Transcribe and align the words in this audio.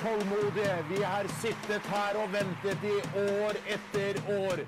Tålmodige. 0.00 0.76
Vi 0.90 1.02
har 1.02 1.28
sittet 1.40 1.88
her 1.92 2.16
og 2.22 2.30
ventet 2.32 2.84
i 2.86 2.96
år 3.20 3.58
etter 3.76 4.20
år. 4.36 4.62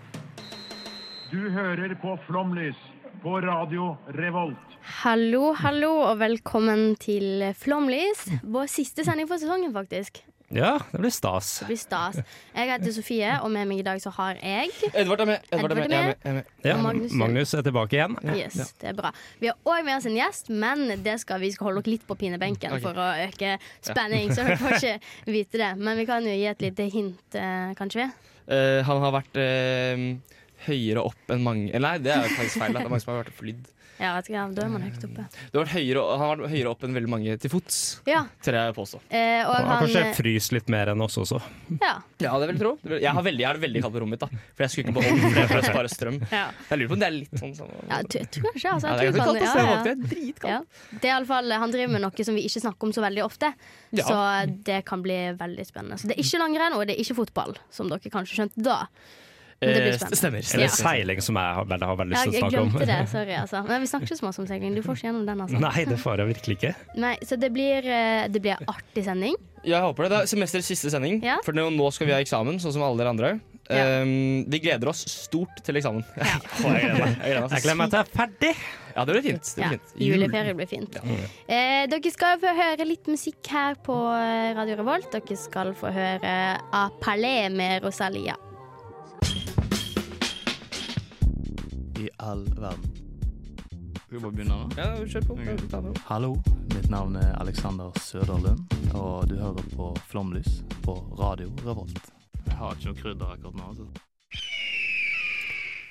Du 1.33 1.41
hører 1.51 1.95
på 2.03 2.17
Flomlys 2.27 2.79
på 3.23 3.39
Radio 3.41 3.95
Revolt. 4.19 4.77
Hallo, 5.03 5.53
hallo, 5.57 5.93
og 6.11 6.19
velkommen 6.21 6.97
til 7.01 7.47
Flomlys. 7.57 8.27
Vår 8.43 8.69
siste 8.69 9.07
sending 9.07 9.31
for 9.31 9.41
sesongen, 9.41 9.73
faktisk. 9.73 10.25
Ja, 10.53 10.73
det 10.93 10.99
blir 11.01 11.11
stas. 11.11 11.59
Det 11.63 11.67
blir 11.71 11.79
stas. 11.81 12.19
Jeg 12.53 12.69
heter 12.69 12.93
Sofie, 12.93 13.31
og 13.41 13.49
med 13.55 13.69
meg 13.71 13.81
i 13.81 13.85
dag 13.87 14.01
så 14.03 14.11
har 14.19 14.37
jeg 14.37 14.69
Edvard 14.91 15.23
er 15.25 15.31
med. 15.31 15.47
Edvard 15.49 15.73
er 15.73 15.79
med. 15.81 15.87
Jeg 15.89 16.03
er 16.03 16.09
med. 16.09 16.19
Jeg 16.25 16.31
er 16.31 16.37
med. 16.37 16.51
Ja, 16.67 16.75
Magnus. 16.83 17.15
Magnus 17.23 17.55
er 17.57 17.65
tilbake 17.65 17.97
igjen. 17.97 18.19
Yes, 18.37 18.75
det 18.83 18.91
er 18.91 18.99
bra. 18.99 19.15
Vi 19.41 19.49
har 19.49 19.57
òg 19.65 19.81
med 19.87 19.97
oss 19.97 20.09
en 20.11 20.19
gjest, 20.19 20.53
men 20.53 20.85
det 21.05 21.17
skal, 21.25 21.41
vi 21.41 21.53
skal 21.55 21.71
holde 21.71 21.81
dere 21.81 21.95
litt 21.95 22.05
på 22.09 22.19
pinebenken 22.21 22.77
okay. 22.77 22.85
for 22.85 23.01
å 23.01 23.09
øke 23.25 23.55
spenning, 23.81 24.35
så 24.37 24.45
dere 24.45 24.59
får 24.61 24.77
ikke 24.77 25.33
vite 25.39 25.63
det. 25.65 25.73
Men 25.81 26.01
vi 26.03 26.07
kan 26.11 26.29
jo 26.29 26.37
gi 26.37 26.47
et 26.53 26.67
lite 26.69 26.89
hint, 26.93 27.39
eh, 27.39 27.73
kanskje? 27.79 28.11
Uh, 28.45 28.83
han 28.85 29.01
har 29.07 29.15
vært 29.15 29.39
uh, 29.41 30.37
høyere 30.67 31.05
opp 31.07 31.33
enn 31.33 31.45
mange 31.47 31.81
Nei, 31.81 31.97
det 32.03 32.13
er 32.13 32.29
faktisk 32.29 32.61
feil. 32.61 32.77
Det 32.77 32.85
er 32.85 32.93
mange 32.93 33.05
som 33.05 33.15
har 33.15 33.25
vært 33.25 33.41
flydd. 33.41 33.71
Ja, 34.01 34.15
vet 34.17 34.29
ikke, 34.31 34.55
da 34.57 34.63
er 34.65 34.71
man 34.73 34.83
høyt 34.83 35.05
oppe. 35.07 35.25
Du 35.53 35.59
har 35.59 35.65
vært 35.67 35.75
høyere, 35.77 36.03
han 36.11 36.23
har 36.23 36.37
vært 36.41 36.51
høyere 36.55 36.71
opp 36.73 36.83
enn 36.87 36.95
veldig 36.97 37.11
mange 37.13 37.35
til 37.39 37.51
fots, 37.53 37.77
Ja, 38.09 38.23
tør 38.43 38.57
jeg 38.57 38.75
påstå. 38.75 39.01
eh, 39.11 39.43
og 39.47 39.55
Han 39.55 39.67
har 39.69 39.83
kanskje 39.85 40.03
eh, 40.09 40.15
fryst 40.17 40.53
litt 40.57 40.69
mer 40.73 40.91
enn 40.95 41.03
oss 41.05 41.19
også. 41.23 41.41
Ja. 41.81 41.93
Ja, 42.19 42.33
det 42.41 42.49
vil 42.49 42.57
jeg 42.57 42.63
tro. 42.63 42.73
Jeg 42.99 43.13
har, 43.13 43.23
veldig, 43.23 43.41
jeg 43.45 43.47
har 43.51 43.59
det 43.61 43.63
veldig 43.67 43.83
kaldt 43.85 43.95
på 43.95 44.01
rommet 44.03 44.17
mitt, 44.17 44.25
da. 44.25 44.41
For 44.57 44.65
jeg 44.65 44.71
skulle 44.73 44.87
ikke 44.89 44.97
på 44.97 45.05
ovn 45.13 45.49
for 45.53 45.61
å 45.61 45.63
spare 45.69 45.93
strøm. 45.93 46.19
ja. 46.33 46.45
Jeg 46.71 46.79
lurer 46.81 46.89
på 46.89 46.97
om 46.99 47.03
det 47.05 47.09
er 47.11 47.17
litt 47.19 47.37
sånn 47.39 47.55
samme 47.61 47.79
Ja, 47.89 48.01
jeg 48.01 48.09
tror 48.09 48.21
jeg 48.23 48.31
tror 48.33 48.49
kanskje 48.51 48.73
altså, 48.73 48.87
Ja, 48.89 48.97
det 48.97 49.03
er 49.03 49.13
ganske 49.13 49.27
kaldt. 49.29 49.43
ja, 49.43 49.67
ja, 49.73 49.83
det 49.83 49.93
er 49.93 50.05
dritkaldt. 50.17 50.53
Ja. 50.53 50.99
Det 50.99 51.05
er 51.11 51.13
iallfall 51.15 51.53
Han 51.63 51.71
driver 51.77 51.93
med 51.93 52.05
noe 52.09 52.25
som 52.31 52.35
vi 52.39 52.47
ikke 52.49 52.63
snakker 52.65 52.89
om 52.89 52.93
så 52.97 53.03
veldig 53.07 53.25
ofte, 53.29 53.53
Ja. 53.93 54.05
så 54.09 54.19
det 54.65 54.85
kan 54.89 55.03
bli 55.05 55.19
veldig 55.37 55.67
spennende. 55.69 55.99
Så 56.01 56.09
Det 56.09 56.17
er 56.19 56.23
ikke 56.25 56.41
langrenn, 56.43 56.75
og 56.79 56.87
det 56.89 56.97
er 56.97 57.05
ikke 57.05 57.19
fotball, 57.23 57.55
som 57.71 57.89
dere 57.93 58.11
kanskje 58.11 58.41
skjønte 58.41 58.63
da. 58.65 58.81
Det 59.63 59.75
blir 59.79 59.93
Eh. 59.95 60.17
Stemmer. 60.19 60.43
Eller 60.55 60.67
Ja. 60.67 60.75
seiling, 60.75 61.21
som 61.23 61.37
jeg 61.39 61.55
har 61.55 61.65
veldig, 61.65 61.87
har 61.87 61.97
veldig 61.97 62.13
lyst 62.17 62.23
til 62.27 62.33
å 62.33 62.41
snakke 62.43 62.59
om. 62.63 62.71
Jeg 62.73 62.73
glemte 62.73 62.87
det, 62.91 63.09
sorry. 63.17 63.35
altså 63.39 63.63
Men 63.69 63.81
Vi 63.81 63.87
snakker 63.93 64.07
ikke 64.11 64.19
så 64.19 64.27
mye 64.27 64.39
om 64.43 64.47
seiling. 64.51 64.75
Du 64.75 64.83
får 64.83 64.97
ikke 64.99 65.07
gjennom 65.09 65.27
den. 65.27 65.41
altså 65.47 65.61
Nei, 65.63 65.85
det 65.85 65.99
får 66.03 66.17
jeg 66.19 66.27
virkelig 66.35 66.57
ikke. 66.59 66.75
Nei, 67.07 67.15
Så 67.23 67.39
det 67.39 67.53
blir, 67.55 67.87
eh, 67.87 68.27
det 68.29 68.43
blir 68.43 68.57
artig 68.67 69.05
sending. 69.07 69.37
Jeg 69.63 69.79
håper 69.81 70.03
det. 70.03 70.11
Det 70.11 70.19
er 70.23 70.27
semesterets 70.27 70.67
siste 70.67 70.91
sending, 70.91 71.23
Ja. 71.23 71.37
for 71.45 71.53
nå 71.55 71.93
skal 71.95 72.07
vi 72.09 72.13
ha 72.13 72.19
eksamen, 72.19 72.59
sånn 72.59 72.73
som 72.75 72.83
alle 72.83 72.99
dere 72.99 73.11
andre. 73.15 73.41
Ja. 73.71 74.03
Um, 74.03 74.45
vi 74.51 74.59
gleder 74.59 74.89
oss 74.91 75.05
stort 75.07 75.63
til 75.63 75.77
eksamen. 75.79 76.03
jeg 76.19 76.27
gleder 76.59 76.99
meg. 76.99 77.15
Jeg 77.23 77.31
gleder 77.31 77.41
meg, 77.41 77.51
Jeg 77.55 77.63
gleder 77.63 77.77
meg 77.79 77.91
til 77.93 77.99
jeg 78.01 78.09
er 78.09 78.17
ferdig. 78.19 78.57
Ja, 78.97 79.05
det 79.07 79.15
blir 79.15 79.23
fint. 79.23 79.43
Det 79.55 79.63
Ja, 79.63 79.69
blir 79.71 79.79
fint. 79.79 80.03
Juleferie 80.03 80.55
blir 80.59 80.69
fint. 80.69 80.97
Eh, 81.49 81.87
dere 81.87 82.11
skal 82.13 82.39
få 82.43 82.51
høre 82.59 82.85
litt 82.91 83.07
musikk 83.07 83.47
her 83.55 83.75
på 83.87 83.95
eh, 84.19 84.53
Radio 84.59 84.77
Revolt. 84.83 85.09
Dere 85.15 85.37
skal 85.39 85.73
få 85.79 85.93
høre 85.95 86.35
A 86.75 86.89
Palais 87.01 87.49
med 87.55 87.83
Rosalia. 87.87 88.35
All 92.23 92.45
verden. 92.57 92.91
Skal 94.05 94.19
vi 94.19 94.23
bare 94.23 94.33
begynne 94.37 94.57
nå? 94.57 94.69
Ja, 94.77 94.89
kjør 95.09 95.27
på. 95.27 95.37
Okay. 95.41 95.93
Hallo, 96.07 96.35
mitt 96.75 96.89
navn 96.93 97.17
er 97.19 97.33
Alexander 97.41 97.91
Søderlund, 97.99 98.63
og 98.95 99.29
du 99.31 99.37
hører 99.41 99.69
på 99.75 99.91
Flomlys 100.11 100.61
på 100.85 100.95
Radio 101.19 101.51
Revolt. 101.65 102.11
Jeg 102.47 102.59
har 102.59 102.77
ikke 102.77 102.91
noe 102.91 102.99
krydder 103.01 103.33
akkurat 103.35 103.57
nå. 103.59 103.71
altså. 103.73 103.89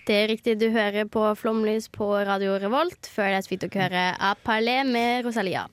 Det 0.08 0.16
er 0.18 0.30
riktig, 0.31 0.56
du 0.62 0.69
hører 0.74 1.09
på 1.12 1.24
Flomlys 1.38 1.90
på 1.94 2.08
Radio 2.28 2.56
Revolt. 2.62 3.09
Før 3.12 3.34
det 3.36 3.42
fikk 3.50 3.66
dere 3.66 3.81
høre 3.84 4.06
A 4.18 4.31
Palais 4.40 4.88
med 4.88 5.25
Rosalia. 5.28 5.66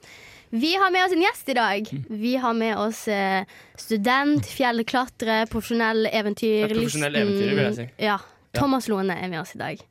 Vi 0.50 0.72
har 0.80 0.90
med 0.92 1.04
oss 1.04 1.12
en 1.12 1.22
gjest 1.22 1.48
i 1.52 1.56
dag. 1.58 1.92
Vi 2.08 2.34
har 2.40 2.56
med 2.56 2.80
oss 2.80 3.02
eh, 3.12 3.44
student, 3.76 4.46
fjellklatrer, 4.48 5.44
profesjonell 5.52 6.08
eventyr. 6.08 6.64
Ja, 6.64 6.72
profesjonell 6.72 7.20
eventyr, 7.20 7.52
vil 7.52 7.64
jeg 7.66 7.78
si. 7.78 7.88
Ja. 8.08 8.16
Thomas 8.56 8.88
Lone 8.88 9.19
er 9.20 9.28
med 9.28 9.42
oss 9.42 9.52
i 9.58 9.60
dag. 9.60 9.84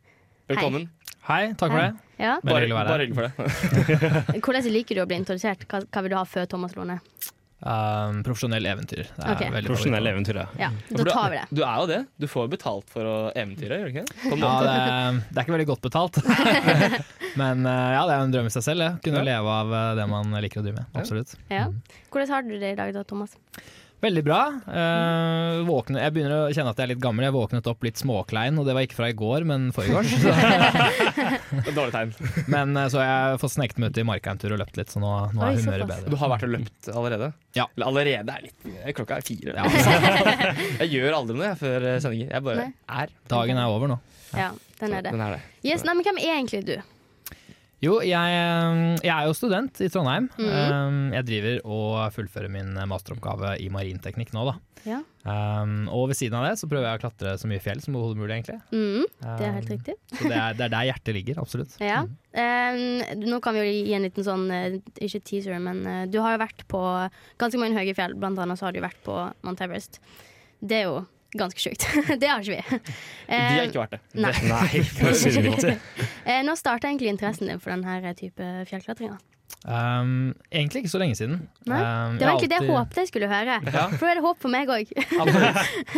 Velkommen. 0.48 0.90
Hei, 1.28 1.42
takk 1.60 1.74
for 1.74 1.82
det. 1.82 1.94
Ja. 2.24 2.38
Bare 2.44 2.62
hyggelig 2.64 2.76
å 2.76 2.78
være 2.78 2.92
Bare 2.92 2.98
her. 2.98 3.08
hyggelig 3.08 3.18
for 3.18 3.26
det. 3.28 4.42
Hvordan 4.46 4.70
liker 4.74 4.96
du 4.96 5.02
å 5.04 5.08
bli 5.10 5.18
introdusert? 5.20 5.66
Hva, 5.68 5.82
hva 5.92 6.04
vil 6.06 6.14
du 6.14 6.18
ha 6.18 6.24
før 6.28 6.48
Thomas 6.54 6.78
Lone? 6.78 7.00
Um, 7.58 8.20
profesjonell 8.22 8.68
eventyr. 8.70 9.08
Det 9.10 9.24
er 9.26 9.32
Ok. 9.34 9.40
veldig 9.56 9.70
Profesjonell 9.72 10.08
eventyr, 10.12 10.38
ja. 10.38 10.46
Ja, 10.62 10.68
da 10.94 11.06
tar 11.10 11.32
vi 11.34 11.40
det. 11.40 11.46
Du 11.58 11.64
er 11.66 11.80
jo 11.82 11.88
det. 11.90 11.98
Du 12.22 12.28
får 12.30 12.46
jo 12.46 12.52
betalt 12.54 12.92
for 12.94 13.10
å 13.10 13.16
eventyre, 13.34 13.80
gjør 13.82 13.90
du 13.90 13.96
ikke 13.96 14.04
det? 14.06 14.18
På 14.22 14.36
en 14.38 14.44
Ja, 14.46 14.52
det, 14.62 14.76
er, 14.78 15.18
det 15.26 15.42
er 15.42 15.48
ikke 15.48 15.56
veldig 15.56 15.68
godt 15.72 15.82
betalt. 15.88 16.20
Men 17.42 17.66
uh, 17.66 17.90
ja, 17.98 18.04
det 18.08 18.14
er 18.14 18.22
en 18.28 18.36
drøm 18.38 18.48
i 18.50 18.54
seg 18.54 18.68
selv. 18.70 18.86
Ja. 18.86 18.92
Kunne 19.04 19.24
Ja. 19.26 19.28
leve 19.34 19.56
av 19.58 19.74
uh, 19.74 19.82
det 20.00 20.06
man 20.14 20.38
liker 20.46 20.62
å 20.62 20.68
drive 20.68 20.78
med. 20.84 20.94
Absolutt. 21.02 21.34
Ja. 21.52 21.66
Hvordan 22.14 22.34
har 22.38 22.46
du 22.48 22.54
det 22.62 22.72
i 22.76 22.78
dag 22.78 22.94
da, 22.96 23.04
Thomas? 23.10 23.34
Veldig 23.98 24.22
bra. 24.28 24.40
Uh, 24.70 25.64
våkne, 25.66 26.04
jeg 26.04 26.14
begynner 26.14 26.34
å 26.36 26.50
kjenne 26.54 26.70
at 26.70 26.78
jeg 26.78 26.86
er 26.86 26.92
litt 26.92 27.00
gammel. 27.02 27.26
Jeg 27.26 27.34
våknet 27.34 27.66
opp 27.72 27.82
litt 27.82 27.98
småklein, 27.98 28.60
og 28.62 28.68
det 28.68 28.76
var 28.78 28.86
ikke 28.86 28.98
fra 29.00 29.08
i 29.10 29.16
går, 29.18 29.46
men 29.50 29.72
forrige 29.74 29.98
år. 29.98 30.10
Så, 30.12 30.34
Det 31.58 31.72
er 31.72 31.76
Dårlig 31.78 31.94
tegn. 31.96 32.12
men 32.54 32.78
uh, 32.78 32.84
så 32.94 33.02
har 33.02 33.08
jeg 33.10 33.40
fått 33.42 33.56
sneket 33.56 33.82
meg 33.82 33.90
ut 33.90 33.98
i 33.98 34.06
marka 34.06 34.36
en 34.36 34.42
tur 34.44 34.54
og 34.54 34.62
løpt 34.62 34.78
litt, 34.78 34.94
så 34.94 35.02
nå, 35.02 35.14
nå 35.34 35.42
Oi, 35.42 35.50
er 35.50 35.58
humøret 35.64 35.82
såpass. 35.88 36.04
bedre. 36.04 36.12
Du 36.14 36.22
har 36.22 36.32
vært 36.36 36.46
og 36.46 36.54
løpt 36.54 36.92
allerede? 36.94 37.32
Ja. 37.58 37.66
Eller 37.74 37.90
allerede 37.90 38.36
er 38.38 38.46
litt 38.46 38.68
mye. 38.70 38.94
Klokka 39.00 39.18
er 39.18 39.26
fire. 39.26 39.56
Ja. 39.58 39.66
jeg 40.84 40.92
gjør 40.94 41.18
aldri 41.24 41.40
noe 41.40 41.48
jeg, 41.50 41.60
før 41.64 41.88
eh, 41.90 41.98
sendinger. 42.06 42.30
Jeg 42.38 42.46
bare 42.52 42.68
Nei. 42.68 42.70
er. 43.02 43.16
Dagen 43.34 43.64
er 43.64 43.74
over 43.74 43.92
nå. 43.96 43.98
Ja, 44.38 44.52
den 44.84 44.94
er 44.94 45.08
det. 45.08 45.16
Den 45.18 45.26
er 45.26 45.38
det. 45.40 45.42
Yes, 45.66 45.82
nei, 45.88 45.98
men 45.98 46.06
Hvem 46.06 46.22
er 46.22 46.36
egentlig 46.38 46.62
du? 46.70 46.76
Jo, 47.78 48.00
jeg, 48.02 48.38
um, 48.74 48.96
jeg 49.06 49.12
er 49.14 49.28
jo 49.28 49.36
student 49.38 49.78
i 49.86 49.90
Trondheim. 49.94 50.32
Mm. 50.40 50.48
Um, 50.50 51.02
jeg 51.14 51.28
driver 51.28 51.60
og 51.70 51.92
fullfører 52.16 52.50
min 52.50 52.72
masteroppgave 52.90 53.52
i 53.62 53.68
marinteknikk 53.74 54.32
nå, 54.34 54.48
da. 54.50 54.56
Ja. 54.88 55.02
Um, 55.28 55.84
og 55.92 56.08
ved 56.10 56.18
siden 56.18 56.38
av 56.40 56.48
det 56.48 56.56
så 56.58 56.70
prøver 56.72 56.88
jeg 56.88 56.98
å 56.98 57.02
klatre 57.04 57.34
så 57.38 57.50
mye 57.52 57.62
fjell 57.62 57.82
som 57.84 57.94
mulig, 57.94 58.32
egentlig. 58.32 58.58
Mm, 58.72 59.04
det 59.22 59.46
er 59.46 59.54
helt 59.60 59.68
Um, 59.68 59.74
riktig. 59.76 59.96
Så 60.14 60.24
det 60.24 60.38
er, 60.40 60.56
det 60.58 60.66
er 60.66 60.74
der 60.74 60.88
hjertet 60.90 61.18
ligger, 61.20 61.42
absolutt. 61.44 61.76
Ja. 61.88 62.02
Um, 62.38 63.22
nå 63.22 63.40
kan 63.42 63.56
vi 63.56 63.62
jo 63.62 63.70
gi 63.70 63.94
en 63.98 64.04
liten 64.06 64.26
sånn 64.26 64.44
eh, 64.54 64.76
Ikke 65.02 65.22
teaser, 65.26 65.56
men 65.64 65.80
uh, 65.88 66.04
du 66.06 66.20
har 66.22 66.36
jo 66.36 66.42
vært 66.44 66.66
på 66.70 66.82
ganske 67.42 67.62
mange 67.62 67.78
høye 67.78 67.96
fjell. 67.98 68.18
Blant 68.18 68.42
annet 68.42 68.60
så 68.60 68.68
har 68.68 68.76
du 68.76 68.82
vært 68.84 69.00
på 69.06 69.16
Mount 69.46 69.64
Everest. 69.66 70.02
Det 70.62 70.82
er 70.82 70.90
jo 70.90 71.00
ganske 71.40 71.62
sjukt. 71.62 71.88
det 72.22 72.30
har 72.30 72.44
ikke 72.44 72.58
vi. 72.58 72.82
De 73.28 73.40
har 73.40 73.66
ikke 73.70 73.84
vært 73.84 73.98
det. 73.98 74.02
Nei. 74.18 74.36
Nei, 74.50 74.84
det. 75.64 75.78
Eh, 76.28 76.42
når 76.44 76.58
starta 76.60 76.90
egentlig 76.90 77.14
interessen 77.14 77.48
din 77.48 77.60
for 77.64 77.72
denne 77.72 78.14
type 78.20 78.48
fjellklatringa? 78.68 79.16
Um, 79.64 80.34
egentlig 80.52 80.84
ikke 80.84 80.92
så 80.92 81.00
lenge 81.02 81.16
siden. 81.20 81.46
Nei, 81.68 81.80
Um, 81.80 82.18
Det 82.18 82.28
var 82.28 82.34
egentlig 82.34 82.48
egentlig 82.48 82.50
det 82.52 82.58
jeg 82.60 82.72
håpet 82.72 83.00
jeg 83.02 83.12
skulle 83.12 83.30
høre. 83.32 83.60
Ja. 83.64 83.86
For 83.94 84.04
da 84.04 84.12
er 84.12 84.20
det 84.20 84.26
håp 84.26 84.42
for 84.44 84.54
meg 84.54 84.72
òg. 84.72 84.92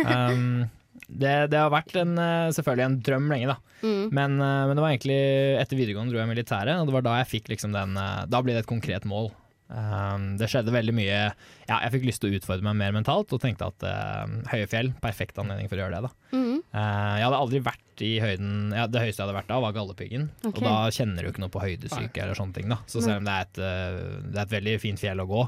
Um, 0.06 0.68
det, 1.10 1.34
det 1.50 1.58
har 1.58 1.72
vært 1.72 1.94
en, 1.98 2.14
eh, 2.20 2.52
selvfølgelig 2.54 2.86
en 2.86 2.96
drøm 3.06 3.28
lenge, 3.32 3.50
da. 3.50 3.56
Mm. 3.82 4.10
Men, 4.14 4.36
eh, 4.38 4.64
men 4.68 4.76
det 4.76 4.84
var 4.84 4.92
egentlig 4.92 5.18
etter 5.60 5.78
videregående 5.78 6.14
dro 6.14 6.20
jeg 6.20 6.30
militæret, 6.30 6.78
og 6.78 6.86
det 6.88 6.96
var 6.96 7.06
da 7.06 7.16
jeg 7.20 7.30
fikk 7.32 7.50
liksom 7.54 7.74
den 7.74 7.96
eh, 7.98 8.26
Da 8.30 8.42
ble 8.44 8.54
det 8.54 8.64
et 8.64 8.70
konkret 8.70 9.06
mål. 9.08 9.30
Um, 9.70 10.32
det 10.34 10.48
skjedde 10.50 10.72
veldig 10.74 10.92
mye 10.96 11.18
Ja, 11.68 11.76
jeg 11.84 11.92
fikk 11.94 12.06
lyst 12.08 12.18
til 12.24 12.32
å 12.32 12.38
utfordre 12.40 12.64
meg 12.66 12.74
mer 12.80 12.94
mentalt, 12.96 13.30
og 13.30 13.38
tenkte 13.42 13.68
at 13.70 13.84
uh, 13.86 14.24
høye 14.50 14.66
fjell, 14.66 14.90
perfekt 14.98 15.38
anledning 15.38 15.68
for 15.70 15.78
å 15.78 15.84
gjøre 15.84 16.00
det. 16.00 16.10
da 16.10 16.36
Mm. 16.36 16.56
uh, 16.74 17.14
Jeg 17.20 17.26
hadde 17.28 17.38
aldri 17.38 17.60
vært 17.68 18.02
i 18.02 18.10
høyden 18.22 18.72
ja, 18.74 18.86
Det 18.90 19.02
høyeste 19.04 19.20
jeg 19.22 19.26
hadde 19.28 19.36
vært 19.38 19.50
da, 19.52 19.60
var 19.62 19.74
Galdhøpiggen. 19.76 20.28
Okay. 20.40 20.56
Og 20.56 20.62
da 20.66 20.74
kjenner 20.94 21.22
du 21.22 21.30
ikke 21.30 21.44
noe 21.44 21.52
på 21.54 21.62
høydesyke 21.62 22.22
eller 22.24 22.38
sånne 22.38 22.56
ting. 22.56 22.68
da 22.72 22.80
Så 22.90 23.02
selv 23.04 23.20
om 23.20 23.28
det 23.28 23.34
er 23.36 23.46
et, 23.46 23.60
uh, 23.62 24.22
det 24.30 24.38
er 24.40 24.46
et 24.48 24.56
veldig 24.58 24.76
fint 24.82 24.98
fjell 25.02 25.22
å 25.22 25.28
gå, 25.30 25.44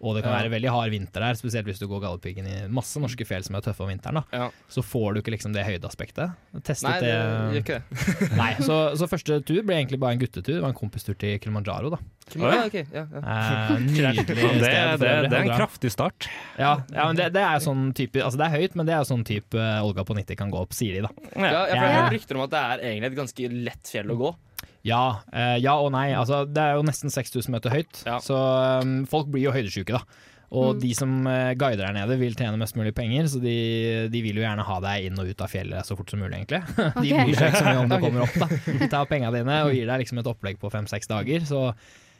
og 0.00 0.14
det 0.16 0.22
kan 0.24 0.32
Ja. 0.32 0.42
være 0.42 0.50
veldig 0.52 0.70
hard 0.70 0.90
vinter 0.90 1.20
der, 1.24 1.34
spesielt 1.34 1.66
hvis 1.66 1.78
du 1.80 1.86
går 1.88 2.00
Galdhøpiggen 2.04 2.46
i 2.46 2.56
masse 2.68 3.00
norske 3.00 3.24
fjell 3.26 3.42
som 3.46 3.54
er 3.56 3.60
tøffe 3.64 3.80
om 3.82 3.88
vinteren, 3.88 4.20
da 4.20 4.24
Ja. 4.32 4.50
så 4.68 4.82
får 4.84 5.14
du 5.14 5.20
ikke 5.22 5.32
liksom 5.36 5.52
det 5.56 5.64
høydeaspektet. 5.64 6.34
Testet 6.62 6.88
Nei, 6.90 7.00
det 7.00 7.12
gjør 7.14 7.60
ikke 7.62 7.78
det. 7.80 8.36
Nei, 8.42 8.50
så, 8.60 8.76
så 8.96 9.08
første 9.08 9.40
tur 9.44 9.62
ble 9.62 9.76
egentlig 9.80 9.98
bare 10.00 10.12
en 10.12 10.20
guttetur. 10.20 10.54
Det 10.56 10.62
var 10.62 10.68
en 10.74 10.78
kompistur 10.78 11.16
til 11.18 11.38
Kilimanjaro. 11.38 11.90
da 11.90 11.98
Ja, 12.34 12.64
Okay. 12.66 12.84
ja, 12.92 13.06
ja. 13.06 13.20
eh, 13.22 13.78
Nydelig 13.86 14.24
sted. 14.26 14.36
Det, 14.36 15.00
det, 15.00 15.30
det 15.30 15.38
er 15.38 15.42
en 15.46 15.56
kraftig 15.58 15.90
start. 15.92 16.28
Ja, 16.58 16.82
ja 16.92 17.06
men 17.06 17.16
det, 17.16 17.32
det 17.32 17.42
er 17.42 17.58
sånn 17.62 17.92
type 17.94 18.18
Altså 18.22 18.36
det 18.40 18.46
er 18.48 18.56
høyt, 18.60 18.74
men 18.76 18.86
det 18.86 18.94
er 18.96 19.04
sånn 19.06 19.22
type 19.24 19.54
eh, 19.56 19.84
Olga 19.86 20.02
på 20.04 20.16
90 20.16 20.36
kan 20.36 20.50
gå 20.50 20.58
opp, 20.60 20.72
sier 20.74 20.98
de, 20.98 21.06
da. 21.06 21.12
Ja, 21.36 21.66
jeg 21.70 21.78
har 21.78 21.94
hørt 22.02 22.12
rykter 22.16 22.36
om 22.36 22.42
at 22.46 22.50
det 22.50 22.58
er 22.64 22.82
egentlig 22.90 23.12
et 23.12 23.18
ganske 23.20 23.50
lett 23.70 23.92
fjell 23.92 24.10
å 24.10 24.16
gå. 24.18 24.34
Ja, 24.86 25.02
eh, 25.34 25.56
ja 25.64 25.74
og 25.82 25.90
nei. 25.96 26.12
Altså, 26.14 26.44
det 26.46 26.62
er 26.62 26.78
jo 26.78 26.86
nesten 26.86 27.10
6000 27.10 27.50
meter 27.56 27.74
høyt, 27.74 28.04
Ja. 28.06 28.20
så 28.22 28.38
um, 28.84 29.00
folk 29.10 29.26
blir 29.34 29.48
jo 29.48 29.54
høydesjuke, 29.56 29.98
da. 29.98 30.22
Og 30.56 30.76
Mm. 30.76 30.80
de 30.80 30.90
som 30.94 31.14
eh, 31.26 31.54
guider 31.58 31.88
der 31.88 31.92
nede 31.96 32.16
vil 32.20 32.36
tjene 32.38 32.54
mest 32.60 32.76
mulig 32.78 32.92
penger, 32.94 33.26
så 33.26 33.40
de, 33.42 34.06
de 34.12 34.20
vil 34.22 34.36
jo 34.38 34.44
gjerne 34.44 34.62
ha 34.62 34.76
deg 34.84 35.08
inn 35.08 35.18
og 35.18 35.26
ut 35.26 35.40
av 35.42 35.50
fjellet 35.50 35.82
så 35.88 35.96
fort 35.98 36.08
som 36.14 36.20
mulig, 36.22 36.38
egentlig. 36.38 36.60
De 37.02 37.10
Ok. 37.10 37.24
bryr 37.26 37.34
seg 37.40 37.50
ikke 37.50 37.58
så 37.64 37.66
mye 37.66 37.80
om 37.82 37.90
du 37.90 37.96
kommer 38.04 38.22
opp, 38.28 38.36
da. 38.38 38.78
De 38.78 38.88
tar 38.92 39.08
penga 39.10 39.32
dine 39.34 39.56
og 39.66 39.72
gir 39.76 39.90
deg 39.90 40.04
liksom 40.04 40.22
et 40.22 40.30
opplegg 40.30 40.60
på 40.62 40.70
fem-seks 40.70 41.10
dager. 41.10 41.42
Så 41.50 41.64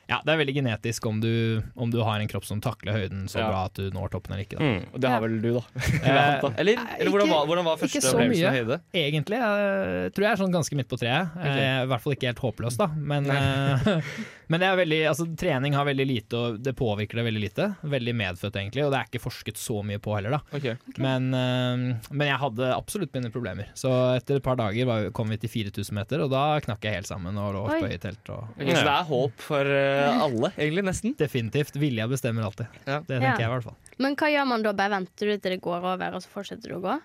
ja, 0.06 0.20
det 0.23 0.31
er 0.32 0.38
veldig 0.38 0.55
genetisk 0.55 1.06
om 1.11 1.19
du, 1.20 1.62
om 1.75 1.91
du 1.91 1.99
har 2.06 2.20
en 2.23 2.29
kropp 2.31 2.44
som 2.47 2.61
takler 2.62 2.94
høyden 2.94 3.25
så 3.26 3.41
Ja. 3.41 3.49
bra 3.50 3.64
at 3.67 3.75
du 3.75 3.91
når 3.91 4.12
toppen 4.12 4.37
eller 4.37 4.44
ikke. 4.47 4.58
Da. 4.61 4.62
Mm. 4.62 4.85
Og 4.94 5.00
det 5.03 5.11
har 5.11 5.20
vel 5.25 5.35
du, 5.43 5.49
da. 5.56 5.64
Eh, 6.06 6.19
anta. 6.37 6.53
Eller, 6.62 6.79
ikke, 6.79 7.11
hvordan, 7.11 7.31
var, 7.32 7.47
hvordan 7.50 7.67
var 7.67 7.81
første 7.81 8.00
så 8.05 8.12
opplevelsen 8.14 8.47
av 8.47 8.55
høyde? 8.61 8.79
Egentlig 8.94 9.41
Jeg 9.43 10.12
tror 10.14 10.26
jeg 10.26 10.31
er 10.31 10.41
sånn 10.44 10.55
ganske 10.55 10.79
midt 10.79 10.88
på 10.93 10.99
treet. 11.00 11.35
Okay. 11.35 11.67
I 11.82 11.91
hvert 11.91 12.05
fall 12.05 12.14
ikke 12.14 12.31
helt 12.31 12.43
håpløst, 12.44 12.79
da. 12.79 12.87
Men, 12.94 13.26
eh, 13.35 13.88
men 14.55 14.62
det 14.62 14.69
er 14.69 14.79
veldig, 14.79 15.00
altså, 15.11 15.26
trening 15.43 15.75
har 15.75 15.88
veldig 15.91 16.06
lite, 16.06 16.38
og 16.38 16.61
det 16.62 16.76
påvirker 16.79 17.19
det 17.19 17.26
veldig 17.26 17.43
lite. 17.43 17.69
Veldig 17.97 18.14
medfødt, 18.23 18.61
egentlig, 18.62 18.87
og 18.87 18.94
det 18.94 19.00
er 19.00 19.11
ikke 19.11 19.25
forsket 19.26 19.58
så 19.58 19.81
mye 19.87 19.99
på 20.03 20.14
heller, 20.14 20.38
da. 20.38 20.41
Ok. 20.61 20.94
Men, 21.03 21.29
eh, 21.35 22.06
men 22.14 22.31
jeg 22.31 22.38
hadde 22.44 22.70
absolutt 22.76 23.14
mine 23.19 23.32
problemer. 23.35 23.73
Så 23.75 23.91
etter 24.14 24.38
et 24.38 24.47
par 24.47 24.61
dager 24.62 24.87
var, 24.87 25.11
kom 25.17 25.35
vi 25.35 25.41
til 25.43 25.50
4000 25.50 25.99
meter, 25.99 26.23
og 26.23 26.31
da 26.31 26.47
knakk 26.62 26.87
jeg 26.87 27.00
helt 27.00 27.11
sammen 27.11 27.43
og 27.43 27.56
lå 27.58 27.67
oppe 27.67 27.91
i 27.91 27.99
telt. 27.99 28.23
Og 28.31 28.55
Så 28.62 28.70
det 28.87 28.94
er 28.94 29.11
håp 29.11 29.43
for 29.50 29.67
eh, 29.67 29.95
alle, 29.96 30.52
egentlig, 30.56 30.84
nesten. 30.84 31.16
definitivt. 31.19 31.76
Vilja 31.81 32.06
bestemmer 32.08 32.43
alltid. 32.48 32.66
Ja. 32.87 33.00
Det 33.00 33.16
Ja. 33.16 33.20
tenker 33.20 33.40
jeg 33.44 33.50
i 33.50 33.52
hvert 33.54 33.64
fall. 33.64 33.76
Men 33.98 34.16
hva 34.16 34.28
gjør 34.32 34.46
man 34.46 34.62
da? 34.62 34.72
Bare 34.72 34.90
venter 34.90 35.26
du 35.26 35.37
til 35.38 35.50
det 35.56 35.60
går 35.62 35.78
over, 35.94 36.14
og 36.14 36.22
så 36.22 36.28
fortsetter 36.32 36.69
du 36.69 36.76
å 36.78 36.82
gå? 36.82 36.96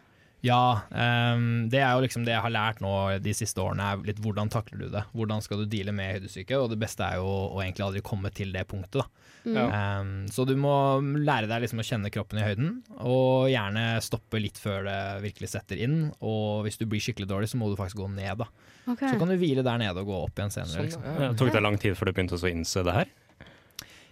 Ja, 0.44 0.82
um, 0.90 1.70
det 1.70 1.80
er 1.84 1.92
jo 1.94 2.02
liksom 2.02 2.24
det 2.26 2.34
jeg 2.34 2.42
har 2.42 2.50
lært 2.50 2.80
nå 2.82 3.22
de 3.22 3.34
siste 3.38 3.62
årene, 3.62 3.92
er 3.94 3.98
litt 4.08 4.18
hvordan 4.24 4.50
takler 4.50 4.80
du 4.80 4.90
det. 4.90 5.04
Hvordan 5.14 5.42
skal 5.46 5.60
du 5.62 5.66
deale 5.70 5.94
med 5.94 6.16
høydesyke, 6.20 6.58
og 6.58 6.72
det 6.72 6.80
beste 6.82 7.06
er 7.06 7.18
jo 7.22 7.28
å 7.54 7.62
egentlig 7.62 7.86
aldri 7.86 8.02
komme 8.02 8.32
til 8.34 8.52
det 8.52 8.68
punktet, 8.68 9.04
da. 9.04 9.06
Ja. 9.44 10.00
Um, 10.02 10.28
så 10.30 10.46
du 10.46 10.54
må 10.60 10.74
lære 11.02 11.50
deg 11.50 11.64
liksom 11.64 11.82
å 11.82 11.86
kjenne 11.86 12.12
kroppen 12.14 12.42
i 12.42 12.46
høyden, 12.46 12.76
og 13.02 13.50
gjerne 13.50 13.86
stoppe 14.06 14.42
litt 14.42 14.60
før 14.62 14.86
det 14.86 15.00
virkelig 15.26 15.52
setter 15.56 15.82
inn. 15.82 16.04
Og 16.20 16.68
hvis 16.68 16.78
du 16.82 16.86
blir 16.90 17.02
skikkelig 17.04 17.30
dårlig, 17.32 17.50
så 17.52 17.62
må 17.62 17.72
du 17.72 17.80
faktisk 17.80 18.04
gå 18.04 18.12
ned, 18.14 18.44
da. 18.44 18.50
Okay. 18.86 19.10
Så 19.10 19.18
kan 19.22 19.30
du 19.30 19.38
hvile 19.40 19.66
der 19.66 19.82
nede 19.82 20.04
og 20.04 20.10
gå 20.10 20.22
opp 20.28 20.40
igjen 20.40 20.54
senere. 20.54 20.74
Sånn, 20.74 20.88
Liksom. 20.90 21.06
ja. 21.06 21.18
Ja, 21.28 21.34
Tok 21.38 21.52
det 21.54 21.66
lang 21.66 21.78
tid 21.82 21.98
før 21.98 22.10
du 22.10 22.16
begynte 22.18 22.38
å 22.38 22.42
så 22.42 22.50
innse 22.52 22.86
det 22.86 22.96
her? 22.96 23.12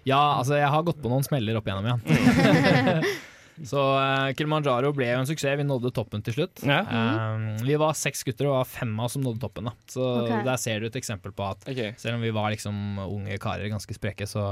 Ja, 0.08 0.22
altså 0.40 0.58
jeg 0.58 0.70
har 0.72 0.86
gått 0.88 1.02
på 1.04 1.10
noen 1.12 1.26
smeller 1.26 1.58
opp 1.60 1.68
igjennom 1.68 1.90
igjen. 1.90 3.10
så 3.72 3.82
uh, 4.00 4.30
Kilimanjaro 4.38 4.92
ble 4.96 5.10
jo 5.10 5.24
en 5.24 5.30
suksess, 5.30 5.58
vi 5.60 5.66
nådde 5.68 5.92
toppen 5.96 6.24
til 6.26 6.38
slutt. 6.38 6.64
Ja. 6.66 6.82
Um, 6.86 7.50
vi 7.66 7.78
var 7.82 7.98
seks 7.98 8.24
gutter, 8.28 8.50
og 8.50 8.62
var 8.62 8.70
fem 8.70 8.94
av 8.98 9.10
oss 9.10 9.18
som 9.18 9.26
nådde 9.26 9.44
toppen. 9.44 9.70
Da. 9.70 9.76
Så 9.92 10.06
okay. 10.24 10.46
der 10.48 10.62
ser 10.62 10.80
du 10.80 10.90
et 10.90 11.02
eksempel 11.02 11.36
på 11.36 11.50
at 11.50 11.68
okay. 11.68 11.94
selv 12.00 12.18
om 12.18 12.26
vi 12.26 12.34
var 12.36 12.54
liksom 12.56 13.02
unge 13.10 13.38
karer, 13.42 13.68
ganske 13.74 13.98
spreke, 13.98 14.30
så, 14.30 14.46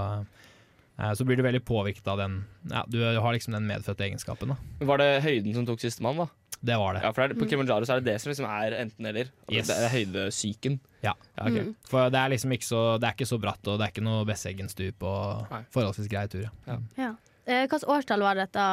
så 0.97 1.25
blir 1.27 1.37
du 1.37 1.43
veldig 1.45 1.61
påvirket 1.65 2.07
av 2.09 2.17
den 2.17 2.39
ja, 2.71 2.81
Du 2.89 2.97
har 3.03 3.35
liksom 3.35 3.53
den 3.53 3.67
medfødte 3.69 4.07
egenskapen. 4.07 4.53
Da. 4.53 4.85
Var 4.89 5.01
det 5.01 5.09
høyden 5.25 5.53
som 5.53 5.67
tok 5.67 5.83
sistemann, 5.83 6.23
da? 6.23 6.27
Det 6.57 6.77
var 6.81 6.95
det. 6.97 7.03
Ja, 7.05 7.11
for 7.13 7.21
det 7.21 7.35
er, 7.35 7.39
På 7.39 7.45
Kilimanjaro 7.45 7.85
så 7.85 7.93
er 7.93 8.01
det 8.01 8.13
det 8.13 8.21
som 8.21 8.31
liksom 8.31 8.47
er 8.49 8.75
enten-eller. 8.79 9.29
Yes. 9.51 9.69
Det 9.69 9.77
er 9.77 9.93
høydesyken. 9.93 10.79
Ja. 11.03 11.13
Ja, 11.37 11.45
okay. 11.45 11.67
Mm. 11.67 11.75
For 11.85 12.09
det 12.09 12.19
er 12.19 12.33
liksom 12.33 12.55
ikke 12.55 12.65
så, 12.65 12.81
det 12.97 13.09
er 13.09 13.17
ikke 13.17 13.29
så 13.29 13.37
bratt, 13.41 13.61
og 13.69 13.77
det 13.77 13.85
er 13.85 13.93
ikke 13.93 14.05
noe 14.07 14.25
Besseggen-stup, 14.25 15.05
og 15.05 15.53
Nei. 15.53 15.61
forholdsvis 15.75 16.09
grei 16.09 16.25
tur. 16.33 16.47
Ja. 16.65 16.79
Ja. 16.97 17.11
Eh, 17.47 17.61
Hvilket 17.63 17.85
årstall 17.87 18.19
var 18.25 18.35
dette 18.35 18.63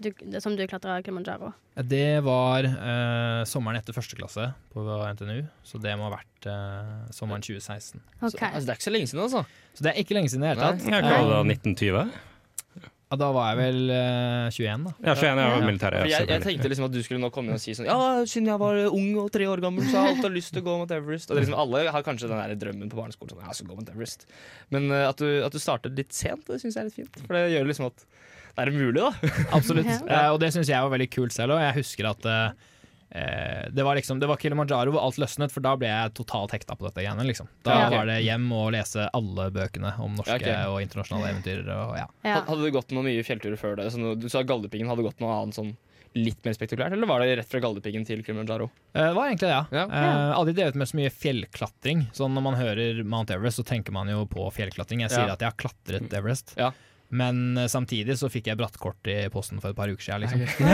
du, 0.00 0.08
som 0.40 0.54
du 0.56 0.62
klatra 0.66 0.94
Kilimanjaro? 1.04 1.50
Det 1.84 2.22
var 2.24 2.64
eh, 2.64 3.42
sommeren 3.44 3.76
etter 3.76 3.92
første 3.92 4.16
klasse 4.16 4.46
på 4.72 4.84
NTNU, 5.12 5.42
så 5.68 5.76
det 5.84 5.92
må 6.00 6.08
ha 6.08 6.14
vært 6.14 6.48
eh, 6.48 6.94
sommeren 7.12 7.44
2016. 7.44 8.00
Så, 8.00 8.30
altså, 8.40 8.64
det 8.64 8.72
er 8.72 8.78
ikke 8.78 8.86
så 8.88 8.94
lenge 8.94 9.10
siden, 9.12 9.22
altså. 9.26 9.44
Så 9.76 9.84
det 9.84 9.92
er 9.92 10.00
ikke 10.00 10.16
lenge 10.16 10.32
siden 10.32 10.46
i 10.46 10.48
det 10.48 10.54
hele 10.54 10.64
tatt. 10.70 10.86
Jeg 10.88 11.04
Eh, 11.04 11.10
kaller 11.12 11.44
det 11.44 11.58
1920. 11.58 12.16
ja, 13.06 13.16
da 13.20 13.28
var 13.30 13.52
jeg 13.52 13.58
vel 13.60 13.90
uh, 13.92 14.48
21, 14.50 14.86
da. 14.88 14.92
Ja, 15.06 15.14
21 15.14 15.26
jeg 15.26 15.36
var 15.36 15.60
Ja. 15.60 15.66
militæret. 15.68 16.00
For 16.00 16.10
jeg, 16.10 16.28
jeg 16.32 16.42
tenkte 16.42 16.70
liksom 16.72 16.86
at 16.88 16.94
du 16.96 17.00
skulle 17.06 17.22
nå 17.22 17.30
komme 17.34 17.52
inn 17.52 17.58
og 17.58 17.62
si 17.62 17.74
sånn 17.78 17.86
Ja, 17.86 17.98
siden 18.26 18.50
jeg 18.50 18.58
var 18.62 18.80
ung 18.90 19.10
og 19.22 19.28
tre 19.34 19.46
år 19.46 19.62
gammel, 19.62 19.86
så 19.86 20.00
har 20.00 20.08
jeg 20.10 20.16
alltid 20.16 20.34
lyst 20.34 20.52
til 20.56 20.64
å 20.64 20.66
gå 20.66 20.76
mot 20.82 20.94
Everest. 20.96 21.30
Og 21.30 21.38
liksom, 21.38 21.54
alle 21.62 21.84
har 21.94 22.06
kanskje 22.06 22.30
den 22.32 22.42
der 22.42 22.58
drømmen 22.66 22.90
på 22.90 22.98
barneskolen. 22.98 23.30
Sånn, 23.36 23.44
ja, 23.44 23.52
jeg 23.52 23.60
skal 23.60 23.70
gå 23.70 23.78
mot 23.78 23.92
Everest. 23.94 24.26
Men 24.74 24.90
uh, 24.90 25.04
at, 25.12 25.22
du, 25.22 25.28
at 25.46 25.54
du 25.54 25.62
startet 25.62 25.94
litt 25.98 26.10
sent, 26.16 26.46
det 26.50 26.58
syns 26.64 26.74
jeg 26.74 26.82
er 26.82 26.90
litt 26.90 26.98
fint. 26.98 27.20
For 27.28 27.38
det 27.38 27.44
gjør 27.54 27.70
liksom 27.70 27.90
at 27.92 28.06
det 28.56 28.64
er 28.64 28.72
mulig, 28.72 29.02
da. 29.02 29.10
Absolutt. 29.52 29.86
Ja. 29.96 30.26
Uh, 30.26 30.30
og 30.34 30.40
det 30.40 30.48
syns 30.54 30.70
jeg 30.72 30.80
var 30.80 30.90
veldig 30.94 31.10
kult 31.12 31.34
selv. 31.36 31.54
òg. 31.56 31.62
jeg 31.62 31.76
husker 31.82 32.08
at 32.08 32.26
eh, 32.26 32.46
eh, 32.48 32.74
det 33.72 33.82
var 33.84 33.96
liksom 33.96 34.20
Det 34.20 34.26
var 34.28 34.36
Kilimanjaro 34.36 34.92
hvor 34.94 35.02
alt 35.06 35.16
løsnet, 35.22 35.52
for 35.54 35.64
da 35.64 35.74
ble 35.80 35.88
jeg 35.88 36.14
totalt 36.18 36.52
hekta 36.52 36.76
på 36.76 36.86
dette 36.88 37.00
greiene. 37.04 37.24
Liksom. 37.26 37.48
Da 37.66 37.70
Ja, 37.76 37.86
okay. 37.86 37.98
var 37.98 38.06
det 38.10 38.18
hjem 38.26 38.46
og 38.52 38.72
lese 38.74 39.08
alle 39.16 39.50
bøkene 39.54 39.94
om 40.02 40.14
norske 40.18 40.36
Ja, 40.40 40.42
okay. 40.42 40.70
og 40.72 40.82
internasjonale 40.84 41.32
eventyr. 41.34 41.64
Og, 41.72 41.96
ja. 42.00 42.06
Ja. 42.24 42.40
Hadde 42.48 42.62
det 42.66 42.74
gått 42.76 42.90
noen 42.96 43.08
nye 43.10 43.22
fjellturer 43.26 43.56
før 43.60 43.76
det? 43.80 43.90
Så 43.94 44.14
du 44.20 44.28
sa 44.28 44.42
Galdhøpiggen. 44.42 44.88
Hadde 44.88 45.06
gått 45.06 45.20
noe 45.20 45.32
annet 45.42 45.54
sånn 45.58 45.76
litt 46.16 46.38
mer 46.46 46.54
spektakulært, 46.56 46.94
eller 46.96 47.06
var 47.10 47.20
det 47.20 47.34
rett 47.36 47.48
fra 47.50 47.60
Galdhøpiggen 47.60 48.06
til 48.08 48.22
Kilimanjaro? 48.24 48.70
Eh, 48.94 49.02
Det 49.04 49.14
var 49.18 49.26
egentlig 49.28 49.48
det, 49.50 49.50
ja. 49.52 49.64
Ja. 49.76 49.84
Eh, 49.84 50.32
aldri 50.38 50.54
drevet 50.56 50.74
med 50.80 50.88
så 50.88 50.96
mye 50.96 51.10
fjellklatring. 51.12 52.06
Sånn 52.16 52.32
Når 52.34 52.42
man 52.42 52.54
hører 52.56 53.02
Mount 53.04 53.30
Everest, 53.30 53.58
så 53.60 53.64
tenker 53.68 53.92
man 53.92 54.08
jo 54.08 54.24
på 54.26 54.46
fjellklatring. 54.52 55.00
Jeg 55.04 55.10
sier 55.10 55.26
Ja. 55.26 55.32
at 55.34 55.40
jeg 55.40 55.52
har 55.52 55.58
klatret 55.60 56.12
Everest. 56.16 56.54
Ja. 56.56 56.72
Men 57.08 57.58
eh, 57.58 57.68
samtidig 57.70 58.18
så 58.18 58.30
fikk 58.32 58.50
jeg 58.50 58.58
brattkort 58.58 59.10
i 59.10 59.18
posten 59.32 59.60
for 59.62 59.72
et 59.72 59.78
par 59.78 59.90
uker 59.92 60.02
siden. 60.02 60.26
Liksom. 60.26 60.66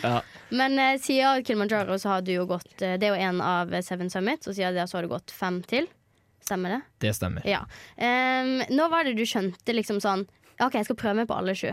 Men 0.60 0.78
eh, 0.78 0.96
siden 1.02 1.44
Kilimanjaro 1.46 1.98
så 1.98 2.16
har 2.16 2.26
du 2.26 2.32
jo 2.34 2.46
gått 2.50 2.82
eh, 2.82 2.96
Det 2.98 3.08
er 3.08 3.14
jo 3.14 3.28
en 3.30 3.40
av 3.44 3.74
Seven 3.86 4.10
Summits, 4.10 4.50
og 4.50 4.56
siden 4.58 4.76
det 4.78 4.88
så 4.90 4.98
har 4.98 5.06
du 5.06 5.12
gått 5.12 5.34
fem 5.34 5.62
til. 5.70 5.86
Stemmer 6.44 6.76
det? 6.76 6.80
Det 7.06 7.14
stemmer. 7.14 7.44
Ja. 7.46 7.60
Um, 8.00 8.62
når 8.72 8.90
var 8.90 9.06
det 9.06 9.14
du 9.18 9.26
skjønte 9.28 9.74
liksom 9.76 10.00
sånn 10.02 10.24
OK, 10.60 10.74
jeg 10.76 10.88
skal 10.88 10.98
prøve 10.98 11.20
meg 11.20 11.28
på 11.30 11.36
alle 11.36 11.54
sju. 11.56 11.70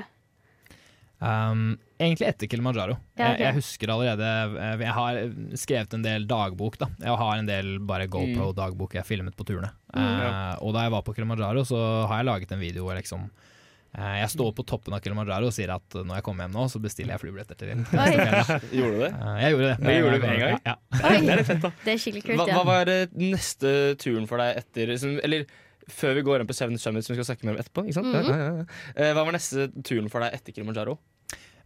Um, 1.17 1.79
egentlig 1.97 2.27
etter 2.27 2.47
Kilimanjaro. 2.47 2.93
Ja, 3.17 3.31
okay. 3.31 3.41
jeg, 3.41 3.41
jeg 3.41 3.57
husker 3.57 3.89
allerede 3.89 4.27
eh, 4.61 4.83
Jeg 4.83 4.93
har 4.93 5.19
skrevet 5.57 5.95
en 5.97 6.05
del 6.05 6.27
dagbok. 6.29 6.77
da 6.77 6.91
Jeg 7.01 7.17
har 7.23 7.41
en 7.41 7.49
del 7.49 7.73
bare 7.89 8.05
GoPro-dagbok 8.11 8.97
jeg 8.99 9.07
filmet 9.07 9.37
på 9.37 9.47
turene. 9.47 9.71
Eh, 9.97 10.53
og 10.61 10.75
da 10.77 10.85
jeg 10.85 10.93
var 10.93 11.05
på 11.07 11.17
Kilimanjaro, 11.17 11.65
så 11.65 11.81
har 12.09 12.21
jeg 12.21 12.29
laget 12.29 12.53
en 12.53 12.61
video 12.61 12.85
hvor 12.85 12.99
liksom 12.99 13.25
eh, 13.25 14.15
jeg 14.21 14.29
står 14.35 14.53
på 14.59 14.67
toppen 14.69 14.93
av 14.93 15.01
Kilimanjaro 15.01 15.49
og 15.49 15.57
sier 15.57 15.73
at 15.73 15.97
når 15.97 16.19
jeg 16.19 16.27
kommer 16.27 16.45
hjem 16.45 16.57
nå, 16.59 16.69
så 16.69 16.81
bestiller 16.83 17.15
jeg 17.15 17.25
flybilletter 17.25 17.61
til. 17.63 17.85
Gjorde 18.77 18.93
du 18.93 19.05
det? 19.07 19.13
Eh, 19.13 19.37
jeg 19.41 19.55
gjorde 19.55 19.71
det. 19.71 19.77
Jeg 19.81 20.03
gjorde 20.03 20.17
det 20.17 20.21
med 20.21 20.35
en 20.35 20.43
gang? 20.45 20.59
Ja. 20.69 20.75
Det 20.97 21.15
er 21.17 21.41
litt 21.41 21.49
fett, 21.49 21.63
da. 21.65 21.77
det 21.81 21.95
er 21.95 22.03
skikkelig 22.05 22.27
kult, 22.29 22.43
ja. 22.45 22.59
hva 22.59 22.67
var 22.75 22.93
eh, 22.93 23.07
neste 23.17 23.73
turen 24.03 24.29
for 24.29 24.43
deg 24.43 24.61
etter 24.61 24.93
Eller 25.17 25.49
før 25.91 26.15
vi 26.17 26.23
går 26.27 26.41
inn 26.43 26.49
på 26.49 26.55
Seven 26.57 26.77
Summits, 26.81 27.07
som 27.07 27.15
vi 27.15 27.21
skal 27.21 27.29
snakke 27.35 27.47
mer 27.47 27.55
om 27.57 27.61
etterpå. 27.63 27.83
Ikke 27.87 27.97
sant? 27.99 28.09
Mhm. 28.11 28.27
ja, 28.27 28.37
ja, 28.37 28.49
ja. 28.61 28.65
Eh, 28.95 29.13
Hva 29.15 29.23
var 29.27 29.35
neste 29.37 29.67
turen 29.87 30.09
for 30.11 30.23
deg 30.25 30.33
etter 30.37 30.55
Kilimanjaro? 30.55 30.97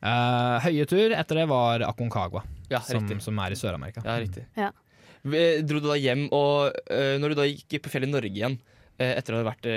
Uh, 0.01 0.57
høye 0.65 0.85
tur 0.89 1.13
etter 1.13 1.37
det 1.37 1.43
var 1.51 1.83
Aconcagua, 1.85 2.41
Ja, 2.71 2.79
som, 2.81 3.05
som 3.21 3.37
er 3.43 3.53
i 3.53 3.57
Sør-Amerika. 3.59 4.01
Ja, 4.05 4.15
riktig. 4.17 4.47
Ja. 4.57 4.71
Dro 5.21 5.77
du 5.77 5.85
da 5.91 5.97
hjem, 6.01 6.23
og 6.33 6.71
uh, 6.89 7.17
når 7.21 7.33
du 7.33 7.35
da 7.37 7.45
gikk 7.45 7.77
på 7.85 7.91
fjellet 7.93 8.09
i 8.09 8.15
Norge 8.15 8.31
igjen, 8.33 8.55
uh, 8.97 9.11
etter 9.11 9.35
å 9.37 9.41
ha 9.43 9.45
vært 9.51 9.67
i 9.69 9.75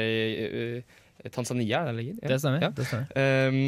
eh, 0.48 1.28
Tanzania, 1.34 1.82
er 1.84 1.92
det 1.92 2.06
det? 2.06 2.06
Ja. 2.22 2.30
Det 2.32 2.38
stemmer. 2.40 2.64
Ja. 2.64 2.70
Det 2.72 2.86
stemmer. 2.88 3.12
Um, 3.12 3.60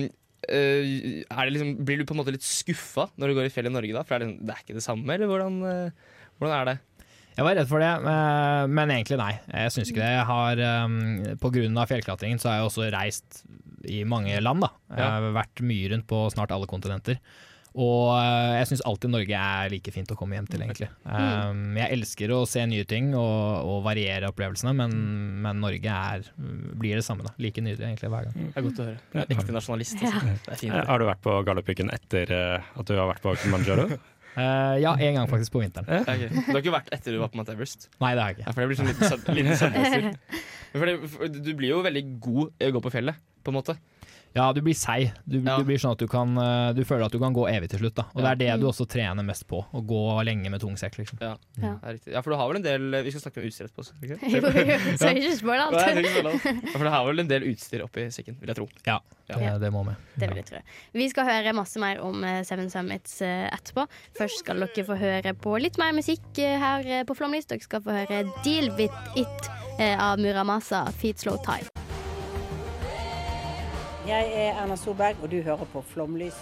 eh, 0.48 1.20
er 1.28 1.42
det 1.44 1.52
liksom, 1.58 1.74
blir 1.88 2.00
du 2.00 2.06
på 2.08 2.16
en 2.16 2.20
måte 2.22 2.32
litt 2.34 2.44
skuffa 2.48 3.08
når 3.20 3.28
du 3.32 3.36
går 3.38 3.48
i 3.48 3.52
fjellet 3.52 3.72
i 3.72 3.76
Norge 3.76 3.96
da? 3.96 4.02
For 4.08 4.16
er 4.16 4.24
det, 4.24 4.28
liksom- 4.32 4.46
det 4.48 4.56
er 4.56 4.64
ikke 4.64 4.78
det 4.80 4.84
samme, 4.88 5.12
eller 5.12 5.28
hvordan, 5.30 5.60
eh, 5.68 6.16
hvordan 6.40 6.56
er 6.56 6.70
det? 6.72 6.76
Jeg 7.36 7.44
var 7.44 7.58
redd 7.58 7.68
for 7.68 7.82
det, 7.84 7.90
eh, 8.12 8.66
men 8.72 8.92
egentlig 8.94 9.18
nei. 9.20 9.32
Jeg 9.52 9.74
syns 9.74 9.90
ikke 9.92 10.00
det. 10.00 10.12
Jeg 10.14 10.28
har, 10.30 10.62
um, 10.86 10.94
på 11.42 11.50
grunn 11.52 11.76
av 11.82 11.90
fjellklatringen 11.90 12.40
så 12.40 12.48
har 12.48 12.62
jeg 12.62 12.70
også 12.70 12.86
reist 12.94 13.42
i 13.86 14.00
mange 14.08 14.38
land. 14.40 14.64
da. 14.64 14.70
Jeg 14.96 15.04
har 15.04 15.34
vært 15.36 15.60
mye 15.68 15.90
rundt 15.92 16.08
på 16.08 16.22
snart 16.32 16.54
alle 16.56 16.68
kontinenter. 16.70 17.20
Og 17.76 18.14
eh, 18.16 18.54
jeg 18.56 18.68
syns 18.70 18.82
alltid 18.88 19.12
Norge 19.12 19.36
er 19.36 19.68
like 19.68 19.92
fint 19.92 20.08
å 20.08 20.16
komme 20.16 20.38
hjem 20.38 20.46
til, 20.48 20.62
egentlig. 20.64 20.88
Um, 21.04 21.74
jeg 21.76 21.92
elsker 21.98 22.32
å 22.32 22.38
se 22.48 22.62
nye 22.64 22.86
ting 22.88 23.10
og, 23.12 23.68
og 23.68 23.82
variere 23.84 24.30
opplevelsene, 24.32 24.72
men, 24.78 24.94
men 25.44 25.60
Norge 25.60 25.92
er, 26.16 26.24
blir 26.40 26.96
det 26.96 27.04
samme. 27.04 27.26
da. 27.28 27.34
Like 27.36 27.60
nydelig 27.60 27.84
egentlig 27.90 28.08
hver 28.14 28.30
gang. 28.30 28.48
Det 28.48 28.62
er 28.62 28.66
godt 28.70 28.80
å 28.80 28.88
høre. 28.88 29.02
Du 29.12 29.20
er 29.20 29.34
ekte 29.36 29.56
nasjonalist. 29.58 30.00
Altså. 30.00 30.24
Det 30.24 30.54
er 30.56 30.62
fint. 30.64 30.72
Eh, 30.72 30.88
Har 30.88 31.04
du 31.04 31.08
vært 31.10 31.20
på 31.28 31.36
Galdhøpiggen 31.50 31.92
etter 31.92 32.32
eh, 32.32 32.72
at 32.80 32.88
du 32.88 32.96
har 32.96 33.12
vært 33.12 33.24
på 33.28 33.36
Kilimanjaro? 33.42 33.90
Eh, 34.36 34.76
ja, 34.82 34.92
en 35.00 35.14
gang 35.16 35.28
faktisk 35.30 35.54
på 35.54 35.62
vinteren. 35.62 35.88
Okay. 36.02 36.28
Du 36.28 36.52
har 36.52 36.60
ikke 36.60 36.74
vært 36.74 36.90
etter 36.92 37.14
du 37.16 37.20
var 37.22 37.30
på 37.32 37.38
Mount 37.40 37.48
Everest? 37.54 37.88
Nei, 38.02 38.12
det 38.14 38.20
har 38.22 38.34
jeg 38.34 38.42
Ja, 38.42 38.44
ikke. 38.44 38.52
for 38.52 38.60
det 38.60 38.68
blir 38.68 38.78
sånn 38.80 38.90
liten, 38.92 40.16
liten 40.76 41.40
Du 41.46 41.52
blir 41.56 41.70
jo 41.70 41.78
veldig 41.86 42.04
god 42.20 42.52
i 42.60 42.68
å 42.68 42.74
gå 42.76 42.82
på 42.84 42.92
fjellet, 42.92 43.16
på 43.46 43.52
en 43.54 43.56
måte. 43.56 43.78
Ja, 44.36 44.50
du 44.52 44.60
blir 44.60 44.76
seig. 44.76 45.12
Du, 45.24 45.38
Ja. 45.40 45.56
du 45.56 45.64
blir 45.64 45.78
sånn 45.80 45.92
at 45.96 45.98
du 46.02 46.06
kan 46.12 46.36
eh, 46.36 46.72
Du 46.76 46.82
føler 46.84 47.06
at 47.06 47.12
du 47.12 47.18
kan 47.18 47.32
gå 47.34 47.46
evig 47.48 47.70
til 47.72 47.80
slutt. 47.80 47.94
da 47.96 48.02
Og 48.14 48.20
Ja. 48.22 48.34
det 48.34 48.48
er 48.50 48.56
det 48.56 48.60
du 48.60 48.66
også 48.68 48.84
trener 48.86 49.24
mest 49.24 49.46
på. 49.48 49.62
Å 49.72 49.80
gå 49.86 50.00
lenge 50.28 50.50
med 50.52 50.60
tung 50.60 50.76
sekk, 50.76 50.98
liksom. 51.00 51.18
Ja, 51.20 51.36
Ja. 51.56 51.72
det 51.80 51.88
er 51.88 51.92
riktig. 51.96 52.12
ja, 52.12 52.20
for 52.20 52.30
du 52.30 52.36
har 52.36 52.46
vel 52.52 52.56
en 52.56 52.62
del 52.62 53.02
Vi 53.02 53.10
skal 53.10 53.22
snakke 53.30 53.40
om 53.40 53.46
utstyr 53.48 53.64
etterpå. 53.66 53.84
så, 53.86 53.92
ikke? 54.02 54.18
Jo, 54.36 54.96
så 55.00 55.08
ikke 55.16 55.32
spør 55.40 55.58
alt. 55.64 55.74
jeg 55.80 56.04
tenker. 56.04 56.62
Ja, 56.66 56.72
for 56.76 56.84
du 56.84 56.90
har 56.90 57.04
vel 57.06 57.20
en 57.20 57.28
del 57.28 57.42
utstyr 57.48 57.82
oppi 57.82 58.06
sekken, 58.12 58.36
vil 58.40 58.48
jeg 58.52 58.56
tro. 58.56 58.68
Ja, 58.86 59.00
Ja. 59.28 59.36
Det, 59.38 59.60
det 59.62 59.72
må 59.72 59.84
vi. 59.88 59.94
Det 60.18 60.28
vil 60.28 60.36
jeg 60.36 60.46
tro. 60.46 60.58
Vi 60.94 61.08
skal 61.08 61.24
høre 61.26 61.52
masse 61.56 61.80
mer 61.80 61.98
om 62.04 62.22
eh, 62.22 62.42
Seven 62.44 62.68
Summits 62.70 63.20
eh, 63.22 63.48
etterpå. 63.50 63.88
Først 64.18 64.38
skal 64.44 64.60
dere 64.60 64.84
få 64.86 64.96
høre 65.00 65.32
på 65.34 65.56
litt 65.60 65.78
mer 65.78 65.92
musikk 65.96 66.38
eh, 66.38 66.58
her 66.60 66.86
eh, 66.86 67.02
på 67.08 67.16
Flomlys. 67.16 67.46
Dere 67.46 67.60
skal 67.64 67.80
få 67.80 67.90
høre 68.04 68.22
Deal 68.44 68.70
With 68.76 68.94
It 69.16 69.50
eh, 69.80 69.96
av 69.98 70.18
Muramasa 70.20 70.84
Feet 70.92 71.18
Slow 71.18 71.38
Time. 71.42 71.66
Jeg 74.06 74.28
er 74.30 74.54
Erna 74.62 74.76
Solberg, 74.78 75.18
og 75.22 75.30
du 75.32 75.40
hører 75.42 75.66
på 75.72 75.82
Flomlys. 75.92 76.36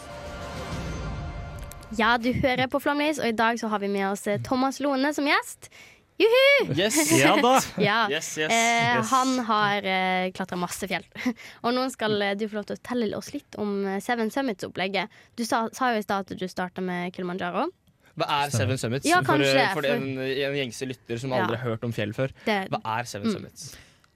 Ja, 1.96 2.16
du 2.18 2.30
hører 2.42 2.66
på 2.68 2.80
Flomlys, 2.82 3.20
og 3.22 3.28
i 3.30 3.36
dag 3.36 3.58
så 3.60 3.70
har 3.72 3.80
vi 3.80 3.88
med 3.92 4.04
oss 4.10 4.26
eh, 4.28 4.40
Thomas 4.44 4.80
Lone 4.82 5.12
som 5.16 5.26
gjest. 5.28 5.70
Juhu! 6.20 6.74
Yes! 6.76 6.98
Ja 7.22 7.34
da! 7.42 7.54
Ja. 7.82 8.00
Yes, 8.12 8.32
yes, 8.38 8.50
Eh, 8.52 8.98
yes. 8.98 9.10
Han 9.14 9.38
har 9.48 9.86
eh, 9.88 10.26
klatra 10.36 10.58
masse 10.60 10.88
fjell. 10.90 11.06
og 11.64 11.72
nå 11.76 11.86
skal 11.94 12.18
eh, 12.22 12.34
du 12.38 12.44
få 12.50 12.60
lov 12.60 12.68
til 12.68 12.76
å 12.78 12.82
telle 12.90 13.08
oss 13.18 13.32
litt 13.34 13.56
om 13.62 13.72
eh, 13.94 14.00
Seven 14.04 14.30
Summits-opplegget. 14.34 15.14
Du 15.38 15.44
sa, 15.48 15.64
sa 15.74 15.92
jo 15.94 16.02
i 16.02 16.04
stad 16.04 16.26
at 16.28 16.36
du 16.38 16.46
starta 16.50 16.84
med 16.84 17.14
Kilimanjaro. 17.16 17.68
Hva 18.14 18.28
er 18.44 18.52
Seven 18.54 18.78
Summits? 18.78 19.08
Ja, 19.10 19.22
for, 19.24 19.32
kanskje, 19.40 19.64
for, 19.72 19.80
for- 19.80 19.90
en, 19.90 20.20
en 20.22 20.58
gjengse 20.60 20.86
lytter 20.86 21.18
som 21.18 21.32
Ja. 21.34 21.40
aldri 21.42 21.58
har 21.58 21.72
hørt 21.74 21.88
om 21.88 21.94
fjell 21.96 22.12
før. 22.14 22.30
Det, 22.46 22.60
Hva 22.70 22.82
er 23.00 23.10
Seven 23.10 23.30
Mm. 23.32 23.38
Summits? 23.40 23.72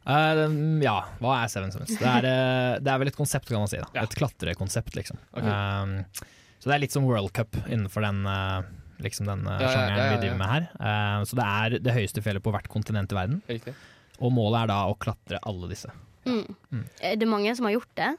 Eh, 0.09 0.35
den- 0.39 0.81
ja, 0.83 1.03
hva 1.21 1.35
er 1.45 1.49
Seven 1.53 1.71
Summits? 1.75 1.99
Det 2.01 2.07
er, 2.09 2.25
eh, 2.25 2.79
det 2.81 2.89
er 2.89 2.99
vel 3.03 3.09
et 3.11 3.17
konsept, 3.17 3.47
kan 3.49 3.59
man 3.61 3.69
si. 3.69 3.77
da 3.77 3.87
Ja. 3.95 4.03
Et 4.07 4.15
klatrekonsept, 4.17 4.95
liksom. 4.97 5.19
Okay. 5.35 5.49
Um, 5.53 6.05
så 6.61 6.65
det 6.71 6.75
er 6.75 6.79
litt 6.87 6.93
som 6.93 7.05
World 7.05 7.33
Cup 7.37 7.53
innenfor 7.69 8.01
den, 8.03 8.25
uh, 8.27 8.63
liksom 9.05 9.27
den 9.27 9.45
Ja, 9.45 9.59
ja, 9.61 9.69
sjangeren 9.69 9.97
ja, 9.99 10.05
ja, 10.09 10.17
vi 10.17 10.23
driver 10.27 10.39
med 10.39 10.49
her. 10.49 10.69
Uh, 10.81 11.25
så 11.29 11.35
det 11.37 11.45
er 11.45 11.79
det 11.85 11.95
høyeste 11.95 12.23
fjellet 12.25 12.43
på 12.43 12.51
hvert 12.53 12.69
kontinent 12.73 13.13
i 13.13 13.15
verden. 13.21 13.43
Riktig. 13.49 13.75
Og 14.21 14.33
målet 14.33 14.63
er 14.65 14.67
da 14.73 14.79
å 14.89 14.97
klatre 14.99 15.39
alle 15.47 15.69
disse. 15.69 15.91
mm. 16.27 16.85
Er 17.03 17.17
det 17.17 17.29
mange 17.29 17.55
som 17.57 17.67
har 17.67 17.75
gjort 17.77 17.95
det? 17.95 18.17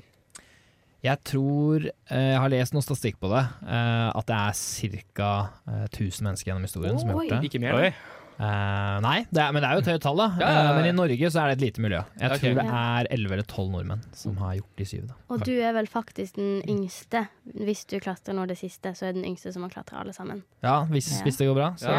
Jeg 1.01 1.23
tror 1.23 1.83
Jeg 2.11 2.37
har 2.39 2.49
lest 2.49 2.73
noe 2.73 2.81
statistikk 2.83 3.15
på 3.21 3.29
det. 3.31 3.45
eh, 3.67 4.11
at 4.15 4.25
det 4.25 4.35
er 4.35 5.03
ca. 5.15 5.49
1000 5.91 6.21
mennesker 6.27 6.51
gjennom 6.51 6.63
historien 6.67 6.99
som 6.99 7.09
har 7.09 7.15
gjort 7.23 7.41
det. 7.41 7.49
Ikke 7.51 7.61
mer? 7.61 7.73
Oi. 7.73 7.93
Eh, 8.39 8.97
nei, 9.03 9.17
det 9.35 9.41
er, 9.43 9.51
men 9.51 9.59
det 9.59 9.67
er 9.67 9.75
jo 9.75 9.81
et 9.83 9.87
høyt 9.91 10.03
tall, 10.05 10.19
da. 10.21 10.27
Ja, 10.39 10.47
ja, 10.47 10.59
ja. 10.63 10.67
Uh, 10.69 10.77
men 10.77 10.85
i 10.87 10.93
Norge 10.95 11.29
så 11.33 11.41
er 11.41 11.49
det 11.51 11.57
et 11.57 11.63
lite 11.65 11.81
miljø. 11.83 11.99
Jeg 12.21 12.29
okay. 12.31 12.39
tror 12.39 12.53
det 12.55 12.63
er 12.79 13.09
11 13.11 13.33
eller 13.35 13.47
12 13.51 13.65
nordmenn 13.73 14.05
som 14.15 14.37
har 14.39 14.53
gjort 14.55 14.79
de 14.79 14.87
syv. 14.87 15.01
da 15.09 15.17
Og 15.35 15.43
du 15.43 15.51
er 15.57 15.73
vel 15.75 15.89
faktisk 15.91 16.37
den 16.37 16.61
yngste. 16.63 17.25
Hvis 17.67 17.83
du 17.91 17.97
klatrer 17.99 18.37
nå 18.37 18.45
det 18.47 18.55
siste, 18.61 18.93
så 18.95 19.09
er 19.09 19.17
den 19.17 19.27
yngste 19.27 19.51
som 19.51 19.65
har 19.67 19.73
klatra 19.73 19.99
alle 20.05 20.15
sammen. 20.15 20.45
Ja, 20.63 20.77
hvis, 20.87 21.11
Ja. 21.17 21.25
hvis 21.27 21.41
det 21.41 21.49
går 21.49 21.59
bra. 21.59 21.67
Så 21.75 21.91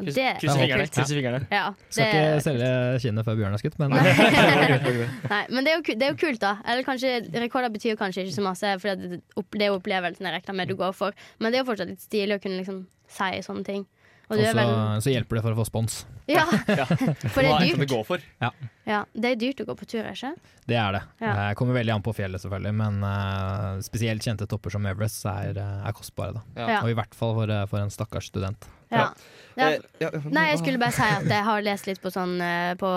Kryss- 0.00 0.16
det 0.16 0.24
er 0.24 1.12
fingrene. 1.12 1.42
Ja, 1.52 1.66
skal 1.90 2.08
ikke 2.08 2.40
selge 2.48 2.72
kinnet 3.04 3.28
før 3.28 3.36
bjørnen 3.36 3.60
er 3.60 3.60
skutt, 3.60 3.78
men 3.82 3.92
Nei, 5.36 5.44
men 5.52 5.60
det 5.60 5.74
er, 5.74 5.76
jo, 5.76 5.84
det 5.92 6.08
er 6.08 6.14
jo 6.14 6.20
kult, 6.24 6.40
da. 6.40 6.56
Eller 6.64 6.88
kanskje, 6.88 7.18
Rekorder 7.36 7.68
betyr 7.74 8.00
kanskje 8.00 8.24
ikke 8.24 8.38
så 8.38 8.48
masse, 8.48 8.72
for 8.80 8.96
det, 8.96 9.20
det 9.52 9.66
er 9.66 9.74
jo 9.74 9.80
opplevelsen 9.82 10.24
jeg 10.24 10.40
regner 10.40 10.56
med 10.56 10.72
du 10.72 10.76
går 10.80 10.96
for. 10.96 11.12
Men 11.36 11.52
det 11.52 11.60
er 11.60 11.66
jo 11.66 11.70
fortsatt 11.74 11.92
litt 11.92 12.00
stilig 12.00 12.38
å 12.38 12.42
kunne 12.42 12.64
liksom 12.64 12.86
si 13.12 13.44
sånne 13.44 13.66
ting. 13.66 13.84
Og 14.26 14.34
Og 14.34 14.42
så, 14.42 14.54
vel 14.58 15.02
så 15.04 15.12
hjelper 15.12 15.38
det 15.38 15.42
for 15.44 15.54
å 15.54 15.58
få 15.60 15.64
spons. 15.68 16.00
Ja, 16.26 16.42
Ja. 16.80 16.86
for 16.86 17.44
det 17.44 17.50
er 17.52 17.60
dyrt. 17.62 17.88
det 17.88 17.98
for? 18.08 18.24
Ja, 18.42 19.04
det 19.14 19.30
er 19.30 19.36
dyrt 19.38 19.60
å 19.62 19.66
gå 19.68 19.76
på 19.78 19.86
tur, 19.86 20.08
ikke? 20.10 20.32
Det 20.66 20.74
er 20.82 20.96
det. 20.96 21.02
Ja. 21.22 21.34
Eh, 21.50 21.52
kommer 21.54 21.78
veldig 21.78 21.94
an 21.94 22.02
på 22.02 22.14
fjellet, 22.16 22.42
selvfølgelig, 22.42 22.74
men 22.74 22.98
uh, 23.06 23.78
spesielt 23.86 24.26
kjente 24.26 24.48
topper 24.50 24.74
som 24.74 24.86
Everest 24.90 25.22
er, 25.30 25.54
eh, 25.62 25.86
er 25.86 25.94
kostbare. 25.94 26.40
da 26.56 26.66
Ja. 26.66 26.80
Og 26.82 26.90
i 26.90 26.96
hvert 26.98 27.14
fall 27.14 27.36
for, 27.38 27.54
for 27.70 27.78
en 27.84 27.94
stakkars 27.94 28.32
student. 28.32 28.66
Ja. 28.92 29.10
Ja. 29.56 29.70
Eh, 29.70 29.78
ja, 30.02 30.10
Nei, 30.28 30.50
jeg 30.50 30.60
skulle 30.60 30.80
bare 30.80 30.92
si 30.92 31.04
at 31.04 31.26
jeg 31.30 31.44
har 31.48 31.62
lest 31.64 31.88
litt 31.88 32.00
på 32.04 32.12
sånn 32.12 32.34
eh, 32.44 32.74
På 32.80 32.90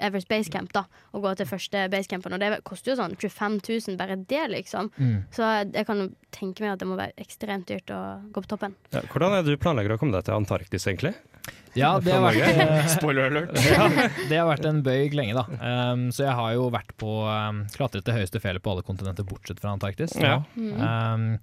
Everest 0.00 0.30
Basecamp, 0.30 0.72
da. 0.72 0.86
Å 1.12 1.20
gå 1.22 1.34
til 1.36 1.48
første 1.50 1.84
basecampen. 1.92 2.32
Og 2.32 2.40
det 2.40 2.62
koster 2.68 2.94
jo 2.94 3.00
sånn 3.02 3.16
25 3.18 3.58
000 3.60 3.98
bare 4.00 4.16
det, 4.16 4.46
liksom. 4.54 4.88
Mm. 4.96 5.18
Så 5.34 5.50
jeg 5.68 5.84
kan 5.88 6.00
jo 6.00 6.08
tenke 6.32 6.64
meg 6.64 6.74
at 6.74 6.82
det 6.82 6.88
må 6.88 6.96
være 6.98 7.12
ekstremt 7.20 7.68
dyrt 7.68 7.92
å 7.92 8.00
gå 8.32 8.44
på 8.44 8.54
toppen. 8.54 8.76
Ja, 8.94 9.04
hvordan 9.12 9.36
er 9.36 9.44
det 9.44 9.52
du 9.52 9.60
planlegger 9.60 9.96
å 9.96 10.00
komme 10.00 10.16
deg 10.16 10.24
til 10.26 10.38
Antarktis, 10.38 10.88
egentlig? 10.88 11.12
Ja, 11.76 11.96
det 12.04 12.12
har 12.12 12.22
vært 12.24 12.40
eh, 12.44 12.86
Spoiler 12.96 13.28
alert. 13.30 13.56
ja, 13.68 13.88
det 14.28 14.38
har 14.38 14.48
vært 14.48 14.68
en 14.68 14.80
bøyg 14.84 15.16
lenge, 15.16 15.36
da. 15.36 15.44
Um, 15.92 16.06
så 16.14 16.26
jeg 16.26 16.36
har 16.38 16.54
jo 16.56 16.70
vært 16.72 16.94
på 17.00 17.18
um, 17.26 17.66
klatret 17.76 18.06
det 18.08 18.16
høyeste 18.16 18.40
fjellet 18.40 18.64
på 18.64 18.72
alle 18.72 18.84
kontinenter 18.86 19.28
bortsett 19.28 19.60
fra 19.60 19.74
Antarktis. 19.76 20.16
Ja 20.20 20.40
Ja. 20.56 21.12
Um, 21.12 21.36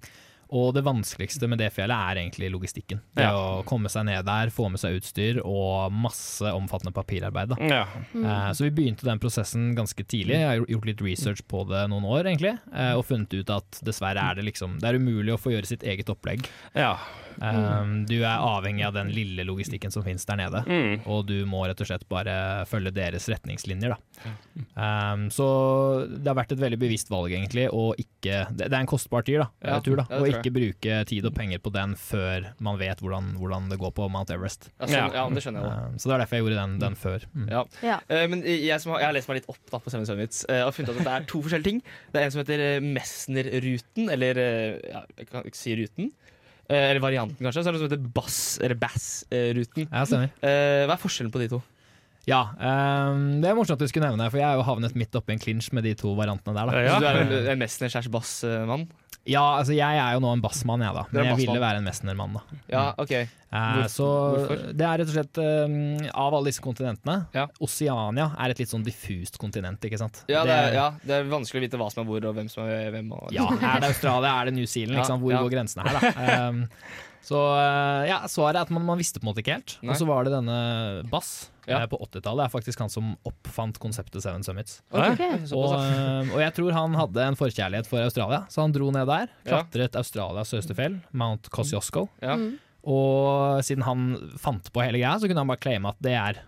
og 0.50 0.74
det 0.74 0.82
vanskeligste 0.84 1.46
med 1.48 1.58
det 1.62 1.68
fjellet 1.72 1.94
er 2.10 2.20
egentlig 2.24 2.50
logistikken. 2.50 3.00
Det 3.14 3.22
Ja. 3.24 3.32
å 3.32 3.64
komme 3.64 3.88
seg 3.88 4.04
ned 4.06 4.24
der, 4.26 4.50
få 4.50 4.68
med 4.70 4.80
seg 4.82 4.98
utstyr 5.00 5.40
og 5.44 5.92
masse 5.92 6.42
omfattende 6.42 6.92
papirarbeid. 6.92 7.48
Da. 7.54 7.56
Ja. 7.70 7.86
Eh, 8.14 8.50
så 8.52 8.66
vi 8.66 8.70
begynte 8.70 9.04
den 9.06 9.18
prosessen 9.22 9.74
ganske 9.76 10.04
tidlig. 10.04 10.34
Jeg 10.40 10.46
har 10.60 10.66
gjort 10.66 10.86
litt 10.90 11.00
research 11.06 11.42
på 11.48 11.64
det 11.68 11.84
noen 11.90 12.04
år, 12.04 12.24
egentlig. 12.26 12.58
eh, 12.74 12.92
og 12.98 13.04
funnet 13.06 13.32
ut 13.34 13.50
at 13.50 13.80
dessverre 13.84 14.18
er 14.30 14.34
det 14.34 14.44
liksom 14.44 14.78
Det 14.80 14.88
er 14.90 14.98
umulig 14.98 15.32
å 15.32 15.38
få 15.40 15.52
gjøre 15.54 15.66
sitt 15.66 15.82
eget 15.82 16.06
opplegg. 16.10 16.46
ja. 16.74 16.96
Um, 17.40 18.04
du 18.04 18.18
er 18.20 18.36
avhengig 18.42 18.84
av 18.84 18.92
den 18.92 19.08
lille 19.14 19.44
logistikken 19.46 19.90
som 19.90 20.02
finnes 20.02 20.26
der 20.26 20.36
nede. 20.36 20.60
Mm. 20.66 21.06
Og 21.06 21.24
du 21.26 21.46
må 21.46 21.62
rett 21.64 21.80
og 21.80 21.86
slett 21.86 22.02
bare 22.10 22.66
følge 22.68 22.92
deres 22.92 23.28
retningslinjer. 23.30 23.94
Da. 23.94 24.30
Um, 24.76 25.28
så 25.32 25.46
det 26.10 26.26
har 26.28 26.36
vært 26.36 26.52
et 26.52 26.60
veldig 26.60 26.78
bevisst 26.82 27.08
valg, 27.08 27.30
egentlig, 27.32 27.68
og 27.72 27.94
ikke 28.02 28.42
Det, 28.50 28.66
det 28.68 28.72
er 28.74 28.80
en 28.82 28.90
kostbar 28.90 29.24
tur, 29.24 29.38
da, 29.44 29.46
Ja, 29.64 29.78
tur, 29.80 29.96
da 29.96 30.04
jeg. 30.10 30.20
Ikke 30.40 30.54
bruke 30.56 31.00
tid 31.10 31.28
og 31.28 31.34
penger 31.36 31.62
på 31.62 31.72
den 31.74 31.96
før 32.00 32.50
man 32.62 32.80
vet 32.80 33.02
hvordan, 33.04 33.32
hvordan 33.40 33.68
det 33.72 33.80
går 33.80 33.94
på 33.96 34.08
Mount 34.12 34.32
Everest. 34.34 34.70
Ja, 34.90 35.06
ja, 35.12 35.26
det 35.30 35.44
skjønner 35.44 35.64
jeg 35.64 35.70
da. 35.70 35.90
Um, 35.90 35.98
så 36.00 36.10
det 36.10 36.16
er 36.16 36.24
derfor 36.24 36.38
jeg 36.38 36.46
gjorde 36.46 36.62
den, 36.62 36.78
den 36.82 36.98
før. 36.98 37.26
Mm. 37.34 37.50
Ja. 37.52 37.64
Ja. 37.86 37.98
Uh, 38.10 38.24
men 38.32 38.44
jeg, 38.46 38.80
som 38.82 38.94
har, 38.94 39.04
jeg 39.04 39.10
har 39.10 39.18
lest 39.18 39.30
meg 39.30 39.40
litt 39.40 39.50
opp 39.52 39.62
da, 39.70 39.82
på 39.82 39.92
Seven 39.92 40.08
Summits 40.08 40.42
uh, 40.50 40.64
og 40.66 40.74
funnet 40.76 40.96
at 40.96 41.04
det 41.04 41.14
er 41.14 41.28
to 41.30 41.42
forskjellige 41.44 41.70
ting. 41.70 41.84
Det 42.10 42.20
er 42.20 42.26
en 42.26 42.34
som 42.34 42.42
heter 42.42 42.64
eh, 42.64 42.82
Messner-ruten, 42.84 44.10
eller 44.16 44.40
uh, 44.40 44.90
ja, 44.90 45.04
jeg 45.20 45.30
kan 45.30 45.46
ikke 45.46 45.60
si 45.60 45.76
ruten. 45.78 46.10
Eh, 46.70 46.90
eller 46.92 47.02
varianten, 47.02 47.42
kanskje. 47.42 47.64
Så 47.64 47.70
er 47.70 47.74
det 47.74 47.80
noe 47.80 47.82
som 47.82 47.90
heter 47.90 48.10
Bass, 48.14 48.38
eller 48.62 48.78
Bass-ruten. 48.78 49.88
Ja, 49.90 50.06
stemmer. 50.06 50.30
Eh, 50.38 50.86
hva 50.86 50.94
er 50.94 51.02
forskjellen 51.02 51.32
på 51.34 51.42
de 51.42 51.48
to? 51.50 51.58
Ja, 52.28 52.44
um, 52.52 53.40
det 53.42 53.48
er 53.48 53.56
morsomt 53.56 53.80
at 53.80 53.82
du 53.82 53.90
skulle 53.90 54.06
nevne 54.06 54.20
det, 54.22 54.30
for 54.30 54.38
jeg 54.38 54.46
er 54.46 54.58
jo 54.60 54.66
havnet 54.68 54.94
midt 54.98 55.16
oppi 55.18 55.34
en 55.34 55.40
clinch 55.42 55.70
med 55.74 55.88
de 55.88 55.96
to 55.98 56.12
variantene 56.14 56.54
der. 56.54 56.70
Da. 56.70 56.82
Ja. 56.84 56.92
Så 56.94 57.00
du 57.02 57.08
er 57.08 57.20
en, 57.24 57.32
en 57.54 57.62
Messner 57.64 57.90
slash 57.90 58.12
Bass-mann? 58.12 58.86
Ja, 59.28 59.42
altså 59.60 59.74
jeg 59.76 59.98
er 60.00 60.14
jo 60.16 60.20
nå 60.24 60.30
en 60.32 60.40
bassmann, 60.40 60.80
jeg 60.80 60.94
da. 60.96 61.02
Men 61.12 61.26
jeg 61.28 61.36
ville 61.42 61.60
være 61.60 61.80
en 61.82 61.84
Messner-mann, 61.84 62.38
da. 62.38 62.58
Ja, 62.72 62.84
OK. 62.98 63.10
Eh, 63.12 63.26
Hvor- 63.50 63.90
så 63.92 64.06
hvorfor? 64.06 64.62
det 64.78 64.86
er 64.86 64.98
rett 65.02 65.08
og 65.10 65.14
slett 65.16 65.38
um, 65.42 66.06
Av 66.14 66.34
alle 66.38 66.46
disse 66.52 66.62
kontinentene, 66.62 67.26
Ja. 67.34 67.48
Oceania 67.60 68.28
er 68.38 68.50
et 68.54 68.58
litt 68.62 68.70
sånn 68.70 68.84
diffust 68.86 69.36
kontinent, 69.42 69.82
ikke 69.84 69.98
sant? 69.98 70.22
Ja 70.30 70.44
det, 70.46 70.54
er, 70.54 70.72
ja, 70.78 70.86
det 71.04 71.10
er 71.18 71.24
vanskelig 71.28 71.60
å 71.60 71.64
vite 71.66 71.76
hva 71.82 71.90
som 71.92 72.04
er 72.04 72.08
hvor, 72.08 72.24
og 72.30 72.34
hvem 72.38 72.48
som 72.48 72.64
er 72.64 72.90
hvem. 72.94 73.10
Og, 73.12 73.28
Ja, 73.34 73.48
er 73.50 73.80
det 73.82 73.90
Australia, 73.90 74.40
er 74.40 74.44
det 74.46 74.54
New 74.54 74.66
Zealand? 74.70 75.02
Ja, 75.02 75.16
Hvor 75.16 75.36
går 75.44 75.50
grensene 75.52 75.84
her, 75.84 75.98
da? 76.00 76.48
Um, 76.48 76.64
så 77.30 77.36
ja, 78.08 78.22
svaret 78.30 78.56
er 78.56 78.62
at 78.62 78.70
man, 78.70 78.86
man 78.86 78.98
visste 79.02 79.20
på 79.20 79.26
en 79.26 79.34
måte 79.34 79.42
ikke 79.44 79.58
helt. 79.58 79.76
Og 79.84 79.96
så 79.98 80.06
var 80.08 80.24
det 80.24 80.32
denne 80.32 81.04
Bass 81.10 81.49
Ja. 81.68 81.82
på 81.90 81.98
80-tallet. 82.06 82.46
er 82.46 82.52
faktisk 82.52 82.80
han 82.80 82.92
som 82.92 83.12
oppfant 83.28 83.78
konseptet 83.82 84.22
Seven 84.24 84.44
Summits. 84.46 84.80
Okay. 84.90 85.42
Og, 85.56 85.74
og 85.76 86.38
jeg 86.40 86.54
tror 86.56 86.72
han 86.76 86.96
hadde 86.98 87.26
en 87.32 87.38
forkjærlighet 87.38 87.90
for 87.90 88.02
Australia, 88.04 88.44
så 88.48 88.64
han 88.64 88.74
dro 88.74 88.90
ned 88.94 89.08
der. 89.10 89.32
Klatret 89.46 89.98
Australias 90.00 90.54
høyeste 90.56 90.76
fjell, 90.78 91.00
Mount 91.12 91.50
Kosciusko. 91.52 92.06
Ja. 92.24 92.38
Mm. 92.40 92.54
Og 92.90 93.60
siden 93.66 93.84
han 93.84 94.14
fant 94.40 94.70
på 94.72 94.84
hele 94.84 95.02
greia, 95.02 95.18
så 95.20 95.28
kunne 95.28 95.42
han 95.44 95.50
bare 95.52 95.60
claime 95.60 95.92
at 95.92 96.00
det 96.00 96.16
er 96.16 96.40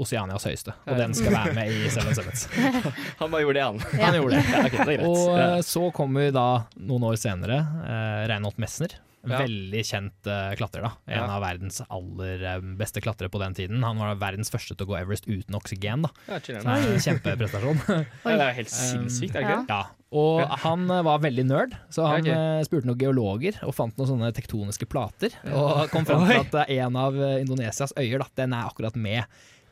Oceanias 0.00 0.46
høyeste, 0.48 0.72
og 0.88 0.96
den 0.98 1.12
skal 1.16 1.34
være 1.34 1.54
med 1.56 1.70
i 1.70 1.90
Seven 1.92 2.16
Summits. 2.16 2.46
Han 3.20 3.30
bare 3.30 3.44
gjorde 3.44 3.58
det, 3.58 3.64
han. 3.66 3.80
Han 4.00 4.16
gjorde 4.16 4.38
det. 4.38 4.44
Ja, 4.48 4.62
okay, 4.64 4.86
det. 4.88 4.96
Og 5.06 5.34
eh, 5.38 5.58
så 5.66 5.82
kommer 5.94 6.30
da, 6.34 6.46
noen 6.88 7.04
år 7.10 7.18
senere, 7.20 7.60
eh, 7.84 8.22
Reinhold 8.30 8.58
Messner. 8.62 8.96
Ja. 9.26 9.38
Veldig 9.40 9.80
kjent 9.88 10.28
uh, 10.28 10.52
klatrer, 10.58 10.82
da. 10.84 10.90
En 11.08 11.16
Ja. 11.22 11.26
av 11.36 11.42
verdens 11.44 11.80
aller 11.88 12.42
eh, 12.44 12.60
beste 12.76 13.00
klatrere 13.00 13.30
på 13.32 13.40
den 13.40 13.54
tiden. 13.56 13.82
Han 13.86 13.96
var 14.02 14.14
verdens 14.20 14.50
første 14.52 14.76
til 14.76 14.84
å 14.84 14.90
gå 14.92 14.98
Everest 15.00 15.24
uten 15.30 15.56
oksygen, 15.56 16.02
da. 16.04 16.10
Ja, 16.28 16.38
Så 16.40 16.52
det 16.58 16.64
er 16.64 16.88
en 16.92 17.04
kjempeprestasjon. 17.06 17.80
Ja, 18.24 18.36
det 18.36 18.48
er 18.50 18.56
helt 18.58 18.72
sinnssykt, 18.72 19.34
er 19.34 19.40
det 19.40 19.48
ikke 19.48 19.60
det? 19.64 19.76
ja. 19.78 19.82
Og 20.14 20.44
han 20.62 20.84
eh, 20.94 21.00
var 21.08 21.18
veldig 21.24 21.44
nerd, 21.48 21.72
så 21.90 22.04
han 22.06 22.28
Ja, 22.28 22.34
ok. 22.36 22.60
eh, 22.60 22.66
spurte 22.68 22.86
noen 22.86 23.00
geologer 23.00 23.56
og 23.66 23.72
fant 23.74 23.96
noen 23.98 24.12
sånne 24.12 24.28
tektoniske 24.36 24.86
plater. 24.86 25.34
Og 25.50 25.88
kom 25.90 26.04
fram 26.06 26.28
til 26.28 26.38
at 26.44 26.54
eh, 26.68 26.76
en 26.84 27.00
av 27.00 27.16
eh, 27.18 27.40
Indonesias 27.42 27.96
øyer, 27.98 28.20
da, 28.22 28.28
den 28.44 28.52
er 28.54 28.68
akkurat 28.68 28.94
med 28.94 29.24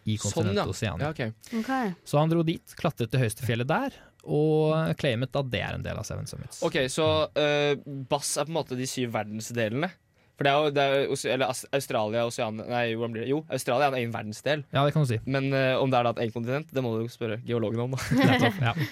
i 0.02 0.16
Sånn, 0.18 0.32
kontinentet 0.48 0.80
ja. 0.82 0.96
Ja 0.98 1.10
okay. 1.12 1.30
Okay. 1.60 1.92
Så 2.02 2.18
han 2.18 2.32
dro 2.32 2.42
dit, 2.42 2.72
klatret 2.74 3.12
til 3.12 3.22
høyeste 3.22 3.46
fjellet 3.46 3.68
der, 3.70 3.94
og 4.24 4.92
claimet 5.00 5.34
at 5.36 5.50
det 5.50 5.60
er 5.64 5.74
en 5.78 5.82
del 5.84 5.98
av 5.98 6.06
Seven 6.06 6.28
Summits. 6.30 6.60
Ok, 6.66 6.76
Så 6.92 7.06
uh, 7.26 7.74
Bass 8.10 8.36
er 8.38 8.46
på 8.46 8.52
en 8.54 8.58
måte 8.60 8.78
de 8.78 8.86
syv 8.86 9.10
verdensdelene? 9.16 9.90
For 10.38 10.46
det 10.46 10.52
er 10.52 10.58
jo, 10.64 10.70
det 10.74 10.82
er, 10.82 10.94
jo- 11.04 11.16
eller 11.34 11.50
Australia, 11.76 12.22
Oceania 12.26 12.64
Nei, 12.66 12.84
hvordan 12.96 13.12
blir 13.14 13.24
det? 13.26 13.30
Jo, 13.34 13.42
Australia 13.52 13.88
er 13.88 13.92
en 13.92 13.98
egen 14.00 14.14
verdensdel. 14.14 14.62
Ja, 14.72 14.84
det 14.86 14.94
kan 14.94 15.04
du 15.04 15.10
si. 15.10 15.18
Men 15.26 15.50
uh, 15.52 15.76
om 15.82 15.90
det 15.92 15.98
er 16.00 16.06
da 16.08 16.14
et 16.16 16.22
eget 16.24 16.34
kontinent, 16.38 16.72
det 16.72 16.82
må 16.84 16.94
du 16.96 17.04
spørre 17.12 17.40
geologene 17.46 17.84
om. 17.88 17.98
da 17.98 18.38
ja. 18.72 18.76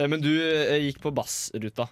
Eh, 0.00 0.06
Men 0.08 0.22
du 0.22 0.30
uh, 0.30 0.76
gikk 0.80 1.00
på 1.02 1.10
Bass-ruta. 1.12 1.88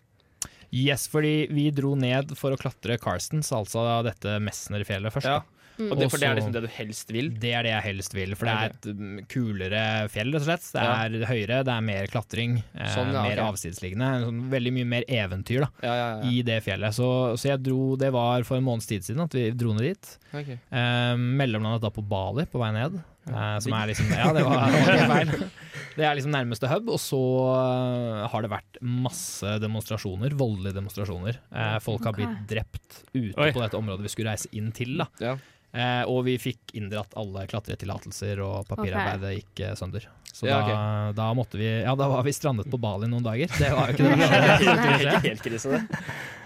Yes, 0.72 1.06
fordi 1.10 1.48
vi 1.52 1.66
dro 1.74 1.94
ned 1.98 2.30
for 2.38 2.54
å 2.54 2.58
klatre 2.60 2.98
Carstens, 3.00 3.50
altså 3.56 3.82
dette 4.06 4.36
Messner-fjellet 4.44 5.12
først. 5.14 5.28
Ja. 5.28 5.42
Mm. 5.78 5.92
Det, 5.98 6.08
for 6.10 6.18
det 6.18 6.26
er 6.28 6.34
liksom 6.40 6.52
det 6.56 6.62
du 6.64 6.68
helst 6.74 7.10
vil? 7.14 7.28
Det 7.38 7.52
er 7.54 7.62
det 7.62 7.70
jeg 7.72 7.84
helst 7.84 8.14
vil, 8.16 8.34
for 8.34 8.48
det 8.50 8.54
er 8.54 8.72
et 8.74 8.88
mm, 8.98 9.18
kulere 9.30 9.82
fjell, 10.10 10.32
rett 10.34 10.42
og 10.42 10.46
slett. 10.48 10.66
Det 10.74 10.82
Ja. 10.82 10.94
er 11.04 11.26
høyere, 11.30 11.60
det 11.64 11.74
er 11.74 11.84
mer 11.86 12.06
klatring, 12.10 12.56
eh, 12.74 12.88
Sånn, 12.94 13.12
ja, 13.14 13.22
mer 13.22 13.38
okay. 13.38 13.44
avsidesliggende. 13.52 14.08
Sånn, 14.26 14.40
veldig 14.50 14.72
mye 14.78 14.88
mer 14.96 15.04
eventyr 15.08 15.60
da, 15.66 15.70
Ja, 15.82 15.94
ja, 15.94 16.08
ja. 16.22 16.30
i 16.30 16.42
det 16.42 16.58
fjellet. 16.66 16.94
Så, 16.98 17.08
så 17.38 17.52
jeg 17.52 17.62
dro, 17.62 17.96
det 17.96 18.10
var 18.12 18.42
for 18.48 18.58
en 18.58 18.64
måneds 18.66 18.86
tid 18.90 19.06
siden 19.06 19.22
at 19.22 19.32
vi 19.38 19.50
dro 19.52 19.72
ned 19.76 19.86
dit. 19.92 20.18
Okay. 20.32 20.58
Eh, 20.70 21.14
mellomlandet 21.16 21.80
da 21.86 21.90
på 21.94 22.02
Bali 22.06 22.44
på 22.50 22.58
vei 22.58 22.72
ned. 22.74 22.98
Eh, 23.28 23.58
som 23.64 23.72
er 23.78 23.90
liksom 23.92 24.10
Ja, 24.12 24.32
det 24.36 24.44
var, 24.46 24.66
det 24.72 24.84
var 24.86 25.12
feil. 25.14 25.50
Det 25.98 26.06
er 26.06 26.14
liksom 26.14 26.30
nærmeste 26.30 26.68
hub, 26.70 26.88
og 26.94 27.00
så 27.02 27.18
eh, 27.58 28.24
har 28.30 28.42
det 28.44 28.50
vært 28.52 28.78
masse 28.86 29.56
demonstrasjoner, 29.62 30.34
voldelige 30.38 30.76
demonstrasjoner. 30.78 31.40
Eh, 31.50 31.78
folk 31.82 32.04
har 32.06 32.14
blitt 32.14 32.42
drept 32.50 33.00
ute 33.14 33.34
Oi. 33.40 33.50
på 33.52 33.62
dette 33.64 33.78
området 33.80 34.06
vi 34.06 34.12
skulle 34.12 34.30
reise 34.36 34.50
inn 34.54 34.70
til. 34.72 34.94
da 35.02 35.08
Ja. 35.18 35.34
eh, 35.72 36.04
Og 36.06 36.22
vi 36.28 36.36
fikk 36.38 36.76
inndratt 36.78 37.16
alle 37.18 37.46
klatretillatelser, 37.50 38.38
og 38.46 38.68
papirarbeidet 38.70 39.34
gikk 39.40 39.64
eh, 39.66 39.74
sønder. 39.74 40.06
Så 40.38 40.46
Ja, 40.46 40.60
da, 40.62 41.12
da 41.16 41.32
måtte 41.34 41.58
vi 41.58 41.66
Ja, 41.82 41.96
da 41.98 42.06
var 42.12 42.22
vi 42.22 42.30
strandet 42.36 42.68
på 42.70 42.78
Bali 42.78 43.08
noen 43.10 43.24
dager. 43.26 43.48
Det 43.58 43.70
var 43.74 43.90
jo 43.90 43.96
ikke 43.96 44.12
det 45.02 45.22
helt 45.24 45.42
krise. 45.42 45.80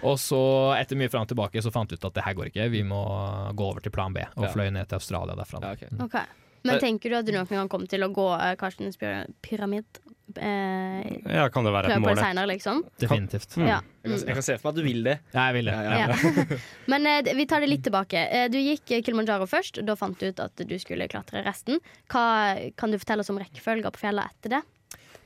Og 0.03 0.17
så, 0.23 0.39
etter 0.81 0.97
mye 0.97 1.11
fram 1.13 1.27
og 1.27 1.29
tilbake, 1.35 1.61
så 1.63 1.71
fant 1.75 1.93
vi 1.93 1.99
ut 2.01 2.07
at 2.09 2.15
det 2.17 2.25
her 2.25 2.35
går 2.39 2.49
ikke. 2.49 2.71
Vi 2.73 2.81
må 2.89 3.03
gå 3.53 3.67
over 3.69 3.85
til 3.85 3.93
plan 3.93 4.15
B, 4.17 4.25
og 4.37 4.47
Ja. 4.49 4.53
fløy 4.55 4.71
ned 4.73 4.89
til 4.89 4.97
Australia 4.97 5.37
derfra. 5.37 5.61
Ja, 5.61 5.75
ok. 5.77 6.07
Ok. 6.09 6.17
Men 6.65 6.81
tenker 6.83 7.11
du 7.11 7.17
at 7.19 7.27
du 7.27 7.33
noen 7.35 7.49
gang 7.49 7.69
kommer 7.71 7.91
til 7.91 8.05
å 8.07 8.11
gå 8.15 8.29
uh, 8.35 8.53
Karstens 8.61 8.99
pyramid? 9.43 10.03
Eh, 10.37 11.35
Ja, 11.35 11.49
kan 11.53 11.65
det 11.67 11.73
være 11.75 11.91
et 11.91 11.99
på 11.99 12.05
mål? 12.05 12.17
det 12.17 12.35
det? 12.39 12.47
liksom? 12.55 12.83
Definitivt. 13.01 13.57
Ja. 13.59 13.81
Jeg 14.03 14.11
kan, 14.11 14.27
jeg 14.29 14.37
kan 14.39 14.47
se 14.47 14.57
for 14.59 14.69
meg 14.69 14.73
at 14.73 14.79
du 14.79 14.87
vil 14.87 15.03
det. 15.07 15.17
Ja, 15.35 15.47
jeg 15.51 15.55
vil 15.59 15.71
det. 15.71 15.75
Ja, 15.75 15.93
ja. 15.93 16.07
Ja. 16.09 16.59
Men 16.93 17.07
eh, 17.11 17.33
vi 17.37 17.47
tar 17.51 17.65
det 17.65 17.71
litt 17.71 17.85
tilbake. 17.87 18.23
Eh, 18.29 18.47
du 18.53 18.59
gikk 18.59 18.91
eh, 18.91 19.03
Kilimanjaro 19.05 19.49
først, 19.51 19.83
da 19.87 19.97
fant 19.99 20.19
du 20.19 20.29
ut 20.31 20.41
at 20.43 20.65
du 20.69 20.77
skulle 20.81 21.09
klatre 21.13 21.45
resten. 21.47 21.83
Hva, 22.13 22.25
kan 22.79 22.95
du 22.95 23.01
fortelle 23.03 23.25
oss 23.27 23.33
om 23.35 23.41
rekkefølga 23.43 23.93
på 23.95 24.05
fjellet 24.07 24.33
etter 24.33 24.57
det? 24.59 24.63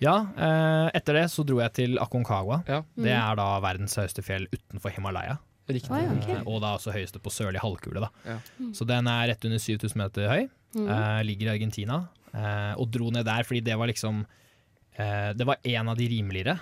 Ja, 0.03 0.17
eh, 0.37 0.89
etter 0.99 1.21
det 1.23 1.27
så 1.33 1.45
dro 1.47 1.61
jeg 1.63 1.73
til 1.79 2.01
Aconcagua. 2.03 2.63
Ja. 2.69 2.83
Det 3.01 3.15
er 3.17 3.39
da 3.39 3.51
verdens 3.65 3.97
høyeste 3.97 4.25
fjell 4.27 4.49
utenfor 4.53 4.93
Himalaya. 4.93 5.39
Riktig. 5.67 5.91
Oh, 5.91 6.13
ok. 6.15 6.29
Eh, 6.31 6.43
Og 6.47 6.61
da 6.63 6.77
også 6.77 6.93
høyeste 6.95 7.19
på 7.23 7.31
sørlig 7.35 7.59
halvkule. 7.63 8.05
Da. 8.05 8.11
Ja. 8.29 8.37
Så 8.77 8.87
den 8.87 9.09
er 9.11 9.33
rett 9.33 9.47
under 9.49 9.59
7000 9.63 9.99
meter 9.99 10.29
høy. 10.31 10.45
Eh, 10.77 11.21
ligger 11.25 11.49
i 11.49 11.55
Argentina. 11.57 12.03
Uh, 12.37 12.75
og 12.77 12.91
dro 12.93 13.09
ned 13.15 13.25
der 13.25 13.47
fordi 13.49 13.63
det 13.65 13.73
var 13.81 13.89
liksom 13.89 14.19
uh, 14.27 15.31
det 15.33 15.45
var 15.49 15.63
en 15.65 15.89
av 15.89 15.97
de 15.97 16.09
rimeligere. 16.11 16.59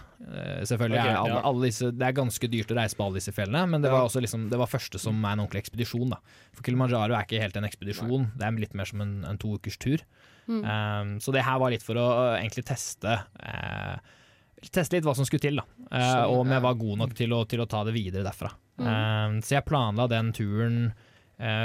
Selvfølgelig 0.68 1.00
okay, 1.00 1.10
er 1.10 1.18
alle, 1.18 1.38
ja. 1.40 1.42
alle 1.48 1.66
disse, 1.66 1.88
Det 1.90 2.06
er 2.06 2.14
ganske 2.14 2.50
dyrt 2.52 2.70
å 2.70 2.76
reise 2.78 2.98
på 2.98 3.06
alle 3.08 3.18
disse 3.18 3.34
fjellene, 3.34 3.64
men 3.72 3.82
det 3.82 3.90
Ja. 3.90 3.96
var 3.96 4.06
også 4.06 4.22
liksom, 4.22 4.46
det 4.52 4.60
var 4.60 4.70
første 4.70 5.00
som 5.02 5.18
er 5.24 5.34
en 5.34 5.42
ordentlig 5.42 5.64
ekspedisjon. 5.64 6.14
Da. 6.14 6.20
For 6.54 6.66
Kilimanjaro 6.66 7.16
er 7.16 7.26
ikke 7.26 7.42
helt 7.42 7.58
en 7.58 7.66
ekspedisjon, 7.66 8.30
det 8.38 8.46
er 8.46 8.60
litt 8.62 8.76
mer 8.78 8.90
som 8.90 9.02
en, 9.02 9.16
en 9.26 9.40
to 9.40 9.56
ukers 9.58 9.80
tur. 9.82 10.04
Mm. 10.46 10.60
Um, 10.62 11.14
så 11.24 11.32
det 11.32 11.42
her 11.42 11.58
var 11.58 11.72
litt 11.72 11.82
for 11.82 11.98
å 11.98 12.04
uh, 12.04 12.36
egentlig 12.36 12.66
teste 12.68 13.16
Teste 14.64 14.96
litt 14.96 15.04
hva 15.04 15.12
som 15.16 15.26
skulle 15.28 15.44
til, 15.44 15.58
da. 15.60 15.64
Uh, 15.92 16.24
og 16.30 16.38
om 16.44 16.52
jeg 16.54 16.64
var 16.64 16.76
god 16.80 17.00
nok 17.02 17.10
til 17.16 17.32
å, 17.36 17.42
til 17.48 17.60
å 17.60 17.66
ta 17.68 17.82
det 17.84 17.92
videre 17.92 18.24
derfra. 18.24 18.48
Mm. 18.80 18.86
Uh, 18.86 19.34
så 19.44 19.58
jeg 19.58 19.66
planla 19.68 20.06
den 20.08 20.30
turen 20.36 20.78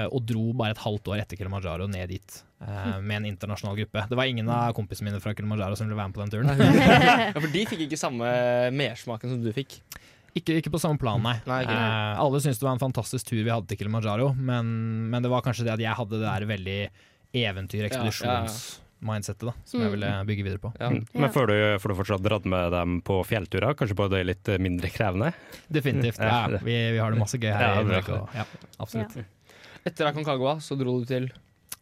og 0.10 0.24
dro 0.26 0.48
bare 0.58 0.72
et 0.74 0.80
halvt 0.82 1.08
år 1.14 1.20
etter 1.22 1.38
Kilimanjaro 1.38 1.86
ned 1.88 2.10
dit 2.10 2.40
eh, 2.66 2.96
med 3.02 3.18
en 3.20 3.26
internasjonal 3.30 3.76
gruppe. 3.78 4.02
Det 4.10 4.18
var 4.18 4.26
ingen 4.32 4.50
av 4.50 4.74
kompisene 4.74 5.06
mine 5.12 5.20
fra 5.22 5.34
Kilimanjaro 5.38 5.76
som 5.78 5.86
ville 5.88 5.98
være 6.00 6.08
med 6.10 6.16
på 6.18 6.24
den 6.26 6.34
turen. 6.34 6.50
Ja, 7.30 7.38
for 7.40 7.48
de 7.54 7.62
fikk 7.70 7.82
ikke 7.86 7.98
samme 8.02 8.26
mersmaken 8.74 9.30
som 9.36 9.44
du 9.46 9.52
fikk. 9.54 9.78
Ikke, 10.38 10.54
ikke 10.62 10.70
på 10.74 10.80
samme 10.82 10.98
plan, 11.02 11.22
nei. 11.26 11.36
Nei. 11.50 11.62
Eh, 11.66 12.20
alle 12.22 12.40
syntes 12.42 12.60
det 12.62 12.66
var 12.68 12.76
en 12.78 12.82
fantastisk 12.84 13.26
tur 13.30 13.42
vi 13.44 13.50
hadde 13.54 13.68
til 13.72 13.78
Kilimanjaro, 13.82 14.28
men, 14.38 14.66
men 15.14 15.20
det 15.26 15.32
var 15.34 15.42
kanskje 15.46 15.66
det 15.68 15.74
at 15.78 15.82
jeg 15.86 15.94
hadde 15.98 16.16
det 16.22 16.26
der 16.28 16.44
veldig 16.50 16.80
eventyr-ekspedisjons-mindsettet 17.40 19.46
da, 19.48 19.54
som 19.66 19.80
jeg 19.82 19.88
Mm. 19.90 19.94
ville 19.96 20.12
bygge 20.28 20.44
videre 20.44 20.60
på. 20.60 20.72
Ja. 20.80 20.90
Mm. 20.90 21.06
Men 21.14 21.30
får 21.32 21.48
du, 21.48 21.54
får 21.80 21.90
du 21.90 21.96
fortsatt 21.96 22.22
dratt 22.26 22.46
med 22.46 22.72
dem 22.74 23.00
på 23.02 23.24
fjellturer? 23.26 23.74
Kanskje 23.80 23.96
på 23.96 24.08
det 24.12 24.24
litt 24.28 24.48
mindre 24.60 24.90
krevende? 24.90 25.32
Definitivt. 25.68 26.20
Ja. 26.20 26.48
Ja, 26.50 26.60
vi, 26.64 26.76
vi 26.92 26.98
har 27.02 27.12
det 27.12 27.20
masse 27.20 27.38
gøy 27.40 27.52
her 27.54 27.62
Ja, 27.62 27.82
i. 27.82 27.84
Norge. 27.90 28.20
Ja, 28.36 28.44
absolutt. 28.80 29.18
Etter 29.89 30.10
Aconcagua 30.12 30.58
så 30.63 30.77
dro 30.79 31.00
du 31.01 31.05
til 31.10 31.27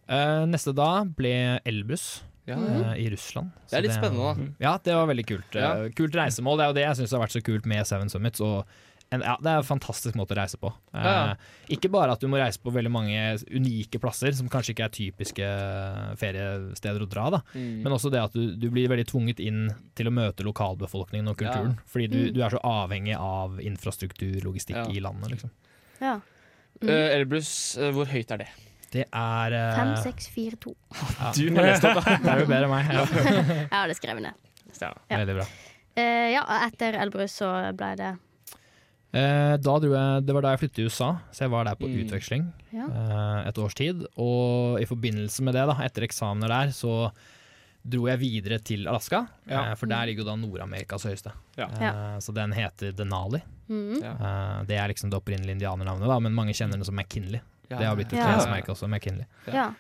uh, 0.10 0.46
neste 0.50 0.74
da 0.78 1.04
ble 1.04 1.36
Elbus. 1.68 2.08
ja. 2.48 2.56
Uh, 2.58 2.94
i 2.96 3.10
Russland. 3.12 3.52
Det 3.70 3.76
er 3.78 3.84
litt 3.84 3.92
litt 3.92 4.00
spennende, 4.00 4.34
da. 4.34 4.52
Ja, 4.64 4.78
det 4.84 4.94
var 4.96 5.08
veldig 5.12 5.26
kult. 5.28 5.56
Eh, 5.56 5.62
Ja. 5.62 5.90
Kult 5.98 6.16
reisemål. 6.16 6.58
Det 6.58 6.64
er 6.64 6.70
jo 6.72 6.78
det 6.82 6.86
jeg 6.88 7.00
syns 7.02 7.12
har 7.18 7.26
vært 7.26 7.36
så 7.36 7.44
kult 7.44 7.66
med 7.68 7.84
Seven 7.90 8.08
Summits. 8.10 8.40
Og 8.40 8.64
en, 9.12 9.22
ja, 9.24 9.34
det 9.40 9.48
er 9.52 9.60
en 9.62 9.68
fantastisk 9.68 10.16
måte 10.20 10.32
å 10.36 10.40
reise 10.40 10.58
på. 10.60 10.72
Eh, 10.96 11.04
Ja, 11.04 11.12
ja. 11.28 11.36
Ikke 11.76 11.92
bare 11.92 12.12
at 12.16 12.20
du 12.24 12.28
må 12.32 12.40
reise 12.40 12.60
på 12.64 12.72
veldig 12.72 12.92
mange 12.92 13.20
unike 13.52 14.00
plasser, 14.04 14.32
som 14.36 14.48
kanskje 14.52 14.74
ikke 14.76 14.88
er 14.88 14.96
typiske 14.96 15.50
feriesteder 16.20 17.04
å 17.04 17.10
dra, 17.10 17.28
da. 17.38 17.42
Mm. 17.56 17.84
men 17.84 17.94
også 17.96 18.12
det 18.14 18.22
at 18.24 18.34
du, 18.36 18.56
du 18.60 18.70
blir 18.74 18.88
veldig 18.92 19.08
tvunget 19.12 19.40
inn 19.44 19.68
til 19.96 20.08
å 20.10 20.14
møte 20.16 20.46
lokalbefolkningen 20.48 21.28
og 21.32 21.38
kulturen. 21.40 21.78
Fordi 21.92 22.08
du, 22.12 22.18
Mm. 22.28 22.34
du 22.36 22.42
er 22.44 22.50
så 22.56 22.60
avhengig 22.64 23.16
av 23.20 23.60
infrastruktur, 23.60 24.40
logistikk 24.44 24.76
Ja. 24.78 24.88
i 24.88 25.00
landet, 25.04 25.32
liksom. 25.36 25.52
Ja. 26.02 26.20
Mm. 26.82 26.90
Eh, 26.94 27.16
Elbrus, 27.18 27.50
uh, 27.82 27.90
hvor 27.96 28.06
høyt 28.12 28.32
er 28.36 28.44
det? 28.44 28.48
Det 28.94 29.04
er 29.12 29.54
eh, 29.58 29.72
Fem, 29.76 29.96
seks, 30.04 30.28
fire, 30.32 30.56
to. 30.64 30.72
ja. 30.94 31.32
Du 31.36 31.42
har 31.58 31.66
lest 31.72 31.84
opp, 31.90 31.98
da. 32.06 32.18
Det 32.24 32.30
er 32.36 32.40
jo 32.44 32.46
bedre 32.52 32.68
enn 32.68 32.72
meg. 32.72 32.94
Ja. 32.94 33.08
Jeg 33.72 33.74
har 33.74 33.88
det 33.92 33.98
skrevet 33.98 34.24
ned. 34.24 34.46
Ja. 34.82 34.92
Veldig 35.12 35.36
bra. 35.42 35.48
Uh, 35.98 36.28
ja, 36.36 36.44
etter 36.68 36.96
Elbrus 37.02 37.36
så 37.42 37.52
ble 37.78 37.92
det 38.00 38.14
Eh, 39.18 39.54
da 39.64 39.74
dro 39.80 39.88
jeg, 39.96 40.24
det 40.28 40.34
var 40.36 40.44
da 40.44 40.50
jeg 40.52 40.60
flyttet 40.66 40.76
til 40.78 40.90
USA, 40.92 41.06
så 41.34 41.46
jeg 41.46 41.52
var 41.54 41.64
der 41.66 41.78
på 41.80 41.88
Mm. 41.88 41.94
utveksling 42.04 42.42
Ja. 42.76 42.86
eh, 42.92 43.48
et 43.48 43.58
års 43.58 43.74
tid. 43.74 44.04
Og 44.20 44.82
i 44.82 44.86
forbindelse 44.86 45.42
med 45.48 45.56
det, 45.56 45.64
da, 45.66 45.78
etter 45.86 46.04
eksamener 46.06 46.52
der, 46.52 46.74
så 46.76 47.10
dro 47.88 48.08
jeg 48.10 48.20
videre 48.22 48.60
til 48.64 48.88
Alaska. 48.88 49.24
Ja. 49.48 49.72
Eh, 49.72 49.76
for 49.80 49.90
der 49.90 50.10
ligger 50.10 50.26
jo 50.26 50.30
da 50.30 50.36
Nord-Amerikas 50.40 51.06
høyeste. 51.08 51.34
Ja. 51.58 51.68
Uh, 51.72 52.18
så 52.24 52.36
den 52.36 52.54
heter 52.56 52.94
Denali. 52.96 53.42
Mm. 53.70 53.98
Ja. 54.04 54.14
Eh, 54.14 54.62
det 54.70 54.78
er 54.80 54.92
liksom 54.92 55.12
det 55.12 55.20
opprinnelige 55.20 55.58
indianernavnet, 55.58 56.08
da, 56.08 56.20
men 56.24 56.36
mange 56.36 56.56
kjenner 56.58 56.80
den 56.80 56.88
som 56.88 56.96
McKinley. 56.98 57.42
Det 57.68 57.84
har 57.84 57.96
blitt 58.00 58.14
et 58.14 58.20
Ja. 58.20 58.32
klesmerke 58.32 58.72
også, 58.72 58.88
McKinley. 58.88 59.26
Ja. 59.52 59.74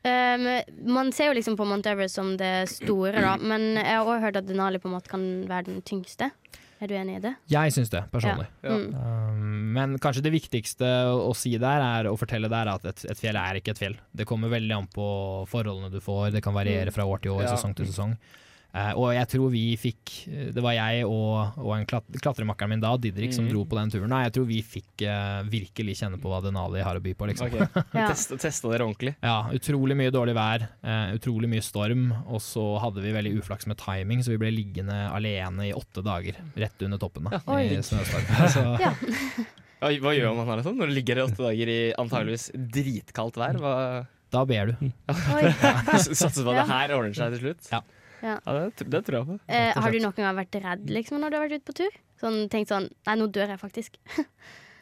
Um, 0.00 0.46
man 0.94 1.10
ser 1.12 1.28
jo 1.28 1.36
liksom 1.36 1.58
på 1.60 1.64
Mount 1.68 1.86
Everest 1.86 2.16
som 2.16 2.36
det 2.40 2.68
store, 2.72 3.20
da, 3.20 3.34
men 3.36 3.74
jeg 3.76 3.84
har 3.84 4.04
også 4.04 4.20
hørt 4.22 4.36
at 4.40 4.46
Denali 4.48 4.78
på 4.80 4.88
en 4.88 4.94
måte 4.96 5.12
kan 5.12 5.24
være 5.48 5.66
den 5.66 5.82
tyngste. 5.84 6.30
Er 6.80 6.88
du 6.88 6.94
enig 6.96 7.18
i 7.18 7.20
det? 7.20 7.34
Jeg 7.52 7.72
syns 7.76 7.90
det, 7.92 8.00
personlig. 8.12 8.46
Ja. 8.64 8.72
Ja. 8.72 9.00
Um, 9.34 9.72
men 9.76 9.98
kanskje 10.00 10.22
det 10.24 10.32
viktigste 10.32 10.88
å, 11.12 11.34
si 11.36 11.52
der, 11.60 11.82
er 11.84 12.08
å 12.08 12.14
fortelle 12.16 12.48
der 12.48 12.70
at 12.72 12.86
et, 12.88 13.02
et 13.12 13.20
fjell 13.20 13.36
er 13.36 13.58
ikke 13.60 13.74
et 13.74 13.82
fjell. 13.82 13.96
Det 14.16 14.24
kommer 14.28 14.48
veldig 14.52 14.76
an 14.78 14.88
på 14.94 15.08
forholdene 15.50 15.92
du 15.92 16.00
får, 16.00 16.30
det 16.32 16.40
kan 16.44 16.56
variere 16.56 16.94
fra 16.94 17.04
år 17.04 17.20
til 17.20 17.34
år, 17.36 17.44
Ja. 17.44 17.52
sesong 17.56 17.76
til 17.76 17.90
sesong. 17.90 18.16
Eh, 18.70 18.92
og 18.94 19.08
jeg 19.16 19.26
tror 19.32 19.48
vi 19.50 19.62
fikk 19.74 20.10
Det 20.54 20.62
var 20.62 20.76
jeg 20.76 21.02
og, 21.02 21.56
og 21.58 21.70
en 21.74 21.86
klat 21.90 22.04
klatremakkeren 22.22 22.70
min 22.70 22.82
da, 22.82 22.92
Didrik, 23.02 23.32
som 23.34 23.44
Mm. 23.48 23.50
dro 23.50 23.64
på 23.66 23.74
den 23.80 23.90
turen. 23.90 24.12
Og 24.14 24.22
jeg 24.22 24.32
tror 24.36 24.44
vi 24.46 24.58
fikk 24.62 25.02
uh, 25.10 25.40
virkelig 25.50 25.96
kjenne 25.98 26.20
på 26.22 26.30
hva 26.30 26.38
Denali 26.44 26.82
har 26.86 26.94
å 26.94 27.02
by 27.02 27.14
på, 27.18 27.26
liksom. 27.32 27.48
Okay. 27.50 27.66
Ja. 27.98 28.06
Testa, 28.12 28.36
testa 28.38 28.70
dere 28.70 28.84
ordentlig? 28.86 29.14
Ja, 29.24 29.48
utrolig 29.56 29.96
mye 29.98 30.12
dårlig 30.14 30.34
vær, 30.38 30.66
uh, 30.86 31.10
utrolig 31.16 31.48
mye 31.50 31.64
storm, 31.64 32.10
og 32.30 32.38
så 32.44 32.62
hadde 32.84 33.02
vi 33.02 33.10
veldig 33.16 33.32
uflaks 33.40 33.66
med 33.66 33.80
timing, 33.80 34.22
så 34.22 34.30
vi 34.36 34.38
ble 34.44 34.52
liggende 34.54 35.00
alene 35.10 35.70
i 35.70 35.74
åtte 35.74 36.04
dager 36.06 36.38
rett 36.54 36.86
under 36.86 37.00
toppen 37.02 37.26
da, 37.26 37.40
ja. 37.40 37.58
i 37.64 37.80
snøstorm. 37.82 38.30
Så, 38.54 38.64
Ja. 38.84 38.94
Hva 39.80 40.12
gjør 40.12 40.34
man 40.36 40.44
her, 40.46 40.60
liksom? 40.60 40.76
Når 40.76 40.90
du 40.90 40.94
ligger 40.98 41.16
i 41.18 41.22
åtte 41.24 41.40
dager 41.40 41.70
i 41.72 41.78
antageligvis 41.98 42.50
dritkaldt 42.54 43.38
vær? 43.40 43.56
Hva 43.62 43.74
da 44.30 44.44
ber 44.46 44.68
du. 44.70 44.90
Satser 45.10 46.44
på 46.44 46.52
at 46.52 46.60
Ja. 46.60 46.62
det 46.62 46.68
her 46.70 46.92
ordner 46.94 47.16
seg 47.16 47.32
til 47.34 47.40
slutt? 47.48 47.70
Ja. 47.72 47.80
Ja. 48.22 48.38
det, 48.46 48.88
det 48.90 49.04
tror 49.06 49.18
jeg 49.20 49.26
på. 49.26 49.38
Eh, 49.48 49.72
har 49.76 49.90
du 49.90 49.98
noen 50.00 50.16
gang 50.16 50.36
vært 50.36 50.60
redd 50.62 50.90
liksom, 50.90 51.20
når 51.20 51.30
du 51.30 51.36
har 51.38 51.46
vært 51.48 51.60
ute 51.60 51.68
på 51.72 51.76
tur? 51.84 52.00
Sånn, 52.20 52.48
tenkt 52.52 52.68
sånn 52.68 52.90
Nei, 53.06 53.14
nå 53.16 53.30
dør 53.32 53.48
jeg 53.54 53.58
faktisk. 53.62 53.96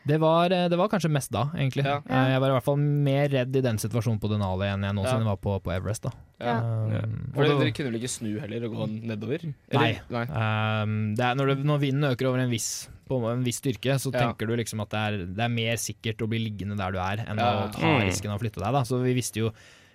Det 0.09 0.17
var, 0.23 0.49
eh, 0.55 0.69
det 0.73 0.77
var 0.79 0.89
kanskje 0.89 1.11
mest 1.13 1.29
da, 1.35 1.43
egentlig. 1.53 1.83
Ja. 1.85 1.99
Eh, 2.09 2.29
Jeg 2.33 2.41
var 2.41 2.49
i 2.49 2.53
hvert 2.55 2.65
fall 2.65 2.79
mer 2.81 3.27
redd 3.29 3.57
i 3.59 3.61
den 3.61 3.77
situasjonen 3.77 4.17
på 4.23 4.31
Denali 4.31 4.65
enn 4.71 4.87
jeg 4.87 4.95
noensinne 4.97 5.21
Ja. 5.27 5.35
var 5.35 5.37
på, 5.43 5.57
på 5.61 5.73
Everest. 5.75 6.07
da. 6.07 6.13
Ja. 6.41 6.55
Um, 7.03 7.27
For 7.35 7.45
dere 7.45 7.73
kunne 7.77 7.91
vel 7.91 7.99
ikke 7.99 8.09
snu 8.15 8.31
heller 8.41 8.65
og 8.71 8.73
gå 8.79 8.87
nedover? 9.11 9.45
Nei. 9.75 9.91
Nei. 10.09 10.23
Um, 10.33 10.95
det 11.19 11.27
er 11.27 11.35
når, 11.37 11.51
det, 11.53 11.67
når 11.69 11.83
vinden 11.83 12.09
øker 12.09 12.31
over 12.31 12.41
en 12.41 12.49
viss, 12.55 12.89
på 13.11 13.19
en 13.35 13.45
viss 13.45 13.61
styrke, 13.61 13.99
så 14.01 14.15
Ja. 14.15 14.23
tenker 14.31 14.49
du 14.49 14.55
liksom 14.57 14.81
at 14.87 14.89
det 14.97 15.03
er, 15.03 15.19
det 15.27 15.45
er 15.45 15.53
mer 15.53 15.77
sikkert 15.77 16.25
å 16.25 16.31
bli 16.31 16.41
liggende 16.47 16.79
der 16.81 16.95
du 16.97 16.99
er, 17.05 17.27
enn 17.29 17.37
Ja. 17.37 17.67
å 17.67 17.73
ta 17.77 17.85
Mm. 17.85 18.07
risken 18.09 18.31
av 18.33 18.39
å 18.41 18.43
flytte 18.47 18.65
deg. 18.65 18.73
Da. 18.73 18.83
Så 18.89 19.03
vi 19.03 19.13
visste 19.19 19.45
jo 19.45 19.53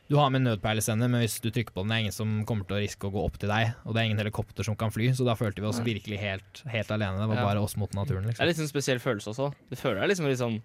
Du 0.10 0.18
har 0.20 0.30
med 0.30 0.42
en 0.42 0.50
nødpeilesender, 0.52 1.08
men 1.10 1.22
hvis 1.24 1.40
du 1.42 1.48
trykker 1.50 1.72
på 1.74 1.82
den, 1.82 1.90
det 1.90 1.96
er 1.96 2.02
ingen 2.04 2.16
som 2.16 2.32
kommer 2.46 2.68
til 2.68 2.76
å 2.76 2.82
riske 2.84 3.08
å 3.08 3.12
gå 3.14 3.22
opp 3.24 3.38
til 3.40 3.50
deg. 3.50 3.72
Og 3.88 3.94
det 3.96 4.02
er 4.02 4.10
ingen 4.10 4.20
helikopter 4.20 4.64
som 4.68 4.76
kan 4.76 4.92
fly, 4.92 5.08
så 5.16 5.24
da 5.26 5.34
følte 5.40 5.64
vi 5.64 5.70
oss 5.70 5.80
virkelig 5.80 6.20
helt, 6.20 6.62
helt 6.70 6.92
alene. 6.92 7.18
Det 7.24 7.30
var 7.32 7.36
Ja. 7.40 7.46
bare 7.48 7.62
oss 7.64 7.78
mot 7.78 7.90
naturen, 7.96 8.24
Det 8.28 8.36
er 8.40 8.46
liksom. 8.46 8.48
litt 8.48 8.58
sånn 8.58 8.74
spesiell 8.74 9.00
følelse 9.00 9.32
også. 9.32 9.54
Du 9.70 9.76
føler 9.76 10.02
deg 10.02 10.10
liksom 10.10 10.28
sånn 10.36 10.62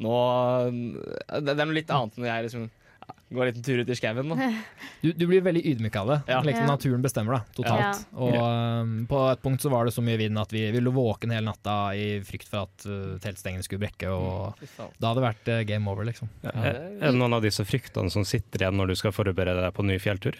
Nå 0.00 0.08
Det 1.44 1.48
er 1.60 1.66
noe 1.66 1.74
litt 1.76 1.90
annet 1.92 2.16
når 2.16 2.24
jeg 2.26 2.44
liksom 2.48 2.70
ja, 3.10 3.36
går 3.36 3.42
en 3.42 3.50
liten 3.50 3.64
tur 3.66 3.82
ut 3.82 3.90
i 3.90 3.96
skauen. 3.98 4.30
da. 4.32 4.48
Du, 5.02 5.10
du 5.12 5.24
blir 5.26 5.42
veldig 5.44 5.62
ydmyk 5.72 5.98
av 6.00 6.12
det. 6.12 6.18
Ja. 6.30 6.38
Liksom 6.46 6.68
Naturen 6.70 7.02
bestemmer, 7.04 7.38
deg 7.40 7.58
totalt. 7.60 8.04
Og 8.14 8.36
um, 8.38 8.94
på 9.10 9.24
et 9.32 9.42
punkt 9.44 9.64
så 9.64 9.72
var 9.72 9.88
det 9.88 9.94
så 9.96 10.04
mye 10.04 10.20
vind 10.20 10.38
at 10.40 10.54
vi 10.54 10.64
ville 10.74 10.94
våkne 10.94 11.36
hele 11.36 11.50
natta 11.50 11.76
i 11.98 12.06
frykt 12.26 12.50
for 12.50 12.68
at 12.68 12.86
uh, 12.88 13.18
teltstengene 13.22 13.66
skulle 13.66 13.84
brekke, 13.84 14.12
og 14.14 14.56
Fy 14.60 14.70
da 15.00 15.10
hadde 15.10 15.18
det 15.20 15.26
vært 15.26 15.52
uh, 15.52 15.60
game 15.68 15.90
over, 15.90 16.06
liksom. 16.08 16.30
Er 16.46 16.80
er 16.80 17.10
det 17.10 17.18
noen 17.18 17.36
av 17.36 17.44
disse 17.44 17.64
fryktene 17.66 18.12
som 18.12 18.26
sitter 18.28 18.64
igjen 18.64 18.78
når 18.78 18.92
du 18.92 18.98
skal 19.02 19.14
forberede 19.14 19.62
deg 19.64 19.76
på 19.76 19.86
ny 19.86 19.98
fjelltur? 20.02 20.38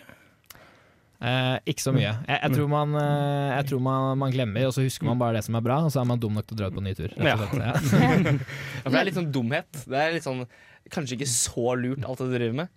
Eh, 1.21 1.57
ikke 1.69 1.85
så 1.85 1.93
mye. 1.93 2.15
Jeg, 2.25 2.39
jeg 2.39 2.53
tror, 2.55 2.69
man, 2.73 2.95
eh, 2.97 3.51
jeg 3.59 3.67
tror 3.69 3.83
man, 3.85 4.17
man 4.23 4.33
glemmer, 4.33 4.71
og 4.71 4.73
så 4.73 4.85
husker 4.87 5.05
man 5.05 5.21
bare 5.21 5.37
det 5.37 5.45
som 5.45 5.59
er 5.59 5.65
bra, 5.67 5.77
og 5.85 5.93
så 5.93 6.01
er 6.01 6.09
man 6.09 6.21
dum 6.21 6.39
nok 6.39 6.47
til 6.49 6.57
å 6.57 6.61
dra 6.63 6.71
ut 6.71 6.79
på 6.79 6.81
en 6.81 6.89
ny 6.89 6.95
tur. 6.97 7.13
Ja. 7.21 7.37
Ja, 8.81 8.87
for 8.87 8.95
det 8.95 9.01
er 9.03 9.09
litt 9.11 9.19
sånn 9.19 9.29
dumhet. 9.35 9.69
Det 9.85 9.99
er 10.01 10.15
litt 10.15 10.25
sånn 10.25 10.47
Kanskje 10.91 11.17
ikke 11.19 11.31
så 11.31 11.75
lurt 11.79 12.05
alt 12.05 12.19
det 12.19 12.29
du 12.31 12.37
driver 12.39 12.59
med. 12.65 12.69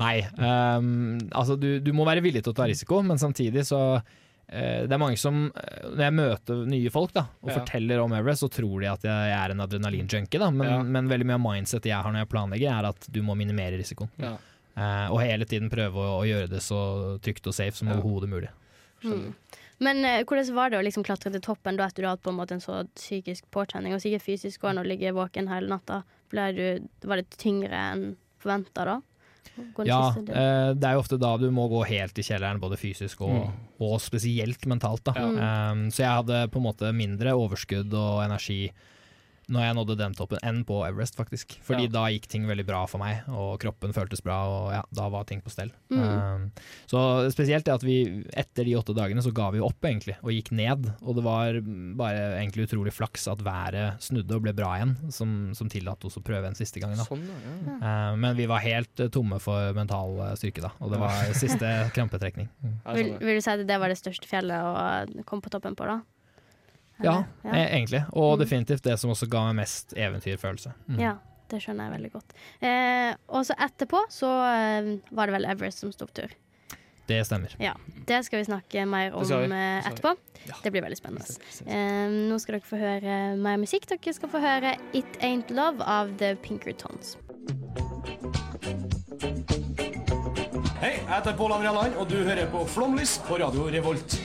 Nei. 0.00 0.16
Um, 0.40 1.18
altså 1.36 1.54
du, 1.60 1.78
du 1.84 1.92
må 1.94 2.06
være 2.08 2.22
villig 2.24 2.42
til 2.42 2.52
å 2.54 2.56
ta 2.56 2.64
risiko, 2.66 3.02
men 3.04 3.20
samtidig 3.20 3.62
så 3.68 3.80
uh, 4.00 4.80
det 4.88 4.92
er 4.92 5.00
mange 5.00 5.16
som, 5.20 5.44
eh, 5.54 5.84
Når 5.92 6.02
jeg 6.06 6.14
møter 6.16 6.62
nye 6.68 6.90
folk 6.92 7.12
da, 7.14 7.26
og 7.42 7.50
Ja. 7.52 7.58
forteller 7.60 8.00
om 8.02 8.12
Everest, 8.16 8.42
så 8.42 8.48
tror 8.52 8.80
de 8.82 8.88
at 8.90 9.04
jeg, 9.06 9.28
jeg 9.30 9.36
er 9.38 9.50
en 9.54 9.60
adrenalinjunkie. 9.64 10.40
da, 10.40 10.50
Men, 10.50 10.66
Ja. 10.68 10.82
men 10.82 11.08
veldig 11.12 11.26
mye 11.28 11.38
av 11.38 11.44
mindsetet 11.44 11.90
jeg 11.92 12.02
har 12.02 12.10
når 12.12 12.24
jeg 12.24 12.32
planlegger, 12.32 12.72
er 12.72 12.88
at 12.90 13.06
du 13.12 13.20
må 13.22 13.36
minimere 13.38 13.78
risikoen. 13.78 14.10
Ja. 14.18 14.36
Uh, 14.76 15.12
og 15.12 15.20
hele 15.20 15.44
tiden 15.44 15.68
prøve 15.70 15.92
å, 16.00 16.22
å 16.22 16.24
gjøre 16.24 16.48
det 16.48 16.60
så 16.64 17.18
trygt 17.20 17.46
og 17.46 17.52
safe 17.54 17.76
som 17.76 17.88
Ja. 17.88 17.94
overhodet 18.00 18.28
mulig. 18.32 18.48
Mm. 19.04 19.34
Men 19.82 20.04
uh, 20.04 20.22
hvordan 20.24 20.54
var 20.54 20.70
det 20.70 20.78
å 20.80 20.84
liksom 20.86 21.04
klatre 21.04 21.30
til 21.32 21.40
toppen 21.44 21.76
da 21.76 21.86
etter 21.88 22.02
du 22.02 22.08
hadde 22.08 22.22
på 22.24 22.30
en 22.32 22.38
måte 22.40 22.52
en 22.56 22.60
så 22.64 22.80
psykisk 22.96 23.44
påkjenning, 23.52 23.92
og 23.94 24.00
sikkert 24.00 24.24
fysisk 24.24 24.64
òg, 24.64 24.74
når 24.76 24.84
du 24.88 24.92
ligger 24.94 25.12
våken 25.20 25.48
hele 25.52 25.68
natta? 25.68 26.02
Ble 26.32 26.50
du, 26.56 26.66
var 27.08 27.20
det 27.20 27.40
tyngre 27.40 27.86
enn 27.92 28.04
forventa 28.42 28.86
da? 28.88 29.00
Ja, 29.84 30.14
eh, 30.16 30.70
det 30.72 30.86
er 30.88 30.96
jo 30.96 31.02
ofte 31.02 31.18
da 31.20 31.34
du 31.36 31.50
må 31.52 31.66
gå 31.68 31.82
helt 31.90 32.16
i 32.18 32.24
kjelleren, 32.24 32.60
både 32.62 32.78
fysisk 32.80 33.20
og, 33.26 33.50
og 33.84 33.98
spesielt 34.00 34.64
mentalt. 34.70 35.04
Da. 35.04 35.12
Mm. 35.12 35.36
Um, 35.36 35.82
så 35.92 36.06
jeg 36.06 36.22
hadde 36.22 36.46
på 36.52 36.60
en 36.60 36.66
måte 36.70 36.92
mindre 36.96 37.34
overskudd 37.36 37.92
og 37.92 38.22
energi 38.24 38.64
når 39.50 39.64
jeg 39.66 39.74
nådde 39.76 39.96
den 39.98 40.14
toppen, 40.14 40.38
enn 40.46 40.62
på 40.68 40.76
Everest, 40.86 41.16
faktisk. 41.18 41.56
Fordi 41.66 41.88
Ja. 41.88 41.92
da 41.92 42.04
gikk 42.12 42.28
ting 42.30 42.46
veldig 42.46 42.64
bra 42.66 42.84
for 42.86 42.98
meg, 43.02 43.22
og 43.28 43.58
kroppen 43.60 43.92
føltes 43.92 44.22
bra, 44.22 44.36
og 44.46 44.72
ja, 44.72 44.82
da 44.94 45.08
var 45.08 45.24
ting 45.24 45.42
på 45.42 45.50
stell. 45.50 45.72
Mm. 45.90 45.98
Um, 45.98 46.52
så 46.86 47.30
spesielt 47.32 47.64
det 47.66 47.74
at 47.74 47.82
vi 47.82 48.24
etter 48.38 48.64
de 48.64 48.76
åtte 48.78 48.94
dagene 48.94 49.22
så 49.22 49.32
ga 49.34 49.50
vi 49.50 49.60
opp, 49.60 49.80
egentlig, 49.82 50.16
og 50.22 50.30
gikk 50.30 50.52
ned. 50.52 50.92
Og 51.02 51.16
det 51.16 51.24
var 51.24 51.58
bare 51.98 52.38
egentlig 52.38 52.68
utrolig 52.68 52.92
flaks 52.94 53.26
at 53.28 53.42
været 53.42 54.00
snudde 54.00 54.36
og 54.38 54.42
ble 54.46 54.54
bra 54.54 54.76
igjen, 54.78 54.94
som, 55.10 55.52
som 55.54 55.68
tillatt 55.68 56.04
oss 56.04 56.16
å 56.16 56.22
prøve 56.24 56.46
en 56.46 56.54
siste 56.58 56.80
gang. 56.80 56.94
Da. 56.96 57.04
Sånn, 57.08 57.26
ja. 57.26 57.76
Eh, 57.82 58.16
men 58.16 58.36
vi 58.38 58.46
var 58.46 58.62
helt 58.64 59.00
eh, 59.00 59.10
tomme 59.12 59.40
for 59.42 59.72
mental 59.74 60.18
eh, 60.28 60.34
styrke 60.38 60.62
da, 60.64 60.72
og 60.80 60.92
det 60.94 61.02
var 61.02 61.32
siste 61.34 61.74
krampetrekning. 61.96 62.48
Mm. 62.62 62.78
Vil, 62.94 63.12
vil 63.18 63.38
du 63.38 63.44
si 63.44 63.50
at 63.50 63.66
det 63.66 63.78
var 63.82 63.92
det 63.92 63.98
største 63.98 64.28
fjellet 64.30 64.62
å 64.62 65.24
komme 65.28 65.42
på 65.44 65.50
toppen 65.52 65.74
på, 65.78 65.88
da? 65.88 66.00
Ja, 67.04 67.24
Eller? 67.44 67.58
e- 67.58 67.68
egentlig. 67.78 68.04
Og 68.12 68.38
Mm. 68.38 68.44
definitivt 68.44 68.82
det 68.82 68.98
som 68.98 69.10
også 69.10 69.28
ga 69.28 69.44
meg 69.52 69.56
mest 69.64 69.94
eventyrfølelse. 69.96 70.72
Mm. 70.88 71.00
Ja, 71.00 71.14
det 71.48 71.60
skjønner 71.62 71.90
jeg 71.90 72.00
veldig 72.00 72.12
godt. 72.12 72.32
Eh, 72.62 73.14
og 73.28 73.44
så 73.46 73.54
etterpå 73.58 74.04
så 74.10 74.30
eh, 74.30 74.98
var 75.10 75.26
det 75.26 75.32
vel 75.34 75.44
Everest 75.50 75.78
som 75.78 75.92
sto 75.92 76.06
på 76.06 76.14
tur. 76.22 76.30
Det 77.06 77.26
stemmer. 77.26 77.50
Ja, 77.58 77.74
Det 78.06 78.24
skal 78.24 78.38
vi 78.38 78.44
snakke 78.46 78.86
mer 78.86 79.12
om 79.12 79.24
Det 79.26 79.32
eh, 79.34 79.48
Det 79.48 79.84
skal 79.84 79.92
vi. 79.92 79.92
etterpå. 79.92 80.16
Det 80.62 80.70
blir 80.72 80.82
veldig 80.82 80.96
spennende. 80.96 81.26
Eh, 81.66 82.08
nå 82.30 82.38
skal 82.40 82.54
dere 82.58 82.66
få 82.70 82.78
høre 82.78 83.36
mer 83.36 83.56
musikk. 83.58 83.86
Dere 83.86 84.14
skal 84.14 84.28
få 84.28 84.40
høre 84.40 84.76
It 84.94 85.18
Ain't 85.20 85.50
Love 85.50 85.82
av 85.82 86.16
The 86.18 86.36
Pinkertons. 86.36 87.16
Hei, 90.80 90.92
jeg 90.98 91.06
heter 91.08 91.36
Pål 91.36 91.52
André 91.52 91.72
Land, 91.74 91.94
og 91.96 92.08
du 92.08 92.16
hører 92.24 92.46
på 92.50 92.64
Flomlys 92.66 93.18
på 93.28 93.38
Radio 93.38 93.68
Revolt. 93.70 94.18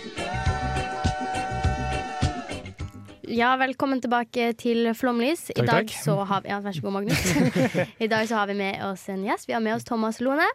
Ja, 3.27 3.49
velkommen 3.59 3.99
tilbake 3.99 4.53
til 4.55 4.85
Flomlys. 4.95 5.49
I 5.51 5.65
dag 5.65 5.89
takk. 5.89 5.91
så 5.99 6.13
har 6.23 6.45
vi, 6.45 6.47
ja, 6.47 6.61
Vær 6.63 6.71
så 6.71 6.83
god, 6.85 6.93
Magnus. 6.95 7.25
I 8.05 8.07
dag 8.07 8.23
så 8.29 8.37
har 8.39 8.47
vi 8.47 8.55
med 8.55 8.79
oss 8.87 9.03
en 9.11 9.25
gjest. 9.27 9.49
Vi 9.49 9.55
har 9.55 9.59
med 9.59 9.75
oss 9.75 9.83
Thomas 9.83 10.21
Lone, 10.23 10.45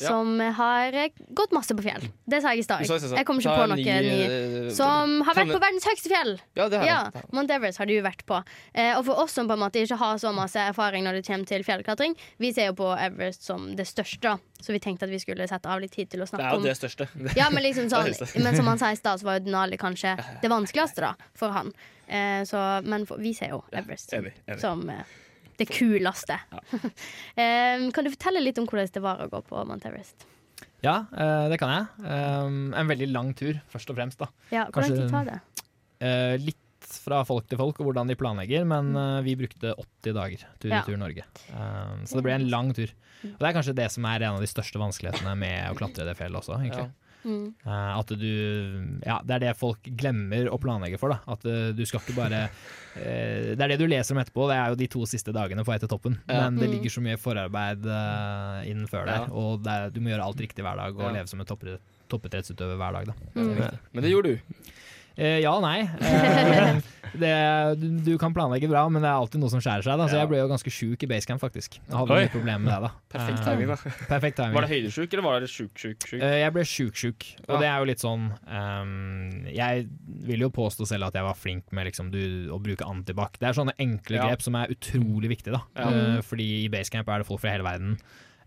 som 0.00 0.38
har 0.40 0.92
gått 1.34 1.52
masse 1.56 1.74
på 1.76 1.82
fjell. 1.84 2.08
Det 2.28 2.40
sa 2.42 2.52
jeg 2.54 2.62
i 2.62 2.66
stad. 2.66 2.84
Jeg 2.86 3.26
kommer 3.26 3.42
ikke 3.42 3.56
på 3.58 3.66
noe 3.68 3.76
ny, 3.76 3.84
ny. 3.84 4.20
eh, 4.66 4.70
Som 4.74 5.20
har 5.26 5.34
vært 5.34 5.52
på 5.52 5.60
verdens 5.62 5.86
høyeste 5.88 6.08
fjell. 6.12 6.34
Ja, 6.56 6.68
det 6.68 6.78
har 6.82 6.86
Ja. 6.86 7.22
Mount 7.32 7.50
Everest 7.50 7.78
har 7.78 7.86
du 7.86 7.94
vært 8.02 8.24
på. 8.26 8.42
Eh, 8.74 8.96
og 8.98 9.04
for 9.06 9.18
oss 9.24 9.32
som 9.32 9.48
på 9.48 9.52
en 9.58 9.62
måte 9.64 9.82
ikke 9.82 9.96
har 9.98 10.16
så 10.22 10.32
masse 10.34 10.56
erfaring 10.58 11.04
når 11.04 11.18
det 11.20 11.26
kommer 11.26 11.46
til 11.46 11.64
fjellklatring, 11.64 12.16
vi 12.38 12.52
ser 12.52 12.70
jo 12.70 12.74
på 12.78 12.92
Everest 12.98 13.42
som 13.44 13.74
det 13.76 13.86
største, 13.86 14.38
så 14.60 14.72
vi 14.74 14.78
tenkte 14.80 15.04
at 15.04 15.10
vi 15.10 15.18
skulle 15.18 15.46
sette 15.48 15.66
av 15.68 15.80
litt 15.80 15.92
tid 15.92 16.10
til 16.10 16.20
å 16.22 16.26
snakke 16.28 16.56
om 16.56 16.62
Det 16.62 16.70
er 16.70 16.74
jo 16.74 16.74
det 16.74 16.78
største. 16.78 17.36
ja, 17.36 17.50
men 17.50 17.62
liksom 17.62 17.88
sånn. 17.94 18.42
Men 18.42 18.56
som 18.56 18.66
han 18.66 18.78
sa 18.78 18.90
i 18.92 18.96
stad, 18.96 19.20
så 19.20 19.24
var 19.24 19.38
jo 19.38 19.44
Denali 19.46 19.76
kanskje 19.76 20.16
det 20.42 20.50
vanskeligste 20.50 21.00
da 21.00 21.14
for 21.34 21.50
han. 21.50 21.72
Eh, 22.08 22.42
så, 22.48 22.82
men 22.84 23.04
for, 23.06 23.18
vi 23.20 23.34
ser 23.34 23.50
jo 23.52 23.62
Everest 23.72 24.14
som 24.60 24.88
eh, 24.90 25.02
det 25.58 25.68
kuleste. 25.70 26.38
kan 27.94 28.06
du 28.06 28.10
fortelle 28.14 28.42
litt 28.42 28.58
om 28.60 28.66
hvordan 28.68 28.90
det 28.94 29.02
var 29.04 29.22
å 29.24 29.28
gå 29.32 29.42
på 29.48 29.64
Mount 29.68 29.86
Everest? 29.88 30.26
Ja, 30.82 31.04
eh, 31.10 31.48
det 31.50 31.58
kan 31.58 31.72
jeg. 31.74 32.06
En 32.06 32.90
veldig 32.90 33.10
lang 33.10 33.34
tur, 33.38 33.58
først 33.72 33.90
og 33.90 33.98
fremst. 33.98 34.18
da. 34.22 34.30
Ja, 34.54 34.68
Hvordan 34.70 34.94
lang 34.94 35.02
tid 35.02 35.12
tar 35.14 35.28
det? 35.32 35.38
Eh, 35.98 36.36
litt 36.38 36.64
fra 36.88 37.20
folk 37.26 37.48
til 37.50 37.58
folk 37.60 37.80
og 37.82 37.88
hvordan 37.88 38.08
de 38.10 38.16
planlegger, 38.18 38.64
men 38.68 38.92
eh, 38.96 39.18
vi 39.26 39.34
brukte 39.38 39.74
80 39.74 40.14
dager 40.16 40.44
tur 40.62 40.70
Ja. 40.70 40.80
i 40.80 40.86
tur 40.86 40.96
Norge. 41.00 41.24
Um, 41.50 42.06
så 42.06 42.18
det 42.18 42.24
ble 42.26 42.36
en 42.38 42.48
lang 42.52 42.72
tur. 42.76 42.92
Og 43.24 43.40
det 43.42 43.48
er 43.48 43.56
kanskje 43.56 43.74
det 43.74 43.88
som 43.90 44.06
er 44.06 44.22
en 44.22 44.38
av 44.38 44.44
de 44.44 44.50
største 44.50 44.78
vanskelighetene 44.78 45.34
med 45.38 45.72
å 45.72 45.76
klatre 45.78 46.06
det 46.06 46.14
fjellet 46.18 46.38
også, 46.38 46.60
egentlig. 46.62 46.92
Mm. 47.28 47.48
Eh, 47.60 47.92
at 48.00 48.12
du 48.16 48.28
Ja, 49.04 49.18
det 49.22 49.34
er 49.36 49.42
det 49.42 49.56
folk 49.60 49.84
glemmer 50.00 50.48
å 50.48 50.56
planlegge 50.62 50.96
for, 51.00 51.12
da. 51.12 51.18
At 51.34 51.44
eh, 51.44 51.70
du 51.76 51.82
skal 51.84 52.00
ikke 52.00 52.16
bare 52.16 52.40
eh, 52.96 53.52
Det 53.52 53.60
er 53.60 53.74
det 53.74 53.78
du 53.82 53.86
leser 53.90 54.16
om 54.16 54.22
etterpå, 54.22 54.46
det 54.48 54.56
er 54.56 54.72
jo 54.72 54.78
de 54.80 54.88
to 54.96 55.04
siste 55.10 55.34
dagene 55.36 55.60
på 55.66 55.74
vei 55.74 55.78
til 55.82 55.92
toppen. 55.92 56.16
Ja. 56.26 56.46
Men 56.48 56.56
det 56.62 56.68
Mm. 56.70 56.74
ligger 56.78 56.90
så 56.96 57.02
mye 57.04 57.18
forarbeid 57.20 57.84
uh, 57.86 58.64
innen 58.68 58.88
før 58.88 59.04
der, 59.06 59.28
og 59.30 59.62
det 59.64 59.72
er, 59.76 59.90
du 59.92 60.00
må 60.00 60.10
gjøre 60.14 60.24
alt 60.24 60.40
riktig 60.40 60.64
hver 60.64 60.76
dag 60.80 60.96
og 60.96 61.04
Ja. 61.04 61.12
leve 61.20 61.28
som 61.28 61.40
en 61.44 61.46
toppidrettsutøver 62.08 62.76
hver 62.80 62.92
dag, 62.98 63.06
da. 63.12 63.14
Mm. 63.36 63.78
Men 63.92 64.02
det 64.04 64.10
gjorde 64.12 64.32
du. 64.34 64.40
Eh, 65.18 65.40
ja 65.42 65.56
og 65.56 65.64
nei. 65.66 65.82
Eh, 67.08 67.16
det, 67.16 67.30
du, 67.80 67.86
du 68.04 68.10
kan 68.20 68.34
planlegge 68.36 68.68
bra, 68.68 68.82
men 68.92 69.00
det 69.00 69.08
er 69.08 69.16
alltid 69.16 69.40
noe 69.40 69.48
som 69.48 69.62
skjærer 69.64 69.80
seg. 69.86 69.96
Da. 69.96 70.06
Så 70.12 70.18
jeg 70.20 70.28
ble 70.28 70.42
jo 70.42 70.48
ganske 70.50 70.70
sjuk 70.70 71.02
i 71.02 71.08
basecamp, 71.08 71.40
faktisk. 71.40 71.78
Jeg 71.80 71.96
hadde 71.96 72.12
Oi. 72.12 72.26
mye 72.26 72.32
problemer 72.34 72.60
med 72.66 72.68
det. 72.68 72.80
da 72.84 72.90
Perfekt 73.14 73.38
Eh, 73.40 73.46
timing, 73.46 73.70
da. 73.72 73.94
Perfekt 74.10 74.36
timing. 74.36 74.56
Var 74.58 74.66
det 74.66 74.70
høydesjuk, 74.74 75.16
eller 75.16 75.24
var 75.24 75.40
det 75.40 75.48
sjuk, 75.50 75.72
sjuk, 75.80 76.04
sjuk? 76.04 76.20
Eh, 76.20 76.36
jeg 76.42 76.52
ble 76.54 76.66
sjuk-sjuk, 76.68 77.26
og 77.48 77.54
Ja. 77.56 77.62
det 77.64 77.70
er 77.70 77.80
jo 77.80 77.88
litt 77.88 78.04
sånn 78.04 78.28
um, 78.44 79.48
Jeg 79.48 79.88
vil 80.28 80.44
jo 80.46 80.50
påstå 80.60 80.86
selv 80.92 81.08
at 81.08 81.16
jeg 81.16 81.26
var 81.30 81.40
flink 81.40 81.72
med 81.72 81.88
liksom, 81.88 82.12
du, 82.12 82.20
å 82.52 82.60
bruke 82.62 82.86
antibac. 82.86 83.40
Det 83.40 83.48
er 83.50 83.56
sånne 83.56 83.74
enkle 83.80 84.20
Ja. 84.20 84.28
grep 84.28 84.44
som 84.44 84.60
er 84.60 84.76
utrolig 84.76 85.32
viktige, 85.32 85.56
da. 85.56 85.64
Ja. 85.80 85.88
Uh, 85.88 86.22
fordi 86.28 86.50
i 86.66 86.70
basecamp 86.76 87.08
er 87.08 87.24
det 87.24 87.30
folk 87.32 87.40
fra 87.42 87.56
hele 87.56 87.64
verden. 87.66 87.96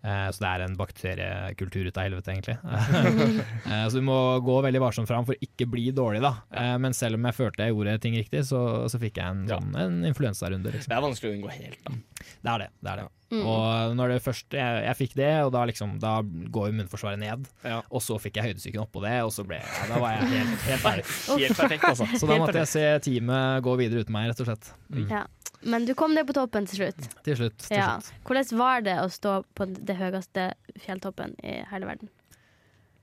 Eh, 0.04 0.28
så 0.34 0.42
det 0.42 0.50
er 0.50 0.64
en 0.66 0.76
bakteriekultur 0.80 1.86
ut 1.92 1.98
av 2.02 2.08
helvete, 2.08 2.34
egentlig. 2.34 2.58
Eh, 3.72 3.86
så 3.88 4.00
du 4.02 4.04
må 4.08 4.18
gå 4.44 4.56
veldig 4.66 4.82
varsomt 4.82 5.08
fram 5.08 5.26
for 5.28 5.38
ikke 5.46 5.68
bli 5.70 5.92
dårlig, 5.96 6.24
da. 6.26 6.34
Eh, 6.58 6.74
men 6.82 6.96
selv 6.98 7.20
om 7.20 7.28
jeg 7.30 7.38
følte 7.38 7.68
jeg 7.68 7.76
gjorde 7.76 7.98
ting 8.04 8.18
riktig, 8.18 8.42
så, 8.50 8.62
så 8.92 9.00
fikk 9.02 9.22
jeg 9.22 9.26
en, 9.36 9.46
Ja. 9.48 9.60
sånn, 9.62 9.76
en 9.80 10.00
influensarunde. 10.10 10.74
Liksom. 10.74 10.90
Det 10.92 10.98
er 10.98 11.06
vanskelig 11.06 11.32
å 11.32 11.38
unngå 11.38 11.54
helt, 11.56 11.80
da. 11.86 11.98
Det 12.42 12.54
er 12.56 12.64
det. 12.66 12.70
det, 12.82 12.92
er 12.96 13.04
det. 13.04 13.08
Mm. 13.32 13.46
Og 13.48 13.94
når 13.96 14.12
det 14.12 14.16
først 14.26 14.56
jeg, 14.58 14.80
jeg 14.86 14.98
fikk 15.00 15.14
det, 15.16 15.30
og 15.46 15.54
da, 15.56 15.62
liksom, 15.70 15.94
da 16.04 16.18
går 16.22 16.66
jo 16.68 16.78
munnforsvaret 16.82 17.22
ned. 17.22 17.46
Ja. 17.64 17.78
Og 17.90 18.04
så 18.04 18.18
fikk 18.20 18.42
jeg 18.42 18.50
høydesyken 18.52 18.84
oppå 18.84 19.04
det, 19.06 19.14
og 19.24 19.32
så 19.32 19.46
ble 19.48 19.62
ja, 19.62 19.86
da 19.88 20.00
var 20.04 20.18
jeg 20.18 20.32
helt, 20.34 20.66
helt 20.68 20.84
ferdig. 20.84 21.06
Helt 21.42 21.58
perfekt, 21.58 21.86
altså. 21.88 22.08
Så 22.20 22.28
da 22.28 22.38
måtte 22.42 22.60
jeg 22.60 22.70
se 22.74 22.84
teamet 23.08 23.64
gå 23.64 23.76
videre 23.80 24.04
uten 24.04 24.14
meg, 24.16 24.28
rett 24.34 24.44
og 24.44 24.50
slett. 24.52 24.74
Mm. 24.92 25.06
Ja. 25.10 25.24
Men 25.64 25.86
du 25.86 25.94
kom 25.96 26.16
deg 26.18 26.26
på 26.28 26.34
toppen 26.36 26.66
til 26.68 26.82
slutt. 26.84 27.08
Til 27.24 27.38
slutt. 27.38 27.60
Til 27.68 27.78
Ja. 27.78 27.94
slutt. 28.02 28.24
Hvordan 28.28 28.58
var 28.60 28.82
det 28.88 28.98
å 29.00 29.08
stå 29.14 29.36
på 29.56 29.68
det 29.72 29.96
høyeste 30.00 30.52
fjelltoppen 30.84 31.36
i 31.46 31.62
hele 31.72 31.88
verden? 31.88 32.10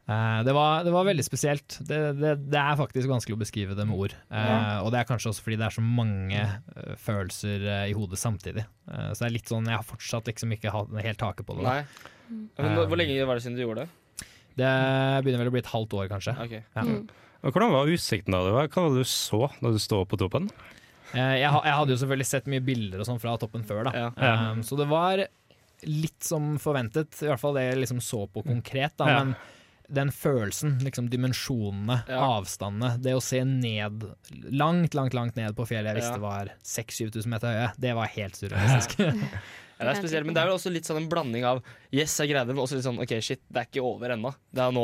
Eh, 0.08 0.38
det, 0.46 0.54
var, 0.56 0.84
det 0.86 0.92
var 0.94 1.04
veldig 1.04 1.24
spesielt. 1.26 1.78
Det, 1.84 1.98
det, 2.16 2.30
det 2.48 2.60
er 2.60 2.78
faktisk 2.80 3.10
vanskelig 3.10 3.36
å 3.36 3.40
beskrive 3.42 3.74
det 3.76 3.84
med 3.90 3.98
ord. 4.00 4.14
Eh, 4.32 4.46
Ja. 4.48 4.80
Og 4.80 4.90
det 4.94 5.02
er 5.02 5.08
kanskje 5.10 5.28
også 5.34 5.44
fordi 5.44 5.58
det 5.60 5.66
er 5.68 5.74
så 5.76 5.84
mange 5.84 6.40
uh, 6.46 6.94
følelser 7.02 7.66
uh, 7.68 7.84
i 7.90 7.92
hodet 7.98 8.16
samtidig. 8.22 8.64
Eh, 8.88 9.10
så 9.12 9.20
det 9.20 9.28
er 9.28 9.34
litt 9.36 9.52
sånn, 9.52 9.68
jeg 9.68 9.76
har 9.76 9.84
fortsatt 9.84 10.30
liksom 10.32 10.54
ikke 10.56 10.72
hatt 10.72 10.94
helt 11.04 11.20
taket 11.20 11.44
på 11.48 11.58
det. 11.58 11.66
Nei. 11.68 11.82
Men, 12.30 12.72
hvor- 12.76 12.88
hvor 12.88 13.00
lenge 13.00 13.26
var 13.28 13.36
det 13.36 13.44
siden 13.44 13.56
du 13.60 13.64
gjorde 13.66 13.84
det? 13.84 13.90
Det 14.58 14.70
begynner 15.24 15.44
vel 15.44 15.50
å 15.52 15.54
bli 15.54 15.60
et 15.62 15.70
halvt 15.74 15.94
år, 16.00 16.08
kanskje. 16.10 16.34
Okay. 16.46 16.62
Ja. 16.74 16.82
Mm. 16.88 17.04
Hvordan 17.52 17.70
var 17.76 17.86
utsikten 17.92 18.34
da? 18.34 18.40
Hva 18.48 18.64
var 18.66 18.88
det 18.96 19.04
du 19.04 19.08
så 19.12 19.44
da 19.60 19.70
du 19.70 19.78
stod 19.78 20.08
på 20.10 20.18
toppen? 20.18 20.48
Eh, 21.14 21.36
jeg, 21.38 21.46
jeg 21.46 21.76
hadde 21.78 21.94
jo 21.94 22.00
selvfølgelig 22.00 22.26
sett 22.32 22.48
mye 22.50 22.64
bilder 22.64 23.04
og 23.04 23.06
sånn 23.08 23.20
fra 23.22 23.36
toppen 23.40 23.62
før, 23.68 23.84
da. 23.86 23.92
Ja. 23.94 24.08
Ja. 24.18 24.32
Um, 24.56 24.64
så 24.66 24.76
det 24.80 24.88
var 24.90 25.22
litt 25.86 26.26
som 26.26 26.56
forventet, 26.58 27.20
i 27.22 27.28
hvert 27.30 27.40
fall 27.40 27.54
det 27.54 27.68
jeg 27.68 27.78
liksom 27.84 28.00
så 28.02 28.24
på 28.32 28.42
konkret. 28.48 28.96
Da, 28.98 29.06
Ja. 29.12 29.20
Men 29.22 29.36
den 29.88 30.10
følelsen, 30.12 30.78
liksom 30.84 31.08
dimensjonene, 31.08 32.02
Ja. 32.08 32.18
avstandene, 32.38 32.98
det 33.00 33.14
å 33.16 33.22
se 33.24 33.40
ned, 33.44 34.04
langt, 34.52 34.94
langt 34.94 35.14
langt 35.16 35.36
ned 35.36 35.56
på 35.56 35.64
fjellet 35.66 35.94
jeg 35.94 36.02
visste 36.02 36.18
Ja. 36.20 36.24
var 36.26 36.50
6000-7000 36.62 37.26
meter 37.32 37.48
høye, 37.54 37.70
det 37.80 37.94
var 37.96 38.06
helt 38.06 38.36
surrealistisk. 38.36 38.98
Ja, 39.78 39.84
det 39.86 39.92
er 39.96 40.00
spesielt, 40.02 40.26
men 40.26 40.34
det 40.34 40.42
er 40.42 40.48
vel 40.50 40.56
også 40.58 40.72
litt 40.74 40.84
sånn 40.88 40.96
en 41.04 41.08
blanding 41.08 41.44
av 41.46 41.62
Yes, 41.94 42.12
jeg 42.20 42.28
greide 42.28 42.48
det, 42.50 42.54
men 42.56 42.64
også 42.66 42.76
litt 42.76 42.84
sånn 42.84 42.98
OK, 43.00 43.12
shit, 43.24 43.40
det 43.48 43.60
er 43.62 43.66
ikke 43.70 43.80
over 43.86 44.10
ennå. 44.12 44.34
Det 44.52 44.60
er 44.60 44.72
nå, 44.76 44.82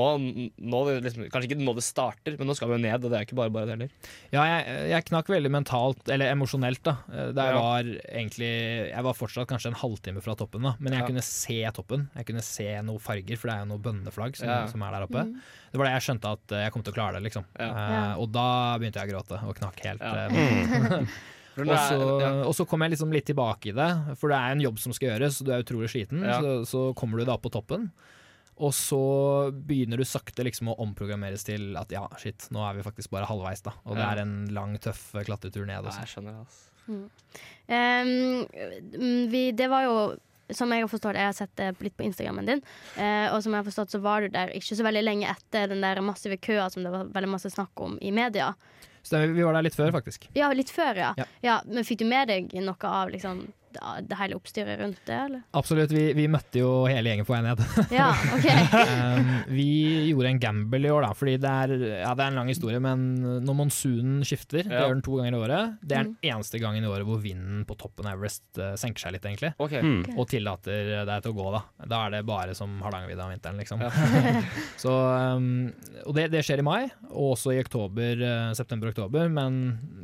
nå 0.57 0.79
det 0.89 0.95
liksom, 1.05 1.27
Kanskje 1.29 1.51
ikke 1.51 1.59
nå 1.67 1.75
det 1.77 1.83
starter, 1.85 2.37
men 2.39 2.49
nå 2.49 2.55
skal 2.57 2.71
vi 2.71 2.77
jo 2.79 2.83
ned, 2.87 3.05
og 3.05 3.11
det 3.13 3.19
er 3.19 3.27
ikke 3.27 3.37
bare 3.37 3.53
bare 3.53 3.67
det 3.69 3.75
heller. 3.75 3.91
ja, 4.33 4.45
jeg, 4.49 4.89
jeg 4.95 5.05
knakk 5.11 5.29
veldig 5.35 5.51
mentalt, 5.53 6.09
eller 6.15 6.31
emosjonelt, 6.33 6.81
da. 6.87 6.95
Det 7.37 7.45
Ja. 7.45 7.59
var 7.61 7.83
egentlig 7.85 8.49
Jeg 8.95 9.03
var 9.05 9.15
fortsatt 9.19 9.49
kanskje 9.51 9.73
en 9.75 9.81
halvtime 9.83 10.23
fra 10.25 10.35
toppen, 10.39 10.63
da, 10.63 10.77
men 10.79 10.93
jeg 10.95 11.03
Ja. 11.03 11.07
kunne 11.11 11.23
se 11.27 11.59
toppen. 11.77 12.09
Jeg 12.17 12.27
kunne 12.31 12.43
se 12.43 12.69
noen 12.87 13.01
farger, 13.03 13.37
for 13.37 13.49
det 13.51 13.57
er 13.57 13.67
jo 13.67 13.71
noen 13.75 13.83
bønneflagg 13.83 14.37
som, 14.37 14.49
Ja. 14.49 14.67
som 14.67 14.81
er 14.83 14.91
der 14.93 15.07
oppe. 15.09 15.27
Det 15.73 15.79
var 15.79 15.87
da 15.91 15.99
jeg 15.99 16.07
skjønte 16.09 16.33
at 16.33 16.49
jeg 16.65 16.73
kom 16.73 16.83
til 16.83 16.93
å 16.95 16.97
klare 16.97 17.19
det, 17.21 17.25
liksom. 17.29 17.45
Ja. 17.59 17.69
Eh, 18.15 18.19
og 18.23 18.31
da 18.33 18.79
begynte 18.79 19.03
jeg 19.03 19.11
å 19.11 19.13
gråte 19.19 19.43
og 19.45 19.57
knakk 19.59 19.81
helt. 19.85 20.01
Ja. 20.01 20.29
For 20.31 21.07
Og 21.55 21.71
så, 21.71 21.99
kommer 22.01 22.41
og 22.49 22.57
så 22.59 22.67
kom 22.67 22.85
jeg 22.85 22.95
liksom 22.97 23.15
litt 23.15 23.29
tilbake 23.31 23.71
i 23.71 23.77
det, 23.77 23.91
for 24.19 24.33
det 24.33 24.41
er 24.41 24.57
en 24.57 24.65
jobb 24.65 24.81
som 24.83 24.97
skal 24.97 25.13
gjøres, 25.13 25.39
og 25.41 25.47
du 25.47 25.55
er 25.55 25.63
utrolig 25.63 25.91
sliten. 25.93 26.25
Ja. 26.27 26.41
Så, 26.43 26.57
så 26.71 26.85
kommer 26.99 27.21
du 27.21 27.29
da 27.29 27.39
på 27.39 27.53
toppen. 27.55 27.91
Og 28.55 28.71
så 28.75 29.01
begynner 29.67 29.99
du 29.99 30.07
sakte 30.07 30.45
liksom 30.47 30.71
å 30.71 30.77
omprogrammeres 30.85 31.47
til 31.47 31.73
at 31.79 31.91
ja, 31.95 32.05
shit, 32.23 32.47
nå 32.55 32.63
er 32.63 32.77
vi 32.79 32.85
faktisk 32.87 33.11
bare 33.15 33.27
halvveis, 33.27 33.65
da. 33.67 33.75
Og 33.87 33.99
det 33.99 34.05
er 34.07 34.23
en 34.23 34.37
lang, 34.55 34.77
tøff 34.83 35.09
klatretur 35.27 35.67
ned. 35.67 35.87
Også. 35.87 36.05
jeg 36.05 36.13
skjønner, 36.15 36.39
altså. 36.45 36.71
Um, 37.65 38.45
vi, 39.33 39.49
det 39.57 39.71
var 39.73 39.87
jo 39.89 39.97
som 40.53 40.73
jeg 40.75 40.85
har 40.85 40.91
forstått, 40.93 41.17
jeg 41.17 41.31
har 41.31 41.37
sett 41.37 41.53
det 41.57 41.71
litt 41.81 41.95
på 41.97 42.05
Instagrammen 42.05 42.49
din, 42.49 42.61
eh, 43.01 43.33
og 43.33 43.41
som 43.41 43.55
jeg 43.55 43.63
har 43.63 43.69
forstått 43.69 43.95
så 43.95 44.01
var 44.05 44.25
du 44.25 44.35
der 44.35 44.53
ikke 44.53 44.77
så 44.77 44.85
veldig 44.85 45.03
lenge 45.07 45.31
etter 45.31 45.71
den 45.73 45.81
der 45.81 46.03
massive 46.05 46.37
køa 46.37 46.67
som 46.73 46.85
det 46.85 46.93
var 46.93 47.09
veldig 47.15 47.31
masse 47.33 47.53
snakk 47.55 47.81
om 47.81 47.97
i 48.05 48.13
media. 48.15 48.51
Stemmer, 49.05 49.35
vi 49.37 49.45
var 49.45 49.57
der 49.57 49.67
litt 49.67 49.77
før, 49.77 49.93
faktisk. 49.93 50.29
Ja, 50.37 50.49
litt 50.57 50.73
før, 50.73 50.97
ja. 50.97 51.13
Ja. 51.21 51.27
ja 51.45 51.59
men 51.69 51.85
fikk 51.85 52.01
du 52.01 52.09
med 52.09 52.31
deg 52.33 52.55
noe 52.57 52.89
av 52.89 53.13
liksom, 53.13 53.45
det, 54.09 54.17
hele 54.19 54.37
oppstyret 54.39 54.79
rundt 54.81 55.01
det, 55.09 55.17
eller? 55.27 55.43
Absolutt. 55.57 55.93
Vi, 55.95 56.05
vi 56.17 56.27
møtte 56.31 56.61
jo 56.63 56.71
hele 56.91 57.11
gjengen 57.13 57.27
på 57.29 57.35
vei 57.35 57.41
ned. 57.45 57.61
Ja, 57.93 58.09
OK. 58.37 58.47
um, 58.95 59.31
vi 59.55 59.67
gjorde 60.13 60.31
en 60.33 60.41
gamble 60.43 60.81
i 60.87 60.93
år, 60.93 61.07
da, 61.07 61.13
fordi 61.19 61.35
det 61.43 61.51
er, 61.51 61.75
ja, 62.05 62.13
det 62.17 62.25
er 62.27 62.33
en 62.33 62.39
lang 62.41 62.51
historie, 62.53 62.81
men 62.83 63.05
når 63.45 63.59
monsunen 63.59 64.21
skifter, 64.27 64.63
det 64.67 64.73
gjør 64.75 64.95
den 64.97 65.05
to 65.07 65.19
ganger 65.21 65.37
i 65.37 65.41
året, 65.45 65.77
det 65.83 65.99
er 65.99 66.05
den 66.09 66.15
Mm. 66.15 66.29
eneste 66.35 66.59
gangen 66.61 66.85
i 66.85 66.89
året 66.91 67.07
hvor 67.09 67.19
vinden 67.23 67.63
på 67.69 67.75
toppen 67.81 68.07
av 68.07 68.15
Everest 68.19 68.45
uh, 68.61 68.75
senker 68.81 69.03
seg 69.07 69.15
litt, 69.17 69.25
egentlig. 69.27 69.51
Ok. 69.63 69.73
Mm. 69.83 70.03
Og 70.21 70.29
tillater 70.31 71.05
deg 71.09 71.25
til 71.25 71.33
å 71.33 71.37
gå, 71.39 71.47
da. 71.55 71.63
Da 71.91 72.03
er 72.07 72.15
det 72.19 72.21
bare 72.29 72.55
som 72.57 72.77
Hardangervidda 72.85 73.25
om 73.27 73.33
vinteren, 73.35 73.59
liksom. 73.63 73.83
Ja. 73.83 73.91
Så, 74.85 74.93
um, 74.93 75.73
og 76.05 76.13
det, 76.17 76.29
det 76.35 76.45
skjer 76.47 76.63
i 76.63 76.67
mai, 76.67 76.83
og 77.11 77.35
også 77.35 77.55
i 77.57 77.61
oktober, 77.63 78.21
uh, 78.23 78.53
september-oktober, 78.57 79.29
men 79.33 79.59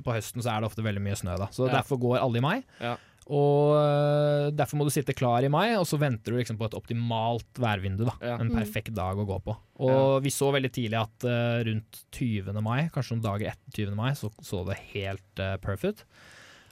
på 0.04 0.14
høsten 0.16 0.42
så 0.42 0.54
er 0.54 0.62
det 0.64 0.70
ofte 0.70 0.84
veldig 0.86 1.02
mye 1.04 1.18
snø, 1.20 1.36
da. 1.40 1.50
Så 1.54 1.68
Ja. 1.68 1.76
derfor 1.80 2.00
går 2.00 2.18
alle 2.22 2.40
i 2.40 2.44
mai. 2.44 2.56
Ja. 2.80 2.96
Og 3.30 3.76
øh, 3.78 4.48
derfor 4.58 4.80
må 4.80 4.84
du 4.88 4.90
sitte 4.90 5.14
klar 5.14 5.44
i 5.46 5.50
mai, 5.52 5.76
og 5.78 5.84
så 5.86 5.98
venter 6.02 6.32
du 6.34 6.38
liksom 6.40 6.58
på 6.58 6.66
et 6.66 6.74
optimalt 6.74 7.60
værvindu. 7.62 8.04
da 8.08 8.14
Ja. 8.20 8.34
En 8.40 8.50
Mm. 8.50 8.56
perfekt 8.58 8.92
dag 8.96 9.16
å 9.16 9.26
gå 9.28 9.38
på. 9.44 9.54
Og 9.86 10.22
vi 10.24 10.30
så 10.34 10.50
veldig 10.50 10.72
tidlig 10.74 10.98
at 10.98 11.24
uh, 11.30 11.62
rundt 11.62 12.00
20. 12.10 12.52
mai, 12.60 12.88
kanskje 12.90 13.14
noen 13.14 13.22
dager 13.28 13.52
etter 13.52 13.86
20. 13.86 13.94
mai, 13.94 14.10
så 14.18 14.32
så 14.42 14.64
det 14.66 14.78
helt 14.92 15.38
uh, 15.38 15.56
perfect. 15.62 16.04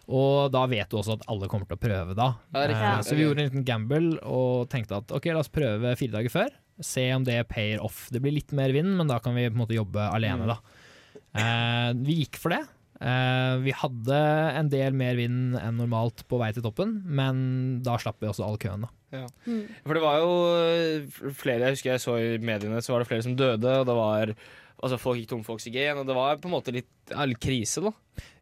Og 0.08 0.50
da 0.50 0.64
vet 0.66 0.88
du 0.90 0.96
også 0.96 1.18
at 1.18 1.26
alle 1.28 1.46
kommer 1.52 1.68
til 1.68 1.76
å 1.76 1.82
prøve 1.84 2.14
da. 2.16 2.30
Ja. 2.54 2.62
Eh, 2.64 3.02
så 3.04 3.14
vi 3.14 3.22
gjorde 3.26 3.42
en 3.44 3.50
liten 3.50 3.64
gamble 3.68 4.18
og 4.24 4.68
tenkte 4.72 4.96
at 4.96 5.12
ok, 5.12 5.26
la 5.34 5.42
oss 5.44 5.50
prøve 5.52 5.94
fire 6.00 6.14
dager 6.16 6.32
før. 6.32 6.48
Se 6.80 7.04
om 7.12 7.22
det 7.24 7.42
payer 7.50 7.78
off. 7.84 8.08
Det 8.10 8.22
blir 8.22 8.32
litt 8.32 8.50
mer 8.56 8.72
vind, 8.72 8.96
men 8.96 9.06
da 9.06 9.18
kan 9.20 9.34
vi 9.36 9.44
på 9.50 9.52
en 9.54 9.60
måte 9.66 9.76
jobbe 9.76 10.00
alene, 10.10 10.46
Mm. 10.46 10.48
da. 10.48 10.58
Eh, 11.38 11.92
vi 12.02 12.24
gikk 12.24 12.36
for 12.40 12.48
det. 12.50 12.62
Eh, 12.98 13.56
vi 13.62 13.74
hadde 13.78 14.20
en 14.58 14.70
del 14.72 14.96
mer 14.98 15.18
vind 15.18 15.58
enn 15.60 15.76
normalt 15.78 16.24
på 16.30 16.40
vei 16.40 16.50
til 16.54 16.64
toppen, 16.64 16.96
men 17.06 17.42
da 17.86 17.98
slapp 18.00 18.18
vi 18.22 18.30
også 18.30 18.46
all 18.46 18.58
køen. 18.60 18.86
da. 18.86 19.24
Mm. 19.46 19.62
For 19.86 19.96
det 19.96 20.04
var 20.04 20.18
jo 20.20 20.32
øh, 20.52 21.30
flere 21.32 21.62
Jeg 21.64 21.78
husker 21.78 21.94
jeg 21.94 22.02
så 22.02 22.16
i 22.20 22.32
mediene, 22.44 22.82
så 22.84 22.92
var 22.92 23.00
det 23.00 23.08
flere 23.08 23.24
som 23.24 23.38
døde, 23.38 23.78
og 23.80 23.86
det 23.88 23.94
var 23.96 24.34
Altså 24.78 24.98
Folk 25.00 25.18
gikk 25.18 25.30
tom 25.32 25.40
for 25.46 25.58
oksygen, 25.58 25.98
og 25.98 26.06
det 26.06 26.14
var 26.14 26.36
på 26.38 26.46
en 26.46 26.54
måte 26.54 26.74
litt, 26.74 26.90
All 27.10 27.32
litt 27.32 27.40
krise, 27.42 27.82
da. 27.82 27.90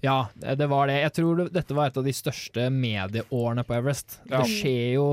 Ja, 0.05 0.17
det 0.37 0.59
det 0.61 0.67
var 0.69 0.91
det. 0.91 0.99
Jeg 1.01 1.15
tror 1.17 1.39
det, 1.41 1.47
dette 1.55 1.77
var 1.77 1.89
et 1.89 1.97
av 1.97 2.05
de 2.05 2.13
største 2.13 2.67
medieårene 2.73 3.65
på 3.65 3.77
Everest. 3.79 4.19
Ja. 4.27 4.43
Det 4.43 4.51
skjer 4.51 4.91
jo 4.99 5.07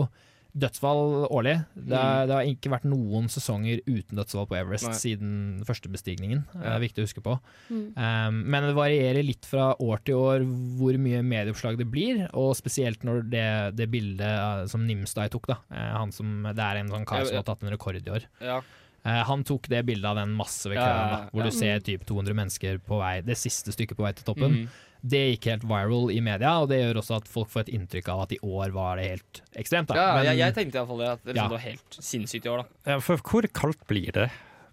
dødsfall 0.53 1.25
årlig. 1.33 1.55
Det, 1.73 1.97
er, 1.97 2.19
Mm. 2.23 2.27
det 2.29 2.35
har 2.37 2.49
ikke 2.51 2.69
vært 2.73 2.83
noen 2.85 3.25
sesonger 3.31 3.79
uten 3.87 4.19
dødsfall 4.19 4.45
på 4.51 4.57
Everest 4.59 4.85
Nei. 4.85 4.93
siden 4.99 5.31
den 5.57 5.65
første 5.65 5.89
bestigningen. 5.89 6.43
Det 6.53 6.67
er 6.69 6.79
viktig 6.83 7.01
å 7.01 7.07
huske 7.07 7.23
på. 7.25 7.39
Mm. 7.71 7.87
Um, 7.97 8.37
men 8.53 8.67
det 8.69 8.75
varierer 8.77 9.25
litt 9.25 9.45
fra 9.49 9.71
år 9.81 10.03
til 10.05 10.15
år 10.21 10.45
hvor 10.77 10.97
mye 11.01 11.23
medieoppslag 11.25 11.77
det 11.81 11.89
blir, 11.89 12.27
og 12.37 12.53
spesielt 12.55 13.01
når 13.03 13.23
det, 13.33 13.47
det 13.79 13.89
bildet 13.89 14.21
uh, 14.29 14.65
som 14.69 14.85
Nimstad 14.85 15.31
tok, 15.33 15.47
da. 15.47 15.57
eh, 15.73 15.91
han 15.97 16.11
som, 16.13 16.43
det 16.53 16.61
er 16.63 16.83
en 16.83 16.93
sånn 16.93 17.05
kar 17.09 17.25
som 17.25 17.35
har 17.41 17.43
tatt 17.49 17.63
en 17.65 17.73
rekord 17.73 17.97
i 17.97 18.05
år. 18.13 18.29
Ja. 18.43 18.61
Eh, 19.03 19.23
han 19.27 19.41
tok 19.43 19.67
det 19.67 19.81
bildet 19.89 20.05
av 20.05 20.15
den 20.21 20.31
massive 20.37 20.77
køen, 20.77 20.85
Ja, 20.85 20.95
ja, 20.95 21.09
ja, 21.09 21.17
da, 21.25 21.29
hvor 21.33 21.43
ja. 21.43 21.49
du 21.49 21.57
ser 21.57 21.79
typ 21.83 22.05
200 22.07 22.33
mennesker 22.37 22.77
på 22.85 23.01
vei, 23.01 23.17
det 23.25 23.35
siste 23.41 23.73
stykket 23.73 23.97
på 23.97 24.05
vei 24.05 24.13
til 24.13 24.23
toppen. 24.29 24.51
Mhm. 24.63 24.69
Det 25.05 25.19
gikk 25.33 25.49
helt 25.51 25.63
viral 25.67 26.11
i 26.15 26.21
media, 26.23 26.53
og 26.63 26.69
det 26.71 26.77
gjør 26.79 27.01
også 27.01 27.17
at 27.19 27.25
folk 27.27 27.49
får 27.51 27.65
et 27.65 27.73
inntrykk 27.75 28.07
av 28.13 28.21
at 28.23 28.31
i 28.31 28.39
år 28.39 28.71
var 28.71 28.95
det 29.01 29.09
helt 29.09 29.41
ekstremt. 29.59 29.87
Da. 29.91 29.95
ja, 29.99 30.13
Men- 30.15 30.25
jeg, 30.29 30.37
jeg 30.39 30.55
tenkte 30.55 30.79
iallfall 30.79 30.99
det. 31.03 31.09
At 31.11 31.23
det, 31.25 31.33
liksom, 31.33 31.43
Ja. 31.43 31.47
det 31.49 31.57
var 31.57 31.65
helt 31.71 31.97
sinnssykt 31.99 32.45
i 32.45 32.49
år, 32.53 32.57
da. 32.63 32.91
Ja, 32.93 32.99
for 32.99 33.17
hvor 33.17 33.47
kaldt 33.53 33.83
blir 33.87 34.11
det 34.15 34.29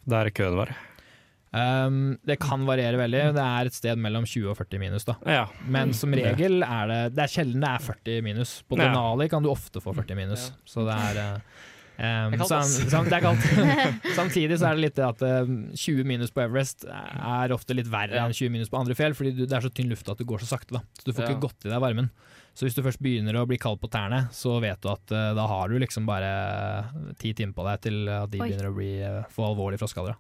der 0.07 0.31
køen 0.31 0.57
var? 0.57 0.77
Um, 1.53 2.17
det 2.25 2.37
kan 2.39 2.63
variere 2.65 2.95
veldig. 2.95 3.35
Det 3.35 3.43
er 3.43 3.67
et 3.67 3.75
sted 3.75 3.99
mellom 3.99 4.23
20 4.25 4.53
og 4.53 4.57
40 4.61 4.79
minus. 4.79 5.05
da 5.05 5.17
Ja. 5.27 5.47
Men 5.67 5.93
som 5.93 6.13
regel 6.15 6.63
er 6.63 6.87
det 6.87 7.15
Det 7.17 7.25
er 7.25 7.33
sjelden 7.35 7.61
det 7.61 7.71
er 7.75 7.79
40 7.83 8.23
minus. 8.23 8.63
På 8.71 8.79
Ja. 8.79 8.85
Denali 8.87 9.29
kan 9.29 9.43
du 9.43 9.49
ofte 9.51 9.81
få 9.83 9.93
40 9.93 10.15
minus. 10.15 10.51
Ja. 10.51 10.55
Så 10.65 10.87
det 10.87 10.95
er 10.95 11.35
uh, 11.35 11.41
um, 12.01 12.33
Det 12.33 12.39
er 12.39 12.43
kaldt, 12.43 12.49
sam, 12.49 12.89
sam, 12.91 13.09
det 13.11 13.19
er 13.19 13.25
kaldt. 13.27 14.11
Samtidig 14.17 14.59
så 14.61 14.71
er 14.71 14.79
det 14.79 14.85
litt 14.89 14.97
det 14.99 15.07
at 15.07 15.23
uh, 15.23 15.53
20 15.77 16.09
minus 16.09 16.33
på 16.35 16.43
Everest 16.47 16.87
er 16.89 17.53
ofte 17.57 17.77
litt 17.77 17.91
verre 17.93 18.25
enn 18.25 18.33
20 18.37 18.51
minus 18.57 18.73
på 18.73 18.81
andre 18.81 18.97
fjell, 18.99 19.15
fordi 19.19 19.35
du, 19.37 19.45
det 19.47 19.57
er 19.61 19.65
så 19.67 19.73
tynn 19.75 19.91
luft 19.93 20.09
at 20.09 20.19
du 20.21 20.25
går 20.29 20.43
så 20.45 20.51
sakte. 20.57 20.79
da 20.79 20.85
Så 21.01 21.11
du 21.11 21.13
får 21.15 21.27
Ja. 21.27 21.33
ikke 21.35 21.45
gått 21.49 21.69
i 21.69 21.73
deg 21.73 21.83
varmen. 21.85 22.11
Så 22.55 22.67
hvis 22.67 22.77
du 22.77 22.83
først 22.85 23.01
begynner 23.01 23.37
å 23.41 23.47
bli 23.49 23.57
kald 23.61 23.79
på 23.81 23.89
tærne, 23.93 24.25
så 24.35 24.57
vet 24.63 24.81
du 24.83 24.91
at 24.93 25.13
uh, 25.15 25.31
da 25.39 25.47
har 25.49 25.71
du 25.71 25.79
liksom 25.81 26.07
bare 26.09 26.31
ti 27.21 27.33
timer 27.37 27.55
på 27.57 27.65
deg 27.67 27.85
til 27.87 28.11
at 28.11 28.33
de 28.33 28.41
Oi. 28.41 28.49
begynner 28.49 28.69
å 28.69 28.75
bli, 28.77 28.91
uh, 29.01 29.29
få 29.33 29.47
alvorlige 29.53 29.81
frostskader. 29.83 30.19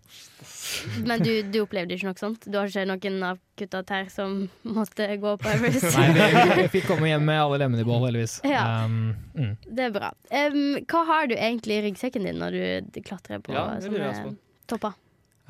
Men 1.04 1.24
du, 1.24 1.32
du 1.50 1.60
opplevde 1.64 1.96
ikke 1.96 2.08
noe 2.08 2.20
sånt? 2.20 2.46
Du 2.46 2.56
har 2.56 2.70
ikke 2.70 2.86
noen 2.88 3.26
av 3.26 3.40
tær 3.88 4.08
som 4.12 4.46
måtte 4.64 5.08
gå 5.20 5.34
på 5.42 5.50
Everest? 5.54 5.90
Nei, 5.98 6.08
vi, 6.16 6.46
vi 6.62 6.68
fikk 6.78 6.88
komme 6.92 7.10
hjem 7.10 7.26
med 7.28 7.42
alle 7.42 7.60
lemmene 7.64 7.84
i 7.84 7.88
bål, 7.88 8.08
heldigvis. 8.08 8.40
Ja. 8.50 8.64
Um, 8.84 9.12
mm. 9.36 9.52
Det 9.66 9.84
er 9.88 9.92
bra. 9.94 10.14
Um, 10.32 10.80
hva 10.90 11.04
har 11.10 11.28
du 11.30 11.36
egentlig 11.36 11.78
i 11.78 11.84
ryggsekken 11.88 12.26
din 12.26 12.40
når 12.40 12.56
du 12.56 13.00
klatrer 13.06 13.42
på 13.44 13.54
Ja, 13.54 13.68
sånne 13.82 14.34
topper? 14.70 14.96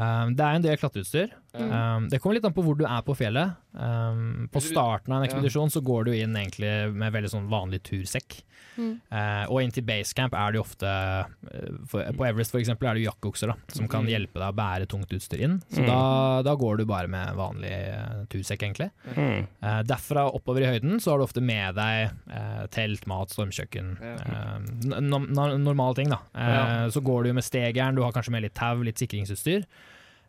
Um, 0.01 0.35
det 0.37 0.45
er 0.45 0.59
en 0.59 0.65
del 0.65 0.81
klatreutstyr. 0.81 1.33
Ja. 1.55 1.97
Um, 1.97 2.09
det 2.09 2.21
kommer 2.23 2.37
litt 2.37 2.45
an 2.47 2.55
på 2.55 2.63
hvor 2.63 2.77
du 2.79 2.85
er 2.87 3.03
på 3.03 3.17
fjellet. 3.19 3.57
Um, 3.75 4.49
på 4.53 4.61
starten 4.63 5.13
av 5.13 5.23
en 5.23 5.29
Ja. 5.29 5.31
ekspedisjon 5.31 5.71
så 5.71 5.81
går 5.83 6.05
du 6.07 6.13
inn 6.15 6.35
egentlig 6.37 6.93
med 6.95 7.13
veldig 7.13 7.31
sånn 7.33 7.49
vanlig 7.51 7.83
tursekk. 7.83 8.43
Mm. 8.79 9.01
Uh, 9.11 9.45
og 9.51 9.63
inn 9.65 9.73
til 9.75 9.83
basecamp 9.83 10.33
er 10.39 10.53
det 10.53 10.61
jo 10.61 10.63
ofte 10.63 10.87
uh, 10.87 11.25
for, 11.91 12.05
På 12.17 12.25
Everest 12.29 12.53
for 12.55 12.61
eksempel 12.61 12.87
er 12.89 12.95
det 12.95 13.03
jo 13.03 13.11
jakkeokser 13.11 13.53
som 13.75 13.89
kan 13.91 14.05
Mm. 14.07 14.11
hjelpe 14.13 14.39
deg 14.39 14.47
å 14.53 14.57
bære 14.57 14.87
tungt 14.89 15.11
utstyr 15.13 15.43
inn. 15.43 15.57
Så 15.75 15.83
Mm. 15.83 15.87
da, 15.91 16.43
da 16.47 16.55
går 16.57 16.79
du 16.79 16.85
bare 16.87 17.09
med 17.11 17.35
vanlig 17.37 17.73
uh, 17.91 18.25
tursekk, 18.31 18.63
egentlig. 18.63 18.91
Mm. 19.17 19.47
Uh, 19.63 19.83
derfra 19.83 20.29
oppover 20.33 20.63
i 20.63 20.71
høyden 20.71 21.01
så 21.03 21.11
har 21.13 21.19
du 21.19 21.25
ofte 21.27 21.43
med 21.43 21.75
deg 21.75 22.13
uh, 22.31 22.67
telt, 22.71 23.07
mat, 23.11 23.29
stormkjøkken. 23.35 23.97
Uh, 24.01 25.01
no, 25.01 25.19
no, 25.19 25.49
normale 25.59 25.95
ting, 25.99 26.09
da. 26.15 26.21
Uh, 26.35 26.49
Ja. 26.51 26.89
Så 26.91 27.03
går 27.03 27.25
du 27.25 27.33
med 27.33 27.45
stegeren, 27.45 27.95
du 27.97 28.03
har 28.03 28.13
kanskje 28.13 28.31
med 28.31 28.43
litt 28.43 28.55
tau, 28.55 28.83
litt 28.83 28.99
sikringsutstyr. 28.99 29.65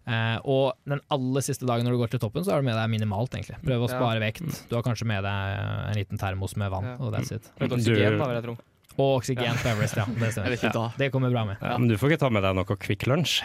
Eh, 0.08 0.38
og 0.50 0.74
den 0.90 1.00
aller 1.14 1.44
siste 1.46 1.68
dagen 1.70 1.86
når 1.86 1.94
du 1.96 2.00
går 2.02 2.12
til 2.16 2.20
toppen, 2.24 2.44
så 2.44 2.56
har 2.56 2.62
du 2.64 2.66
med 2.66 2.76
deg 2.76 2.90
minimalt, 2.90 3.36
egentlig. 3.38 3.60
Prøv 3.62 3.86
å 3.86 3.90
Ja. 3.90 3.96
spare 4.00 4.20
vekt. 4.24 4.68
Du 4.70 4.76
har 4.76 4.84
kanskje 4.84 5.06
med 5.06 5.24
deg 5.24 5.60
en 5.62 5.96
liten 5.96 6.18
termos 6.18 6.56
med 6.58 6.72
vann, 6.72 6.84
Ja. 6.86 6.96
og 7.00 7.14
that's 7.14 7.32
it. 7.32 7.44
Litt 7.60 7.72
oksygen, 7.72 8.18
da, 8.18 8.26
vil 8.26 8.36
jeg 8.42 8.44
tro. 8.44 8.58
Og 9.00 9.22
oksygen 9.22 9.56
på 9.62 9.70
Everest, 9.72 9.96
ja. 9.96 10.06
Det. 10.06 10.36
Ja, 10.76 10.92
det 10.98 11.12
kommer 11.14 11.32
bra 11.32 11.46
med. 11.46 11.58
Ja, 11.62 11.78
men 11.78 11.88
du 11.88 11.96
får 11.98 12.12
ikke 12.12 12.20
ta 12.20 12.30
med 12.30 12.44
deg 12.44 12.56
noe 12.56 12.66
Quick 12.78 13.08
Lunch? 13.08 13.42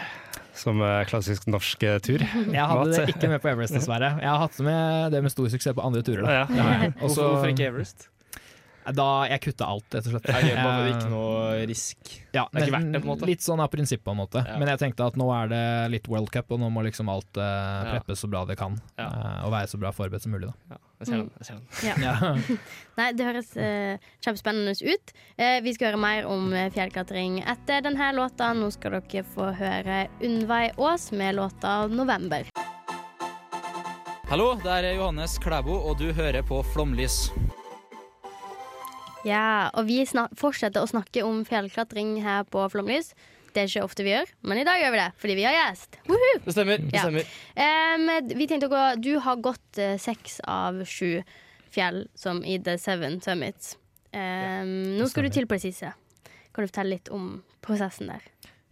som 0.57 0.79
klassisk 1.05 1.45
norsk 1.45 1.83
eh, 1.83 1.99
tur. 1.99 2.17
Jeg 2.51 2.65
hadde 2.65 2.89
det 2.89 3.13
ikke 3.13 3.29
med 3.29 3.41
på 3.43 3.49
Everest, 3.51 3.75
dessverre. 3.77 4.17
Jeg 4.19 4.27
har 4.27 4.39
hatt 4.39 4.59
med 4.59 5.11
det 5.13 5.21
med 5.21 5.29
stor 5.31 5.45
suksess 5.53 5.75
på 5.77 5.85
andre 5.85 6.01
turer. 6.01 6.47
Hvorfor 6.97 7.45
ikke 7.53 7.67
Everest? 7.69 8.09
Da 8.95 9.27
jeg 9.27 9.41
kutta 9.43 9.65
alt, 9.67 9.87
rett 9.91 10.05
og 10.07 10.13
slett. 10.13 10.27
Bare, 10.31 10.87
Eh, 10.87 10.91
ikke 10.93 11.09
noe 11.11 11.65
risk. 11.67 11.97
Ja, 12.33 12.45
Det 12.51 12.61
er 12.61 12.65
ikke 12.67 12.75
verdt 12.77 12.91
det, 12.93 13.01
på 13.01 13.07
en 13.07 13.11
måte. 13.11 13.25
Litt 13.27 13.41
sånn 13.43 13.59
av 13.59 13.67
prinsipp, 13.73 14.03
på 14.05 14.11
en 14.13 14.17
måte. 14.21 14.43
Ja. 14.47 14.57
Men 14.57 14.67
jeg 14.71 14.79
tenkte 14.79 15.05
at 15.07 15.17
nå 15.19 15.27
er 15.35 15.47
det 15.51 15.91
litt 15.91 16.07
World 16.07 16.31
Cup, 16.31 16.51
og 16.51 16.59
nå 16.61 16.69
må 16.71 16.83
liksom 16.85 17.09
alt 17.11 17.37
uh, 17.37 17.43
Ja. 17.43 17.91
preppes 17.97 18.21
så 18.23 18.29
bra 18.29 18.45
det 18.45 18.57
kan. 18.57 18.79
Ja. 18.97 19.07
Uh, 19.09 19.45
og 19.47 19.51
være 19.51 19.67
så 19.67 19.79
bra 19.81 19.91
forberedt 19.91 20.23
som 20.23 20.31
mulig, 20.31 20.47
da. 20.47 20.53
Ja, 20.71 20.77
jeg 21.01 21.07
ser 21.07 21.17
den. 21.17 21.31
Jeg 21.37 21.45
ser 21.45 21.53
den. 21.55 21.67
Ja. 21.83 21.95
Ja. 22.05 22.57
Nei, 23.01 23.09
det 23.11 23.25
høres 23.27 23.51
uh, 23.57 23.97
kjempespennende 24.23 24.77
ut. 24.87 25.13
Uh, 25.39 25.59
vi 25.67 25.73
skal 25.75 25.91
høre 25.91 26.01
mer 26.01 26.29
om 26.31 26.47
fjellklatring 26.71 27.41
etter 27.43 27.81
denne 27.83 28.13
låta. 28.15 28.53
Nå 28.55 28.71
skal 28.71 28.99
dere 29.01 29.25
få 29.35 29.51
høre 29.57 30.07
Unnveig 30.23 30.79
Aas 30.79 31.11
med 31.11 31.35
låta 31.35 31.87
'November'. 31.91 32.47
Hallo, 34.29 34.55
det 34.59 34.67
er 34.67 34.93
Johannes 34.95 35.37
Klæbo, 35.39 35.71
og 35.87 35.97
du 35.99 36.11
hører 36.11 36.43
på 36.43 36.59
Flomlys. 36.73 37.29
Ja, 39.27 39.69
og 39.75 39.87
vi 39.89 40.03
fortsetter 40.39 40.83
å 40.83 40.89
snakke 40.89 41.23
om 41.27 41.43
fjellklatring 41.47 42.17
her 42.23 42.45
på 42.47 42.63
Flomlys. 42.71 43.11
Det 43.51 43.63
er 43.63 43.71
ikke 43.71 43.87
ofte 43.87 44.05
vi 44.05 44.11
gjør, 44.13 44.29
men 44.45 44.59
i 44.61 44.65
dag 44.67 44.77
gjør 44.81 44.93
vi 44.93 44.99
det 45.01 45.07
fordi 45.17 45.35
vi 45.39 45.45
har 45.47 45.55
gjest. 45.55 45.97
Woohoo! 46.07 46.39
Det 46.45 46.53
stemmer. 46.53 46.83
det 46.83 46.93
Ja. 46.93 47.05
stemmer 47.07 47.25
Um, 47.57 48.37
vi 48.37 48.45
tenkte 48.47 48.67
å 48.69 48.73
gå 48.73 49.01
Du 49.01 49.19
har 49.23 49.39
gått 49.41 49.79
eh, 49.81 49.95
seks 49.97 50.39
av 50.45 50.83
sju 50.85 51.23
fjell 51.73 52.03
som 52.15 52.43
i 52.45 52.59
The 52.61 52.77
Seven 52.77 53.19
Summits. 53.21 53.75
Em, 54.13 54.97
nå 54.99 55.07
skal 55.09 55.25
du 55.27 55.33
til 55.33 55.47
på 55.49 55.57
det 55.57 55.65
siste. 55.65 55.93
Kan 56.53 56.63
du 56.63 56.69
fortelle 56.69 56.95
litt 56.95 57.09
om 57.13 57.41
prosessen 57.65 58.11
der? 58.13 58.23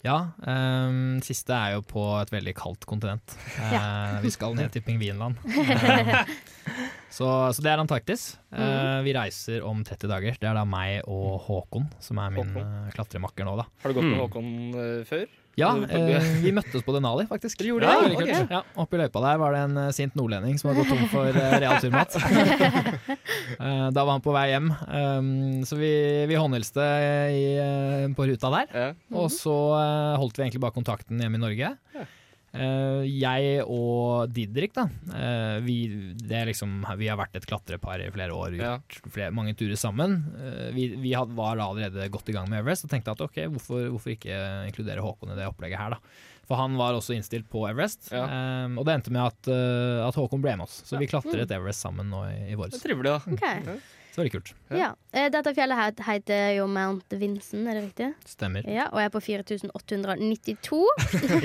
Ja, 0.06 0.18
Um, 0.46 1.18
siste 1.26 1.56
er 1.58 1.72
jo 1.76 1.82
på 1.82 2.02
et 2.22 2.30
veldig 2.34 2.54
kaldt 2.58 2.86
kontinent. 2.86 3.34
Uh, 3.66 4.20
vi 4.22 4.30
skal 4.34 4.54
ned 4.58 4.70
til 4.76 4.84
pingvinland. 4.86 5.40
Eh, 6.66 6.82
Så, 7.16 7.28
så 7.56 7.62
det 7.64 7.70
er 7.72 7.80
Antarktis. 7.80 8.24
Uh, 8.52 9.00
vi 9.06 9.14
reiser 9.16 9.64
om 9.64 9.84
30 9.86 10.10
dager. 10.12 10.36
Det 10.42 10.48
er 10.50 10.58
da 10.58 10.64
meg 10.68 11.06
og 11.08 11.38
Håkon 11.46 11.86
som 12.04 12.20
er 12.20 12.34
min 12.36 12.50
uh, 12.58 12.90
klatremakker 12.92 13.46
nå, 13.48 13.54
da. 13.62 13.66
Har 13.84 13.94
du 13.94 14.00
gått 14.00 14.08
med 14.10 14.18
Mm. 14.18 14.24
Håkon 14.26 14.50
før? 15.08 15.26
Ja, 15.56 15.70
eh, 15.88 16.26
vi 16.44 16.52
møttes 16.56 16.84
på 16.84 16.94
Denali, 16.96 17.24
faktisk. 17.30 17.60
Dere 17.62 17.72
gjorde 17.72 17.88
ja, 17.88 17.96
det? 17.96 18.08
veldig 18.10 18.18
Ok. 18.18 18.26
kult. 18.28 18.52
Ja, 18.52 18.62
Oppi 18.84 19.00
løypa 19.00 19.22
der 19.24 19.38
var 19.40 19.56
det 19.56 19.62
en 19.64 19.78
eh, 19.86 19.92
sint 19.96 20.18
nordlending 20.20 20.60
som 20.60 20.72
hadde 20.72 20.84
gått 20.84 20.92
tom 20.92 21.06
for 21.14 21.32
uh, 21.32 21.58
realturmat. 21.64 22.20
Eh, 23.56 23.88
da 23.94 24.04
var 24.04 24.18
han 24.18 24.24
på 24.26 24.34
vei 24.34 24.48
hjem, 24.50 24.68
um, 24.74 25.28
så 25.68 25.78
vi, 25.78 25.92
vi 26.28 26.38
håndhilste 26.40 26.84
eh, 26.84 28.06
på 28.18 28.26
ruta 28.28 28.50
der. 28.52 28.72
Ja. 28.74 28.88
Og 29.16 29.30
så 29.32 29.54
eh, 29.78 30.16
holdt 30.20 30.40
vi 30.40 30.44
egentlig 30.44 30.64
bare 30.64 30.76
kontakten 30.76 31.22
hjemme 31.22 31.40
i 31.40 31.44
Norge. 31.44 31.70
Eh, 32.56 33.04
jeg 33.20 33.64
og 33.68 34.30
Didrik, 34.34 34.74
da. 34.78 34.86
eh, 35.14 35.60
vi, 35.66 35.76
det 36.16 36.38
er 36.40 36.46
liksom, 36.50 36.78
vi 36.98 37.08
har 37.12 37.18
vært 37.20 37.36
et 37.36 37.46
klatrepar 37.50 38.00
i 38.06 38.10
flere 38.16 38.32
år, 38.34 38.56
Ja. 38.58 38.78
flere, 39.12 39.32
mange 39.36 39.54
turer 39.60 39.76
sammen. 39.78 40.18
Eh, 40.40 40.70
vi 40.76 40.88
vi 40.96 41.14
had, 41.14 41.30
var 41.36 41.58
allerede 41.58 42.08
godt 42.10 42.30
i 42.30 42.36
gang 42.38 42.48
med 42.50 42.60
Everest 42.64 42.86
og 42.88 42.92
tenkte 42.94 43.12
at 43.12 43.22
ok, 43.22 43.42
hvorfor, 43.52 43.90
hvorfor 43.92 44.14
ikke 44.16 44.40
inkludere 44.70 45.04
Håkon 45.04 45.34
i 45.34 45.36
det 45.40 45.48
opplegget 45.50 45.78
her, 45.80 45.98
da. 45.98 46.00
For 46.46 46.56
han 46.62 46.76
var 46.78 46.94
også 46.94 47.16
innstilt 47.18 47.48
på 47.50 47.64
Everest, 47.68 48.12
Ja. 48.14 48.26
um, 48.66 48.78
og 48.80 48.86
det 48.86 48.94
endte 49.00 49.12
med 49.12 49.26
at, 49.26 49.48
at 50.08 50.16
Håkon 50.16 50.42
ble 50.44 50.56
med 50.56 50.68
oss. 50.68 50.84
Så 50.86 51.00
vi 51.02 51.08
klatret 51.10 51.50
Everest 51.52 51.82
sammen 51.82 52.10
nå 52.14 52.24
i, 52.30 52.36
i 52.46 52.50
Det 52.54 52.60
våres. 52.60 52.76
er 52.78 52.84
trivelig, 52.88 53.16
da. 53.16 53.20
Ok. 53.34 53.80
Så 54.16 54.22
veldig 54.22 54.32
kult. 54.32 54.50
Ja. 54.72 54.94
Eh, 55.12 55.26
Dette 55.28 55.52
fjellet 55.58 55.76
her 55.76 55.92
heter 56.08 56.54
jo 56.56 56.70
Mount 56.72 57.12
Vinson, 57.20 57.66
er 57.68 57.76
det 57.76 57.82
riktig? 57.90 58.06
Stemmer. 58.32 58.64
Ja, 58.72 58.86
og 58.94 59.02
jeg 59.02 59.10
er 59.10 59.12
på 59.12 59.20
4892. 59.26 60.80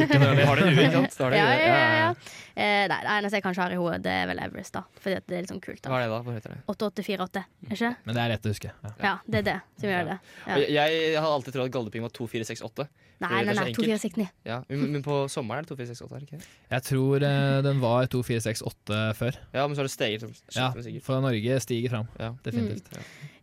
Ikke 0.05 0.21
når 0.23 0.37
vi 0.39 0.45
har 0.47 0.61
det 0.61 0.69
i 0.71 0.77
huet, 0.77 0.95
sant? 1.17 1.35
Ja, 1.35 1.49
ja, 1.51 1.65
ja, 1.67 1.89
ja. 1.97 2.13
Eh, 2.55 2.85
nei, 2.93 3.01
det 3.03 3.17
eneste 3.17 3.41
jeg 3.41 3.45
kanskje 3.49 3.65
har 3.65 3.75
i 3.75 3.81
hodet, 3.81 3.99
det 4.07 4.15
er 4.21 4.31
vel 4.31 4.43
Everest, 4.45 4.77
da. 4.79 4.85
Fordi 5.03 5.19
at 5.19 5.27
det 5.27 5.41
er 5.41 5.45
litt 5.49 5.51
sånn 5.51 5.63
kult. 5.65 5.83
da 5.83 5.91
Hva 5.91 5.99
er 5.99 6.07
det 6.07 6.13
da? 6.15 6.21
Hva 6.29 6.37
heter 6.39 6.55
det? 6.55 6.61
8848, 6.71 7.43
er 7.67 7.75
ikke? 7.81 7.93
Men 8.07 8.19
det 8.21 8.23
er 8.23 8.33
lett 8.37 8.47
å 8.47 8.55
huske. 8.55 8.73
Ja. 8.87 8.95
Ja, 9.09 9.15
det 9.27 9.43
er 9.43 9.47
det 9.51 9.59
som 9.83 9.91
gjør 9.91 10.11
det. 10.13 10.19
Ja. 10.47 10.61
Jeg, 10.63 10.71
jeg 10.79 11.21
har 11.27 11.31
alltid 11.35 11.57
trodd 11.59 11.71
at 11.73 11.75
Galdhøpiggen 11.75 12.07
var 12.07 12.15
2468. 12.21 12.87
Nei, 13.21 13.43
nei, 13.45 13.53
nei, 13.53 13.65
enkelt. 13.69 13.85
2469. 13.85 14.29
Ja, 14.49 14.59
men, 14.73 15.03
på 15.05 15.17
sommeren 15.29 15.61
er 15.61 15.67
det 15.67 15.75
2468, 15.75 16.17
er 16.17 16.23
det 16.23 16.29
ikke? 16.29 16.55
Jeg 16.73 16.85
tror 16.87 17.25
eh, 17.29 17.57
den 17.67 17.83
var 17.83 18.07
2468 18.09 19.01
før. 19.19 19.41
Ja, 19.53 19.65
men 19.67 19.77
så 19.77 19.83
har 19.83 19.91
det 19.91 19.93
steget 19.93 20.25
som 20.25 20.33
Ja, 20.57 20.71
for 21.05 21.21
Norge 21.25 21.59
stiger 21.61 21.93
fram. 21.93 22.09
Ja. 22.17 22.31
Definitivt. 22.47 22.89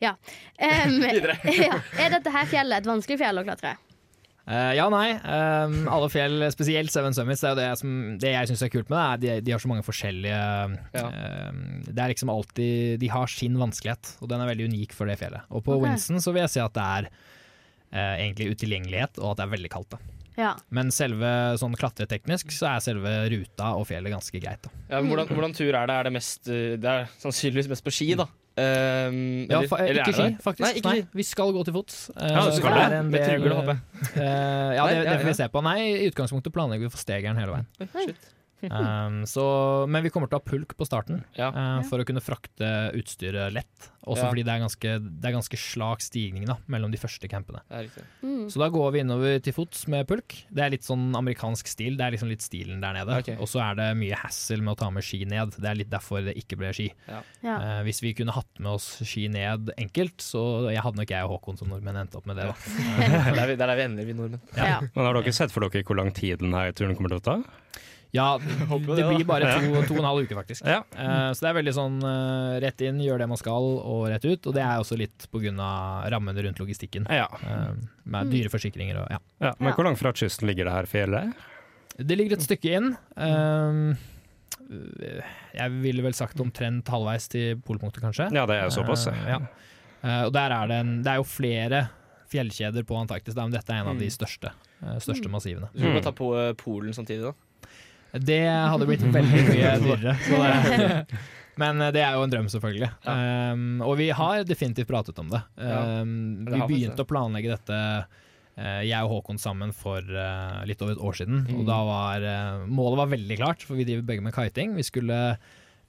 Ja. 0.01 0.15
Um, 0.57 0.97
ja. 1.67 1.77
Er 2.01 2.17
dette 2.17 2.33
her 2.33 2.49
fjellet 2.49 2.81
et 2.81 2.89
vanskelig 2.89 3.19
fjell 3.21 3.43
å 3.43 3.45
klatre? 3.45 3.75
Uh, 4.47 4.71
ja, 4.79 4.87
nei. 4.89 5.11
Um, 5.27 5.77
alle 5.91 6.09
fjell, 6.09 6.39
spesielt 6.55 6.93
Seven 6.93 7.13
Summits, 7.13 7.43
det 7.43 7.49
er 7.49 7.53
jo 7.53 7.61
det, 7.61 7.69
som, 7.83 7.95
det 8.23 8.33
jeg 8.33 8.49
syns 8.49 8.63
er 8.63 8.73
kult 8.73 8.89
med 8.89 8.97
det. 8.97 9.05
er 9.05 9.41
De, 9.41 9.45
de 9.45 9.53
har 9.53 9.61
så 9.61 9.69
mange 9.69 9.85
forskjellige 9.85 10.37
Ja. 10.95 11.05
ehm, 11.05 11.63
Det 11.85 11.99
er 11.99 12.13
liksom 12.15 12.31
alltid 12.31 13.01
De 13.03 13.09
har 13.11 13.29
sin 13.29 13.59
vanskelighet, 13.59 14.15
og 14.23 14.31
den 14.31 14.41
er 14.41 14.49
veldig 14.55 14.71
unik 14.71 14.95
for 14.97 15.05
det 15.05 15.19
fjellet. 15.19 15.45
Og 15.51 15.65
på 15.67 15.75
okay. 15.75 15.85
Winston 15.85 16.23
så 16.23 16.33
vil 16.33 16.47
jeg 16.47 16.55
si 16.55 16.63
at 16.63 16.73
det 16.79 16.91
er 16.97 17.11
egentlig 17.93 18.51
utilgjengelighet, 18.55 19.17
og 19.19 19.31
at 19.31 19.37
det 19.37 19.45
er 19.47 19.53
veldig 19.57 19.69
kaldt. 19.69 19.89
da 19.89 19.97
Ja. 20.37 20.55
Men 20.69 20.91
selve 20.91 21.57
sånn 21.57 21.73
klatreteknisk 21.75 22.51
så 22.53 22.67
er 22.75 22.79
selve 22.79 23.29
ruta 23.31 23.71
og 23.75 23.87
fjellet 23.87 24.11
ganske 24.13 24.39
greit. 24.39 24.61
da 24.61 24.69
Ja, 24.89 25.01
men 25.01 25.09
hvordan, 25.11 25.27
hvordan 25.33 25.53
tur 25.55 25.73
er 25.73 25.87
det? 25.87 25.95
Er 25.95 26.03
det 26.03 26.13
mest 26.13 26.47
uh, 26.47 26.75
Det 26.77 26.85
er 26.85 27.07
sannsynligvis 27.19 27.69
mest 27.69 27.83
på 27.83 27.91
ski, 27.91 28.13
da. 28.15 28.27
Um, 28.57 29.45
Ja, 29.49 29.59
eller- 29.59 29.67
fa 29.69 29.77
eller 29.77 30.01
ikke 30.03 30.13
ski, 30.13 30.37
faktisk. 30.41 30.65
Nei, 30.65 30.73
ikke 30.79 30.89
Nei, 30.93 31.07
vi 31.13 31.23
skal 31.23 31.51
gå 31.53 31.63
til 31.65 31.73
fots. 31.73 32.09
Eh, 32.15 32.27
Ja, 32.33 32.41
så 32.41 32.55
skal 32.57 32.73
det 32.73 32.77
det? 32.77 32.85
er 32.91 32.99
en 32.99 33.11
Med 33.11 33.21
del- 33.21 33.29
trygler, 33.29 33.55
håper 33.55 33.73
jeg. 33.73 33.81
Eh, 34.17 34.75
ja, 34.77 34.87
det, 34.87 35.03
det 35.05 35.19
får 35.21 35.25
vi 35.27 35.33
se 35.33 35.47
på. 35.53 35.61
Nei, 35.63 35.77
i 35.81 36.09
utgangspunktet 36.09 36.53
planlegger 36.53 36.83
vi 36.87 36.89
for 36.89 36.97
Stegeren 36.97 37.37
hele 37.37 37.51
veien. 37.53 37.67
Shit. 37.93 38.15
Um, 38.65 39.19
så, 39.29 39.43
men 39.85 40.01
vi 40.01 40.09
kommer 40.09 40.29
til 40.31 40.39
å 40.39 40.41
ha 40.41 40.49
pulk 40.49 40.73
på 40.79 40.85
starten 40.87 41.19
Ja. 41.37 41.51
uh, 41.53 41.83
for 41.85 42.01
å 42.01 42.05
kunne 42.07 42.23
frakte 42.25 42.89
utstyret 42.97 43.53
lett. 43.53 43.91
Også 44.07 44.23
Ja. 44.23 44.29
fordi 44.31 44.43
det 44.47 44.53
er 44.55 44.61
ganske, 44.63 44.91
det 45.21 45.27
er 45.29 45.35
ganske 45.35 45.57
slak 45.59 46.01
stigning 46.01 46.45
da, 46.47 46.55
mellom 46.71 46.89
de 46.91 46.97
første 46.97 47.27
campene. 47.29 47.59
Det. 47.69 47.91
Mm. 48.23 48.47
Så 48.49 48.57
da 48.57 48.69
går 48.73 48.93
vi 48.95 48.99
innover 49.03 49.41
til 49.43 49.53
fots 49.53 49.85
med 49.91 50.07
pulk. 50.07 50.33
Det 50.49 50.63
er 50.63 50.71
litt 50.73 50.87
sånn 50.87 51.11
amerikansk 51.19 51.67
stil. 51.67 51.97
Det 51.99 52.05
er 52.07 52.15
liksom 52.15 52.31
litt 52.31 52.41
stilen 52.41 52.79
der 52.81 52.95
nede. 52.97 53.19
Okay. 53.19 53.35
Og 53.37 53.51
så 53.51 53.61
er 53.61 53.75
det 53.75 53.89
mye 53.99 54.15
hassle 54.15 54.61
med 54.63 54.73
å 54.73 54.79
ta 54.79 54.89
med 54.89 55.03
ski 55.05 55.25
ned. 55.27 55.53
Det 55.59 55.67
er 55.69 55.75
litt 55.75 55.91
derfor 55.91 56.23
det 56.25 56.37
ikke 56.39 56.57
ble 56.57 56.71
ski. 56.73 56.87
Ja. 57.07 57.21
Ja. 57.43 57.57
Eh, 57.59 57.83
hvis 57.83 58.01
vi 58.01 58.15
kunne 58.17 58.31
hatt 58.33 58.63
med 58.63 58.71
oss 58.77 58.87
ski 59.03 59.27
ned 59.27 59.73
enkelt, 59.77 60.17
så 60.23 60.71
jeg 60.71 60.81
hadde 60.81 60.97
nok 61.03 61.13
jeg 61.13 61.27
og 61.27 61.35
Håkon 61.35 61.59
som 61.59 61.69
nordmenn 61.69 61.99
endt 61.99 62.15
opp 62.17 62.25
med 62.25 62.39
det. 62.39 62.47
Da. 62.47 62.55
Der 63.35 63.43
er 63.43 63.55
der 63.61 63.69
er 63.75 63.75
vi 63.75 63.87
ender, 63.91 64.07
vi 64.07 64.17
nordmenn. 64.17 64.41
Ja. 64.55 64.79
Men 64.95 65.05
har 65.11 65.19
dere 65.19 65.35
sett 65.35 65.51
for 65.53 65.67
dere 65.67 65.83
hvor 65.83 65.99
lang 65.99 66.13
tid 66.15 66.39
denne 66.39 66.71
turen 66.73 66.95
kommer 66.95 67.11
til 67.13 67.19
å 67.21 67.27
ta? 67.27 67.37
Ja, 68.15 68.37
det 68.39 68.95
det, 68.95 69.03
blir 69.09 69.25
bare 69.27 69.49
to, 69.59 69.81
to 69.87 69.93
og 69.97 69.99
en 69.99 70.05
halv 70.07 70.23
uke, 70.23 70.35
faktisk. 70.37 70.63
Ja. 70.65 70.79
Uh, 70.95 71.33
så 71.35 71.43
det 71.43 71.49
er 71.51 71.57
veldig 71.59 71.73
sånn 71.75 71.97
uh, 72.01 72.55
rett 72.63 72.81
inn, 72.87 73.01
gjør 73.03 73.19
det 73.19 73.27
man 73.29 73.37
skal, 73.37 73.67
og 73.83 74.07
rett 74.09 74.23
ut. 74.25 74.47
Og 74.47 74.55
det 74.55 74.63
er 74.63 74.79
også 74.79 74.97
litt 74.97 75.27
pga. 75.33 75.51
rammene 76.09 76.43
rundt 76.47 76.59
logistikken. 76.63 77.05
Ja. 77.11 77.27
uh, 77.43 77.75
med 78.07 78.31
dyre 78.31 78.49
forsikringer 78.49 79.01
og 79.03 79.09
ja. 79.11 79.19
ja. 79.43 79.53
Men 79.59 79.73
hvor 79.75 79.83
langt 79.89 79.99
fra 79.99 80.13
kysten 80.15 80.47
ligger 80.47 80.65
det 80.69 80.73
her 80.77 80.87
fjellet? 80.87 81.33
Det 81.97 82.15
ligger 82.17 82.37
et 82.37 82.45
stykke 82.45 82.75
inn. 82.77 82.93
Jeg 85.57 85.71
ville 85.81 86.03
vel 86.05 86.15
sagt 86.17 86.39
omtrent 86.43 86.89
halvveis 86.91 87.27
til 87.31 87.59
polpunktet, 87.65 88.03
kanskje. 88.03 88.29
Ja, 88.35 88.45
det 88.49 88.57
er 88.59 88.67
jo 88.67 88.75
såpass. 88.75 89.07
Ja. 89.09 89.39
Eh, 90.03 90.23
og 90.27 90.33
der 90.35 90.53
er 90.53 90.67
det 90.69 90.75
en 90.83 90.91
Det 91.03 91.09
er 91.13 91.21
jo 91.21 91.25
flere 91.27 91.87
fjellkjeder 92.29 92.83
på 92.85 92.97
Antarktis, 92.99 93.35
men 93.37 93.53
dette 93.55 93.71
er 93.73 93.81
en 93.81 93.87
av 93.93 93.99
de 93.99 94.05
Mm. 94.09 94.11
største, 94.13 94.51
største 94.99 95.29
massivene. 95.31 95.69
Så 95.73 95.79
vi 95.81 95.87
må 95.87 96.01
Mm. 96.01 96.03
ta 96.03 96.11
på 96.11 96.55
Polen 96.57 96.93
samtidig, 96.93 97.23
da. 97.23 97.33
Det 98.23 98.43
hadde 98.47 98.87
blitt 98.89 99.03
veldig 99.03 99.43
mye 99.49 99.73
dyrere. 99.85 100.15
Men 101.61 101.81
eh, 101.81 101.91
det 101.95 102.03
er 102.05 102.15
jo 102.17 102.25
en 102.25 102.33
drøm, 102.33 102.47
selvfølgelig. 102.53 102.91
Um, 103.03 103.81
og 103.85 103.97
vi 103.99 104.11
har 104.15 104.45
definitivt 104.47 104.89
pratet 104.91 105.19
om 105.23 105.33
det. 105.33 105.43
Ja, 105.57 105.83
Um, 106.01 106.45
vi 106.45 106.59
begynte 106.69 107.03
å 107.03 107.09
planlegge 107.09 107.55
dette, 107.55 107.77
eh, 108.57 108.81
jeg 108.87 109.05
og 109.05 109.15
Håkon 109.15 109.39
sammen, 109.41 109.73
for 109.75 110.01
eh, 110.01 110.59
litt 110.69 110.81
over 110.83 110.95
et 110.95 111.05
år 111.09 111.17
siden. 111.17 111.45
Mm. 111.47 111.61
Og 111.61 111.69
da 111.69 111.77
var 111.87 112.27
målet 112.69 113.01
var 113.01 113.13
veldig 113.15 113.39
klart, 113.39 113.65
for 113.65 113.79
vi 113.79 113.87
driver 113.87 114.05
begge 114.11 114.25
med 114.25 114.35
kiting. 114.37 114.75
Vi 114.77 114.85
skulle 114.85 115.19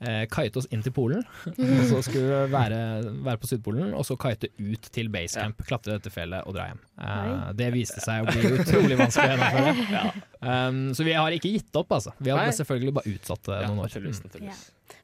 eh, 0.01 0.25
kite 0.31 0.61
oss 0.61 0.69
inn 0.75 0.83
til 0.85 0.93
Polen, 0.95 1.25
og 1.49 1.83
så 1.91 2.01
skulle 2.07 2.27
vi 2.47 2.53
være, 2.53 2.79
være 3.27 3.41
på 3.43 3.51
Sydpolen, 3.51 3.93
og 3.99 4.07
så 4.07 4.17
kite 4.21 4.51
ut 4.59 4.89
til 4.95 5.11
basecamp, 5.15 5.61
klatre 5.69 5.97
dette 5.99 6.13
fjellet 6.15 6.47
og 6.47 6.55
dra 6.57 6.69
hjem. 6.71 6.81
Eh, 7.03 7.53
det 7.59 7.71
viste 7.75 8.03
seg 8.05 8.23
å 8.25 8.31
bli 8.33 8.55
utrolig 8.61 8.99
vanskelig 9.01 9.35
å 9.35 9.37
gjennomføre. 9.37 10.13
Um, 10.39 10.93
så 10.95 11.03
vi 11.03 11.17
har 11.19 11.35
ikke 11.35 11.51
gitt 11.51 11.75
opp, 11.75 11.91
altså. 11.97 12.13
Vi 12.23 12.31
har 12.31 12.39
Nei. 12.39 12.53
selvfølgelig 12.55 12.93
bare 12.95 13.11
utsatt 13.11 13.49
det 13.49 13.57
Ja, 13.57 13.67
noen 13.67 13.81
år. 13.83 13.89
naturligvis, 13.89 14.21
naturligvis. 14.23 14.61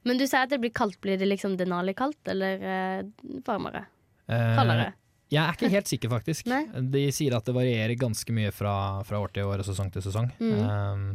Men 0.07 0.21
du 0.21 0.23
sier 0.29 0.45
at 0.47 0.53
det 0.53 0.61
blir 0.63 0.71
kaldt. 0.71 1.01
Blir 1.03 1.19
det 1.19 1.27
liksom 1.27 1.57
Denali 1.59 1.91
kaldt, 1.99 2.21
eller 2.31 2.63
eh, 2.63 3.01
varmere? 3.43 3.81
Eh, 4.31 4.53
Kaldere? 4.55 4.93
Jeg 5.35 5.43
er 5.43 5.57
ikke 5.57 5.73
helt 5.73 5.91
sikker, 5.91 6.13
faktisk. 6.13 6.47
Nei. 6.53 6.63
De 6.95 7.07
sier 7.15 7.37
at 7.37 7.47
det 7.49 7.57
varierer 7.57 7.97
ganske 8.01 8.37
mye 8.37 8.53
fra, 8.55 8.77
fra 9.09 9.23
år 9.23 9.35
til 9.35 9.51
år 9.51 9.65
og 9.65 9.69
sesong 9.69 9.91
til 9.95 10.05
sesong. 10.07 10.31
Mm. 10.39 10.55
Um, 10.63 11.09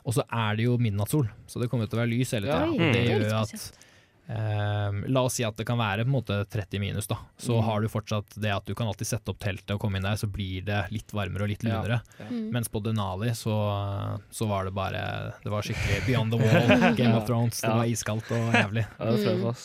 og 0.00 0.16
så 0.16 0.24
er 0.32 0.56
det 0.56 0.66
jo 0.66 0.78
midnattssol, 0.80 1.28
så 1.50 1.60
det 1.60 1.68
kommer 1.70 1.88
til 1.88 1.98
å 1.98 2.02
være 2.02 2.12
lys 2.14 2.34
hele 2.36 2.48
tida. 2.48 2.64
Ja, 2.64 2.72
det 2.72 2.92
det 2.96 3.06
gjør 3.06 3.26
jo 3.26 3.40
at 3.42 3.86
um, 4.30 5.00
La 5.08 5.22
oss 5.26 5.34
si 5.38 5.44
at 5.46 5.56
det 5.58 5.66
kan 5.66 5.78
være 5.80 6.04
på 6.06 6.10
en 6.10 6.14
måte 6.14 6.36
30 6.50 6.78
minus, 6.80 7.06
da. 7.10 7.16
Så 7.38 7.56
Mm. 7.58 7.64
har 7.66 7.80
du 7.80 7.88
fortsatt 7.88 8.36
det 8.40 8.50
at 8.54 8.64
du 8.66 8.74
kan 8.74 8.86
alltid 8.86 9.06
sette 9.06 9.28
opp 9.32 9.38
teltet 9.42 9.70
og 9.74 9.80
komme 9.80 9.96
inn 9.98 10.02
der, 10.06 10.14
så 10.16 10.26
blir 10.30 10.64
det 10.64 10.86
litt 10.92 11.10
varmere 11.12 11.42
og 11.42 11.48
litt 11.48 11.64
Ja. 11.64 11.82
lunere. 11.82 12.00
Mm. 12.30 12.50
Mens 12.52 12.68
på 12.68 12.82
Denali 12.82 13.30
så, 13.34 14.20
så 14.30 14.46
var 14.48 14.64
det 14.64 14.74
bare 14.74 15.32
Det 15.42 15.50
var 15.50 15.62
skikkelig 15.62 16.06
beyond 16.06 16.32
the 16.32 16.38
wall, 16.38 16.94
Game 17.00 17.14
of 17.16 17.26
Thrones. 17.26 17.60
Det 17.60 17.68
Ja. 17.70 17.76
var 17.76 17.84
iskaldt 17.86 18.30
og 18.30 18.52
jævlig. 18.54 18.86
Ja, 19.00 19.10
det 19.10 19.24
tror 19.24 19.30
jeg 19.32 19.38
Mm. 19.40 19.42
på. 19.42 19.56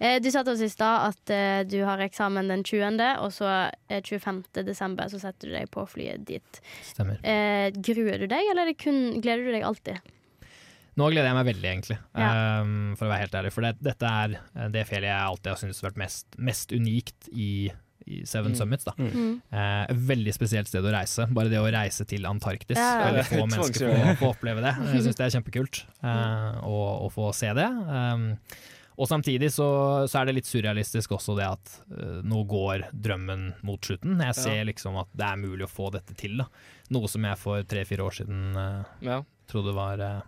Eh, 0.00 0.18
du 0.20 0.30
sa 0.30 0.42
til 0.42 0.52
oss 0.52 0.60
i 0.60 0.68
stad 0.68 1.08
at 1.14 1.30
eh, 1.30 1.62
du 1.64 1.84
har 1.84 1.98
eksamen 1.98 2.48
den 2.48 2.62
20., 2.64 3.16
og 3.22 3.30
så 3.32 3.70
eh, 3.88 4.00
25. 4.02 4.42
desember 4.64 5.04
så 5.08 5.20
setter 5.20 5.48
du 5.48 5.52
deg 5.54 5.70
på 5.70 5.86
flyet 5.88 6.24
dit. 6.24 6.60
Stemmer. 6.82 7.18
Eh, 7.24 7.70
gruer 7.70 8.18
du 8.18 8.26
deg, 8.26 8.42
eller 8.50 8.62
er 8.62 8.72
det 8.72 8.78
kun, 8.78 9.20
gleder 9.22 9.44
du 9.44 9.52
deg 9.52 9.62
alltid? 9.62 10.00
Nå 10.96 11.08
gleder 11.10 11.26
jeg 11.30 11.34
meg 11.40 11.46
veldig, 11.48 11.70
egentlig, 11.70 11.96
Ja. 12.14 12.60
um, 12.62 12.94
for 12.98 13.06
å 13.08 13.10
være 13.10 13.24
helt 13.24 13.32
ærlig. 13.40 13.50
For 13.54 13.66
det, 13.66 13.72
dette 13.82 14.10
er 14.10 14.36
eh, 14.38 14.68
det 14.74 14.84
fjellet 14.86 15.10
jeg 15.10 15.24
alltid 15.30 15.50
har 15.50 15.56
syntes 15.62 15.80
har 15.82 15.90
vært 15.90 16.02
mest, 16.04 16.26
mest 16.38 16.74
unikt 16.76 17.28
i, 17.32 17.48
i 18.06 18.20
Seven 18.28 18.52
Mm. 18.52 18.58
Summits. 18.60 18.84
Da. 18.86 18.92
Mm. 18.98 19.40
Uh, 19.50 19.94
veldig 20.12 20.34
spesielt 20.36 20.68
sted 20.70 20.84
å 20.86 20.92
reise. 20.94 21.26
Bare 21.34 21.50
det 21.50 21.58
å 21.58 21.66
reise 21.72 22.04
til 22.06 22.26
Antarktis. 22.30 22.78
Ja, 22.78 22.92
ja. 23.00 23.08
Veldig 23.10 23.24
få 23.32 23.46
mennesker 23.56 23.88
får, 23.90 24.04
å 24.12 24.14
får 24.22 24.36
oppleve 24.36 24.62
det. 24.68 24.74
Jeg 24.94 25.02
syns 25.08 25.18
det 25.18 25.26
er 25.26 25.34
kjempekult 25.38 25.82
uh, 26.04 26.62
å, 26.68 26.78
å 27.08 27.10
få 27.14 27.32
se 27.34 27.50
det. 27.58 27.66
Um, 27.66 28.28
og 28.94 29.08
samtidig 29.10 29.48
så, 29.50 29.66
så 30.06 30.20
er 30.20 30.28
det 30.28 30.36
litt 30.36 30.46
surrealistisk 30.46 31.16
også 31.16 31.34
det 31.34 31.48
at 31.50 31.72
uh, 31.96 32.20
nå 32.22 32.44
går 32.46 32.84
drømmen 32.94 33.48
mot 33.66 33.82
slutten. 33.82 34.20
Jeg 34.22 34.36
ser 34.38 34.60
liksom 34.70 34.94
at 35.02 35.08
det 35.18 35.26
er 35.26 35.40
mulig 35.42 35.66
å 35.66 35.72
få 35.72 35.88
dette 35.96 36.14
til. 36.14 36.36
Da. 36.38 36.46
Noe 36.94 37.10
som 37.10 37.26
jeg 37.26 37.40
for 37.42 37.66
tre-fire 37.66 38.06
år 38.06 38.14
siden 38.20 38.54
uh, 38.54 38.84
Ja. 39.02 39.18
trodde 39.50 39.74
var 39.74 39.98
eh, 39.98 40.20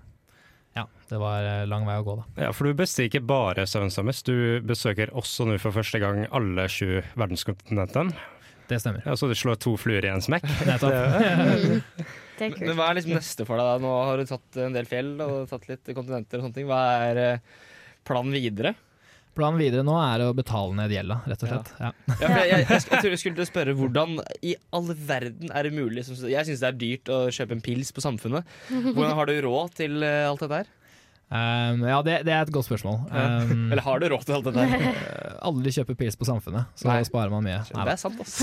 Ja, 0.77 0.85
det 1.09 1.18
var 1.22 1.47
eh, 1.49 1.64
lang 1.68 1.87
vei 1.89 1.97
å 1.99 2.05
gå, 2.05 2.14
da. 2.20 2.24
Ja, 2.47 2.53
for 2.53 2.68
du 2.68 2.77
bestiger 2.77 3.09
ikke 3.09 3.27
bare 3.31 3.64
Seven 3.70 3.93
Summers, 3.93 4.20
du 4.27 4.61
besøker 4.66 5.12
også 5.16 5.47
nå 5.49 5.57
for 5.62 5.72
første 5.77 6.01
gang 6.03 6.27
alle 6.29 6.66
sju 6.72 6.99
verdenskontinentene. 7.16 8.12
Det 8.66 8.81
stemmer. 8.83 9.05
Ja, 9.07 9.14
så 9.16 9.29
du 9.31 9.35
slår 9.39 9.61
to 9.62 9.77
fluer 9.79 10.05
i 10.05 10.11
en 10.11 10.24
smekk. 10.24 10.47
Nettopp. 10.68 10.93
Mm. 12.37 12.43
Det 12.43 12.45
er 12.45 12.51
kult. 12.53 12.66
Men 12.68 12.77
hva 12.77 12.87
er 12.91 12.99
liksom 12.99 13.14
neste 13.16 13.45
for 13.49 13.57
deg? 13.57 13.64
da? 13.64 13.77
Nå 13.81 13.91
har 14.05 14.20
du 14.20 14.29
tatt 14.29 14.57
en 14.61 14.74
del 14.74 14.85
fjell 14.91 15.14
og 15.24 15.47
tatt 15.49 15.62
litt 15.70 15.89
kontinenter 15.97 16.37
og 16.37 16.45
sånne 16.45 16.57
ting. 16.59 16.66
Hva 16.68 16.81
er 17.07 17.20
eh, 17.22 17.55
planen 18.05 18.35
videre? 18.37 18.74
Planen 19.37 19.61
videre 19.61 19.84
nå 19.87 19.97
er 20.01 20.24
å 20.26 20.30
betale 20.37 20.76
ned 20.78 20.95
gjelda, 20.95 21.20
rett 21.28 21.45
og 21.45 21.53
slett. 21.53 21.72
Ja. 21.80 21.93
Ja, 22.09 22.14
Ja, 22.16 22.30
jeg, 22.41 22.49
jeg, 22.51 22.66
jeg, 22.70 22.84
jeg 22.93 23.03
tror 23.03 23.12
jeg 23.12 23.22
skulle 23.22 23.49
spørre 23.49 23.76
Hvordan 23.76 24.16
i 24.47 24.55
all 24.76 24.89
verden 25.09 25.53
er 25.53 25.68
det 25.68 25.74
mulig 25.76 26.07
som, 26.07 26.16
Jeg 26.30 26.49
syns 26.49 26.62
det 26.62 26.70
er 26.70 26.80
dyrt 26.80 27.12
å 27.12 27.20
kjøpe 27.34 27.57
en 27.57 27.64
pils 27.64 27.93
på 27.93 28.05
Samfunnet. 28.05 28.57
Hvordan 28.70 29.14
har 29.18 29.30
du 29.30 29.37
råd 29.47 29.76
til 29.76 30.03
eh, 30.07 30.24
alt 30.26 30.43
dette 30.45 30.62
her? 30.62 30.74
Um, 31.26 31.80
ja, 31.82 31.97
det, 32.07 32.20
det 32.22 32.30
er 32.30 32.45
et 32.45 32.51
godt 32.55 32.68
spørsmål. 32.68 33.01
Um, 33.11 33.72
Eller 33.74 33.82
har 33.82 33.99
du 33.99 34.07
råd 34.12 34.26
til 34.28 34.37
alt 34.37 34.47
dette 34.47 34.62
her? 34.62 34.84
Aldri 35.47 35.64
alle 35.66 35.72
kjøper 35.74 35.97
pils 35.99 36.16
på 36.18 36.26
Samfunnet, 36.28 36.70
så 36.78 36.87
Nei. 36.87 37.01
da 37.03 37.07
sparer 37.09 37.32
man 37.32 37.43
mye. 37.43 37.59
Det 37.66 37.82
er 37.82 37.99
sant, 37.99 38.20
ass. 38.22 38.37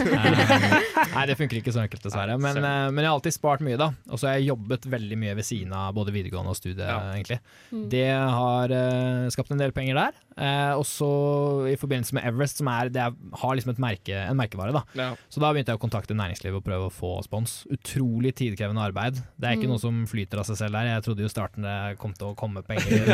Nei, 1.15 1.23
det 1.29 1.37
funker 1.39 1.61
ikke 1.61 1.71
så 1.75 1.85
enkelt, 1.85 2.03
dessverre. 2.03 2.35
Men, 2.35 2.59
Nei, 2.59 2.73
eh, 2.83 2.91
men 2.91 3.03
jeg 3.03 3.09
har 3.09 3.15
alltid 3.15 3.35
spart 3.37 3.63
mye, 3.63 3.79
da. 3.79 3.89
Og 4.11 4.19
så 4.19 4.29
har 4.29 4.35
jeg 4.37 4.49
jobbet 4.51 4.87
veldig 4.91 5.19
mye 5.23 5.37
ved 5.39 5.47
siden 5.47 5.71
av 5.79 5.95
både 5.95 6.13
videregående 6.15 6.51
og 6.51 6.59
studie, 6.59 6.83
egentlig. 7.15 7.39
Mm. 7.71 7.87
Det 7.91 8.07
har 8.11 8.75
uh, 8.75 9.31
skapt 9.35 9.55
en 9.55 9.63
del 9.63 9.75
penger 9.75 9.99
der. 10.01 10.19
Uh, 10.34 10.73
og 10.79 10.86
så 10.89 11.07
i 11.69 11.75
forbindelse 11.77 12.15
med 12.17 12.25
Everest, 12.25 12.57
som 12.57 12.67
er, 12.71 12.89
det 12.89 13.01
er, 13.03 13.13
har 13.41 13.53
liksom 13.55 13.71
et 13.75 13.81
merke, 13.84 14.15
en 14.17 14.38
merkevare, 14.39 14.73
da. 14.73 14.81
Ja. 14.97 15.09
Så 15.29 15.39
da 15.43 15.51
begynte 15.53 15.69
jeg 15.75 15.77
å 15.77 15.84
kontakte 15.84 16.17
næringslivet 16.17 16.57
og 16.57 16.65
prøve 16.65 16.89
å 16.89 16.93
få 16.93 17.11
spons. 17.25 17.59
Utrolig 17.73 18.34
tidkrevende 18.39 18.81
arbeid. 18.81 19.21
Det 19.38 19.45
er 19.49 19.57
ikke 19.59 19.69
Mm. 19.69 19.75
noe 19.75 19.84
som 19.84 20.03
flyter 20.09 20.39
av 20.41 20.45
seg 20.49 20.57
selv 20.57 20.71
der. 20.79 20.89
Jeg 20.95 21.03
trodde 21.05 21.21
jo 21.27 21.29
starten 21.29 21.61
det 21.67 21.97
kom 22.01 22.13
til 22.17 22.31
å 22.34 22.36
komme 22.36 22.63
penger 22.65 23.07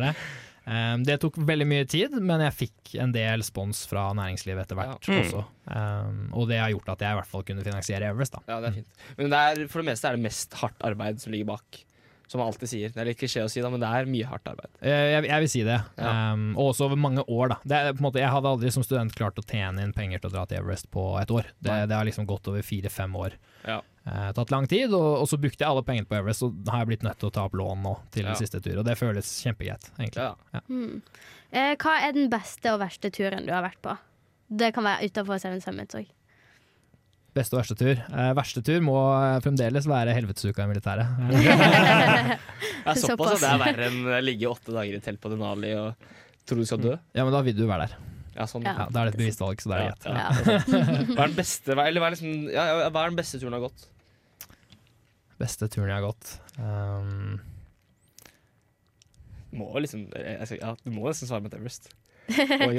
med. 0.00 0.14
Um, 0.62 1.02
det 1.02 1.16
tok 1.18 1.40
veldig 1.42 1.64
mye 1.66 1.86
tid, 1.90 2.12
men 2.22 2.38
jeg 2.44 2.54
fikk 2.54 2.92
en 3.02 3.10
del 3.10 3.42
spons 3.42 3.80
fra 3.90 4.04
næringslivet 4.14 4.62
etter 4.62 4.78
hvert 4.78 5.08
Ja. 5.08 5.14
Mm. 5.16 5.22
også. 5.24 5.40
Um, 5.66 6.20
og 6.38 6.46
det 6.52 6.60
har 6.62 6.70
gjort 6.70 6.92
at 6.94 7.00
jeg 7.02 7.10
i 7.16 7.18
hvert 7.18 7.26
fall 7.32 7.42
kunne 7.48 7.64
finansiere 7.66 8.10
Everest. 8.12 8.36
Da. 8.36 8.44
Ja, 8.46 8.60
det 8.62 8.68
er 8.70 8.76
fint. 8.76 8.86
Men 9.18 9.30
det 9.32 9.40
er, 9.42 9.66
for 9.72 9.82
det 9.82 9.88
meste 9.90 10.06
er 10.12 10.14
det 10.16 10.22
mest 10.22 10.54
hardt 10.60 10.78
arbeid 10.86 11.18
som 11.24 11.32
ligger 11.34 11.46
bak. 11.56 11.80
Som 12.28 12.38
man 12.40 12.48
alltid 12.48 12.68
sier. 12.70 12.88
Det 12.94 13.00
er 13.02 13.08
litt 13.10 13.18
klisjé 13.20 13.42
å 13.44 13.48
si, 13.50 13.60
da, 13.60 13.68
men 13.68 13.80
det 13.82 13.88
er 13.92 14.06
mye 14.08 14.24
hardt 14.30 14.46
arbeid. 14.48 14.70
Eh, 14.80 15.10
Jeg, 15.12 15.24
jeg 15.28 15.40
vil 15.44 15.50
si 15.52 15.62
det. 15.66 15.78
Ja. 15.98 16.12
Um, 16.32 16.54
også 16.56 16.86
over 16.86 16.96
mange 16.96 17.24
år. 17.28 17.48
Da. 17.52 17.56
Det 17.64 17.76
er, 17.76 17.92
på 17.92 18.00
en 18.00 18.06
måte, 18.08 18.20
jeg 18.22 18.30
hadde 18.32 18.48
aldri 18.54 18.70
som 18.72 18.84
student 18.86 19.12
klart 19.18 19.36
å 19.38 19.44
tjene 19.44 19.82
inn 19.84 19.92
penger 19.92 20.22
til 20.22 20.30
å 20.30 20.34
dra 20.38 20.44
til 20.48 20.60
Everest 20.62 20.88
på 20.94 21.04
et 21.20 21.30
år. 21.34 21.50
Det, 21.60 21.76
det 21.90 21.96
har 21.98 22.08
liksom 22.08 22.24
gått 22.30 22.48
over 22.48 22.62
fire-fem 22.64 23.16
år. 23.20 23.36
Ja. 23.66 23.80
Uh, 24.06 24.30
tatt 24.34 24.50
lang 24.50 24.64
tid, 24.66 24.94
og, 24.96 25.20
og 25.20 25.28
så 25.30 25.36
brukte 25.38 25.60
jeg 25.62 25.68
alle 25.68 25.84
pengene 25.86 26.08
på 26.08 26.16
Everest, 26.18 26.42
og 26.46 26.56
har 26.72 26.82
jeg 26.82 26.90
blitt 26.94 27.04
nødt 27.06 27.20
til 27.20 27.28
å 27.28 27.34
ta 27.36 27.44
opp 27.50 27.54
lån 27.60 27.84
nå 27.84 27.92
til 28.16 28.24
Ja. 28.30 28.34
siste 28.38 28.62
tur. 28.64 28.80
Og 28.80 28.86
det 28.88 28.96
føles 28.98 29.28
kjempegreit, 29.44 29.90
egentlig. 29.98 30.24
Ja. 30.24 30.32
Ja. 30.56 30.64
Mm. 30.72 31.02
Uh, 31.52 31.74
hva 31.84 31.98
er 32.08 32.16
den 32.16 32.30
beste 32.32 32.72
og 32.72 32.80
verste 32.80 33.12
turen 33.12 33.44
du 33.46 33.52
har 33.52 33.62
vært 33.66 33.82
på? 33.84 33.98
Det 34.52 34.72
kan 34.76 34.84
være 34.88 35.06
utenfor 35.12 35.38
Seven 35.40 35.60
Summits 35.64 35.96
òg. 36.00 36.08
Beste 37.32 37.56
og 37.56 37.62
verste 37.62 37.76
tur. 37.80 37.96
Eh, 37.96 38.30
verste 38.36 38.60
tur 38.66 38.82
må 38.84 38.96
eh, 39.16 39.38
fremdeles 39.44 39.86
være 39.88 40.12
helvetesuka 40.18 40.66
i 40.66 40.70
militæret. 40.72 41.06
Ja, 42.82 42.94
såpass, 42.98 43.04
Såpass. 43.06 43.36
at 43.36 43.42
det 43.44 43.50
er 43.52 43.60
verre 43.62 43.84
enn 43.88 44.08
å 44.10 44.16
ligge 44.24 44.48
åtte 44.50 44.72
dager 44.74 44.96
i 44.98 45.00
telt 45.04 45.20
på 45.22 45.30
Denali 45.30 45.70
og 45.78 45.94
tro 46.48 46.56
du 46.58 46.64
skal 46.66 46.80
dø. 46.82 46.96
ja, 47.14 47.22
men 47.24 47.30
da 47.32 47.40
vil 47.46 47.54
du 47.56 47.62
være 47.68 47.86
der. 47.86 47.94
Ja, 48.34 48.46
sånn. 48.50 48.64
Ja. 48.66 48.88
Da 48.90 49.02
er 49.04 49.10
det 49.10 49.12
et 49.14 49.20
bevisst 49.20 49.42
valg, 49.44 49.60
så 49.62 49.70
det 49.70 49.76
er 49.76 49.82
det 49.82 49.88
greit. 49.92 50.04
Ja, 50.08 50.14
Ja. 50.18 50.28
det 50.34 50.56
er 50.56 50.64
sant. 50.66 51.12
Hva 51.12 51.22
er 51.22 51.28
den 51.30 51.36
beste 51.38 51.76
hva, 51.78 51.84
er, 51.86 52.14
liksom, 52.16 52.32
hva 52.50 53.04
er 53.04 53.12
den 53.12 53.18
beste 53.20 53.38
turen 53.42 53.54
du 53.54 53.58
har 53.60 53.64
gått? 53.68 53.86
Beste 55.42 55.68
turen 55.70 55.92
jeg 55.92 55.98
har 56.00 56.06
gått. 56.08 56.32
Um, 56.58 57.40
Må 59.52 59.68
liksom, 59.84 60.06
jeg, 60.16 60.46
skal- 60.48 60.62
ja, 60.62 60.74
du 60.82 60.90
må 60.96 61.06
nesten 61.10 61.28
svare 61.28 61.44
med 61.44 61.54
Everest. 61.54 61.90
Må? 62.64 62.70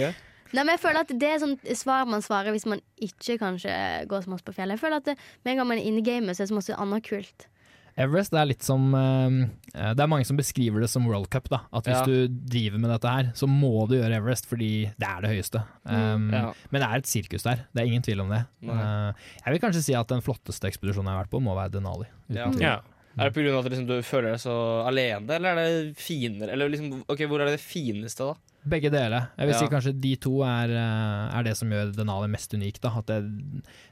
Nei, 0.54 0.64
men 0.64 0.76
jeg 0.76 0.82
føler 0.84 1.02
at 1.02 1.14
Det 1.20 1.30
er 1.34 1.40
sånn 1.42 1.58
svar 1.76 2.06
man 2.10 2.22
svarer 2.22 2.54
hvis 2.54 2.68
man 2.70 2.80
ikke 3.02 3.40
kanskje 3.42 3.74
går 4.12 4.22
så 4.26 4.30
masse 4.30 4.46
på 4.46 4.54
fjellet. 4.54 4.78
Jeg 4.78 4.84
føler 4.86 5.02
at 5.02 5.06
det, 5.10 5.18
Med 5.44 5.54
en 5.56 5.58
gang 5.64 5.68
man 5.74 5.80
er 5.82 5.88
inne 5.90 6.04
i 6.04 6.06
gamet, 6.06 6.36
så 6.38 6.44
er 6.44 6.46
det 6.48 6.54
så 6.54 6.60
masse 6.62 6.78
annet 6.78 7.04
kult. 7.08 7.48
Everest 7.96 8.32
det 8.34 8.40
er 8.42 8.48
litt 8.50 8.64
som 8.66 8.88
um, 8.96 9.36
eh, 9.76 9.92
Det 9.94 10.02
er 10.02 10.10
mange 10.10 10.26
som 10.26 10.38
beskriver 10.38 10.82
det 10.82 10.88
som 10.90 11.06
World 11.06 11.28
Cup. 11.30 11.46
da 11.52 11.60
At 11.72 11.86
hvis 11.86 12.00
Ja. 12.00 12.06
du 12.10 12.28
driver 12.50 12.80
med 12.82 12.90
dette 12.90 13.12
her, 13.12 13.32
så 13.38 13.46
må 13.46 13.88
du 13.88 13.94
gjøre 14.00 14.18
Everest 14.18 14.48
fordi 14.50 14.90
det 14.98 15.08
er 15.10 15.22
det 15.22 15.30
høyeste. 15.30 15.62
Um, 15.86 16.32
Ja. 16.34 16.54
Men 16.72 16.82
det 16.82 16.90
er 16.90 16.96
et 16.98 17.06
sirkus 17.12 17.44
der, 17.44 17.66
det 17.74 17.84
er 17.84 17.86
ingen 17.92 18.02
tvil 18.02 18.22
om 18.22 18.30
det. 18.34 18.46
Uh, 18.66 19.14
jeg 19.46 19.54
vil 19.54 19.60
kanskje 19.62 19.84
si 19.84 19.94
at 19.94 20.08
den 20.10 20.22
flotteste 20.26 20.66
ekspedisjonen 20.70 21.06
jeg 21.06 21.14
har 21.18 21.24
vært 21.26 21.34
på, 21.36 21.42
må 21.42 21.54
være 21.56 21.70
Denali. 21.78 22.06
uten 22.32 22.62
Ja. 22.62 22.80
Ja. 23.14 23.26
Er 23.26 23.30
det 23.30 23.36
pga. 23.36 23.60
at 23.60 23.66
liksom, 23.70 23.86
du 23.88 24.02
føler 24.02 24.32
deg 24.34 24.40
så 24.42 24.54
alene, 24.88 25.30
eller 25.36 25.54
er 25.54 25.56
det 25.62 25.98
finere? 26.02 26.52
Eller 26.52 26.70
liksom, 26.74 27.04
ok, 27.08 27.20
Hvor 27.30 27.42
er 27.42 27.52
det 27.52 27.60
fineste, 27.62 28.26
da? 28.32 28.34
Begge 28.66 28.90
deler. 28.90 29.28
Jeg 29.38 29.48
vil 29.50 29.54
Ja. 29.54 29.60
si 29.60 29.68
kanskje 29.68 29.94
de 30.02 30.16
to 30.16 30.38
er, 30.42 30.70
uh, 30.72 31.38
er 31.38 31.44
det 31.44 31.58
som 31.60 31.70
gjør 31.70 31.92
Denali 31.94 32.30
mest 32.32 32.54
unik. 32.56 32.80
Da. 32.82 32.94
At 32.98 33.06
det, 33.12 33.20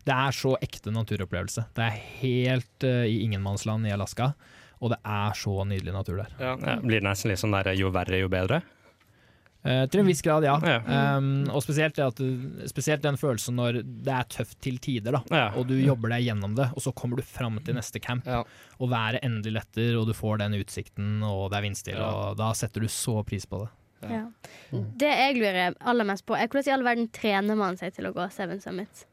det 0.07 0.15
er 0.15 0.31
så 0.31 0.55
ekte 0.63 0.91
naturopplevelse. 0.95 1.65
Det 1.75 1.83
er 1.85 1.99
helt 2.21 2.83
uh, 2.87 3.03
i 3.05 3.21
ingenmannsland 3.25 3.85
i 3.85 3.91
Alaska, 3.91 4.33
og 4.81 4.89
det 4.95 4.99
er 5.05 5.35
så 5.37 5.57
nydelig 5.67 5.93
natur 5.93 6.23
der. 6.23 6.31
Ja. 6.39 6.55
Ja, 6.57 6.77
blir 6.79 7.01
det 7.01 7.07
nesten 7.09 7.29
litt 7.29 7.39
sånn 7.43 7.51
der 7.53 7.73
jo 7.77 7.91
verre, 7.91 8.17
jo 8.23 8.29
bedre? 8.31 8.61
Eh, 9.63 9.83
til 9.93 10.01
en 10.01 10.07
viss 10.09 10.23
grad, 10.25 10.41
ja. 10.47 10.55
Ja. 10.65 10.77
Um, 11.19 11.43
og 11.53 11.61
spesielt, 11.61 11.93
det 11.93 12.01
at, 12.07 12.17
du- 12.17 12.63
spesielt 12.71 13.03
den 13.05 13.17
følelsen 13.21 13.53
når 13.59 13.81
det 13.85 14.09
er 14.15 14.23
tøft 14.33 14.57
til 14.65 14.79
tider, 14.81 15.11
da. 15.19 15.21
Ja. 15.29 15.43
Og 15.59 15.67
du 15.69 15.75
jobber 15.77 16.09
deg 16.15 16.23
gjennom 16.25 16.55
det, 16.57 16.65
og 16.73 16.81
så 16.81 16.93
kommer 16.97 17.17
du 17.21 17.23
fram 17.27 17.59
til 17.61 17.77
neste 17.77 18.01
camp, 18.01 18.25
Ja. 18.25 18.41
og 18.79 18.89
været 18.89 19.19
endelig 19.21 19.53
letter, 19.59 19.99
og 20.01 20.07
du 20.09 20.13
får 20.17 20.39
den 20.41 20.57
utsikten, 20.57 21.21
og 21.21 21.51
det 21.51 21.59
er 21.59 21.67
vindstille, 21.67 22.01
Ja. 22.01 22.09
og 22.31 22.37
da 22.41 22.49
setter 22.57 22.81
du 22.81 22.87
så 22.87 23.21
pris 23.23 23.45
på 23.45 23.61
det. 23.61 23.69
Ja. 24.09 24.23
Det 24.97 25.11
jeg 25.13 25.35
lurer 25.37 25.75
aller 25.79 26.03
mest 26.09 26.25
på, 26.25 26.33
er 26.33 26.47
hvordan 26.49 26.67
i 26.67 26.73
all 26.73 26.83
verden 26.83 27.07
trener 27.13 27.55
man 27.55 27.77
seg 27.77 27.93
til 27.93 28.09
å 28.09 28.13
gå 28.17 28.25
Seven 28.33 28.59
Summits? 28.59 29.05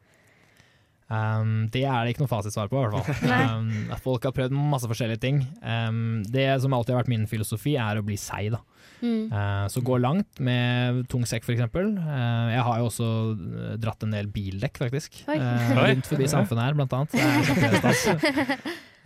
Um, 1.09 1.67
det 1.73 1.81
er 1.89 2.05
det 2.05 2.11
ikke 2.13 2.21
noe 2.21 2.29
fasitsvar 2.29 2.67
på, 2.69 2.77
i 2.77 2.89
hvert 2.89 3.05
fall. 3.07 3.55
um, 3.57 3.69
folk 4.03 4.25
har 4.27 4.33
prøvd 4.35 4.53
masse 4.53 4.85
forskjellige 4.89 5.21
ting. 5.23 5.39
Um, 5.65 6.21
det 6.29 6.61
som 6.61 6.73
alltid 6.77 6.93
har 6.93 7.01
vært 7.03 7.09
min 7.13 7.25
filosofi, 7.29 7.73
er 7.81 7.97
å 7.97 8.05
bli 8.05 8.17
seig, 8.21 8.51
da. 8.53 8.59
Mm. 9.01 9.31
Uh, 9.31 9.65
så 9.71 9.81
gå 9.85 9.97
langt 10.01 10.41
med 10.43 11.03
tung 11.11 11.25
sekk, 11.27 11.45
f.eks. 11.47 11.63
Uh, 11.71 12.49
jeg 12.51 12.63
har 12.67 12.81
jo 12.81 12.89
også 12.89 13.07
uh, 13.31 13.73
dratt 13.81 14.03
en 14.05 14.15
del 14.15 14.29
bildekk, 14.33 14.79
faktisk. 14.81 15.21
Oi. 15.31 15.39
Rundt 15.39 16.09
forbi 16.09 16.29
samfunnet 16.31 16.67
her, 16.67 16.77
blant 16.79 16.95
annet. 16.97 17.15
Det. 17.15 18.59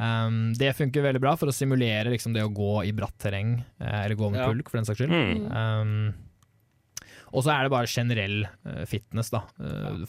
Um, 0.03 0.51
det 0.57 0.71
funker 0.75 1.05
veldig 1.05 1.21
bra 1.21 1.35
for 1.39 1.51
å 1.51 1.55
simulere 1.55 2.11
liksom, 2.11 2.33
det 2.35 2.41
å 2.43 2.51
gå 2.51 2.79
i 2.89 2.93
bratt 2.97 3.13
terreng, 3.21 3.59
eller 3.79 4.17
gå 4.19 4.31
med 4.33 4.41
Ja. 4.41 4.49
pulk, 4.49 4.71
for 4.71 4.81
den 4.81 4.89
saks 4.89 5.03
skyld. 5.03 5.13
Mm. 5.13 5.43
Um, 5.53 7.09
og 7.33 7.45
så 7.45 7.53
er 7.53 7.65
det 7.65 7.73
bare 7.73 7.89
generell 7.89 8.43
fitness. 8.89 9.31
da 9.33 9.39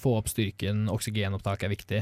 Få 0.00 0.16
opp 0.18 0.26
styrken, 0.28 0.82
oksygenopptak 0.92 1.62
er 1.64 1.72
viktig. 1.72 2.00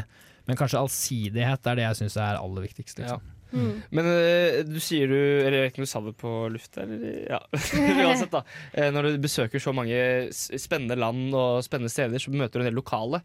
Men 0.49 0.59
kanskje 0.59 0.81
allsidighet 0.81 1.69
er 1.71 1.79
det 1.79 1.85
jeg 1.85 2.01
syns 2.01 2.17
er 2.19 2.41
aller 2.41 2.65
viktigst. 2.67 3.03
Ja. 3.03 3.21
Mm. 3.53 3.73
Men 3.93 4.07
eh, 4.09 4.61
du 4.65 4.79
sier 4.81 5.11
du 5.11 5.17
Eller 5.17 5.59
jeg 5.59 5.65
vet 5.67 5.73
ikke 5.75 5.83
om 5.83 5.87
du 5.87 5.91
sa 5.93 6.01
det 6.07 6.15
på 6.21 6.31
lufta, 6.55 6.85
eller 6.87 7.19
Ja. 7.31 7.41
Uansett, 8.07 8.33
da. 8.33 8.45
Eh, 8.73 8.89
når 8.95 9.11
du 9.11 9.19
besøker 9.27 9.61
så 9.63 9.75
mange 9.77 9.99
spennende 10.33 10.97
land 10.97 11.35
og 11.37 11.61
spennende 11.67 11.93
steder, 11.93 12.23
så 12.23 12.33
møter 12.33 12.59
du 12.59 12.65
en 12.65 12.71
del 12.71 12.81
lokale. 12.81 13.23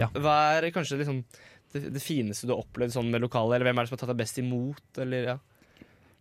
Ja. 0.00 0.08
Hva 0.14 0.38
er 0.56 0.70
kanskje 0.74 1.00
liksom 1.02 1.20
det, 1.74 1.90
det 1.92 2.02
fineste 2.02 2.48
du 2.48 2.54
har 2.54 2.62
opplevd 2.64 2.94
sånn 2.94 3.12
med 3.12 3.24
lokale, 3.24 3.56
eller 3.56 3.68
hvem 3.68 3.78
er 3.80 3.86
det 3.86 3.90
som 3.90 3.98
har 3.98 4.04
tatt 4.04 4.14
deg 4.14 4.22
best 4.22 4.40
imot, 4.42 5.02
eller 5.02 5.30
ja? 5.34 5.36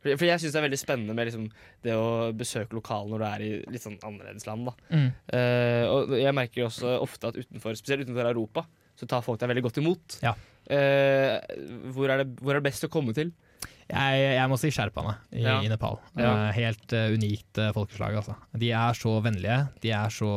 For 0.05 0.19
for 0.19 0.27
jeg 0.29 0.41
syns 0.41 0.53
det 0.53 0.59
er 0.59 0.65
veldig 0.67 0.77
spennende 0.77 1.15
med 1.17 1.25
liksom 1.31 1.45
det 1.85 1.93
å 1.97 2.09
besøke 2.37 2.77
lokale 2.77 3.09
når 3.09 3.21
du 3.23 3.25
er 3.27 3.43
i 3.45 3.51
litt 3.73 3.85
sånn 3.85 3.97
annerledes 4.05 4.45
land. 4.45 4.67
da 4.69 4.73
Mm. 4.93 5.07
Uh, 5.33 5.83
og 5.89 6.13
jeg 6.19 6.35
merker 6.37 6.61
jo 6.61 6.67
også 6.69 6.91
ofte 7.01 7.31
at 7.31 7.39
utenfor, 7.41 7.73
spesielt 7.79 8.05
utenfor 8.05 8.29
Europa, 8.29 8.65
så 8.95 9.07
tar 9.09 9.25
folk 9.25 9.41
deg 9.41 9.49
veldig 9.49 9.63
godt 9.65 9.81
imot. 9.81 10.19
Ja. 10.21 10.35
Uh, 10.69 11.41
hvor, 11.95 12.09
er 12.09 12.21
det, 12.21 12.27
hvor 12.37 12.53
er 12.53 12.61
det 12.61 12.69
best 12.69 12.85
å 12.85 12.91
komme 12.93 13.15
til? 13.17 13.33
Jeg, 13.85 14.21
jeg 14.39 14.49
må 14.49 14.57
si 14.57 14.71
sherpaene 14.73 15.11
i, 15.31 15.43
Ja. 15.45 15.59
i 15.61 15.67
Nepal. 15.69 15.99
Ja. 16.17 16.31
Eh, 16.47 16.53
helt 16.57 16.93
uh, 16.97 17.11
unikt 17.13 17.59
uh, 17.61 17.69
folkeslag, 17.75 18.15
altså. 18.17 18.33
De 18.57 18.71
er 18.73 18.97
så 18.97 19.19
vennlige. 19.21 19.59
De 19.83 19.91
er 19.93 20.09
så 20.09 20.31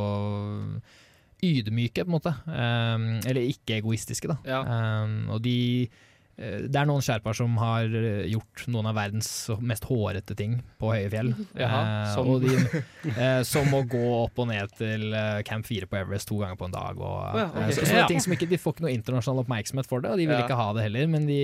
ydmyke, 1.44 2.02
på 2.04 2.10
en 2.10 2.16
måte. 2.18 2.34
Um, 2.50 3.08
eller 3.24 3.44
ikke 3.46 3.78
egoistiske, 3.78 4.28
da. 4.30 4.36
Ja. 4.48 4.60
Um, 5.04 5.28
og 5.32 5.40
de 5.44 5.54
uh, 5.88 6.60
det 6.68 6.76
er 6.76 6.86
noen 6.90 7.02
sherpaer 7.02 7.34
som 7.38 7.56
har 7.62 7.88
gjort 8.30 8.64
noen 8.70 8.86
av 8.90 8.94
verdens 8.98 9.30
mest 9.64 9.86
hårete 9.88 10.36
ting 10.38 10.58
på 10.78 10.92
høye 10.92 11.08
fjell. 11.10 11.32
Jaha, 11.62 11.82
som- 12.14 12.30
de, 12.42 12.52
som 13.52 13.72
å 13.74 13.84
gå 13.90 14.02
opp 14.20 14.38
og 14.44 14.50
ned 14.52 14.74
til 14.78 15.08
Camp 15.48 15.66
4 15.66 15.88
på 15.90 15.98
Everest 16.02 16.28
to 16.30 16.38
ganger 16.42 16.58
på 16.60 16.68
en 16.68 16.76
dag. 16.76 16.98
Og, 17.00 17.20
oh, 17.32 17.38
ja, 17.40 17.48
ok. 17.54 17.62
eh, 17.64 17.72
så, 17.78 17.86
så 17.94 18.04
ting 18.10 18.20
som 18.22 18.34
ikke, 18.36 18.50
De 18.52 18.58
får 18.60 18.76
ikke 18.76 18.86
noe 18.88 18.96
internasjonal 18.98 19.44
oppmerksomhet 19.46 19.88
for 19.90 20.04
det, 20.04 20.12
og 20.14 20.20
de 20.20 20.28
vil 20.30 20.42
ikke 20.44 20.58
ha 20.58 20.68
det 20.76 20.84
heller. 20.90 21.08
Men 21.16 21.26
de 21.30 21.40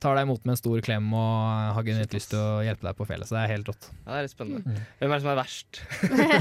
tar 0.00 0.16
deg 0.16 0.24
imot 0.24 0.46
med 0.48 0.54
en 0.54 0.58
stor 0.58 0.80
klem 0.84 1.08
og 1.12 1.74
har 1.76 1.84
genuint 1.84 2.14
lyst 2.16 2.30
til 2.32 2.40
å 2.40 2.62
hjelpe 2.64 2.86
deg 2.86 2.96
på 2.96 3.06
fjellet. 3.08 3.28
Så 3.28 3.36
det 3.36 3.42
er 3.42 3.50
helt 3.52 3.68
rått. 3.68 3.88
Ja, 3.90 4.06
det 4.14 4.16
er 4.16 4.24
litt 4.26 4.32
spennende. 4.32 4.62
Mm. 4.64 4.86
Hvem 5.00 5.10
er 5.10 5.12
det 5.12 5.24
som 5.24 5.30
er 5.32 5.38
verst? 5.40 5.80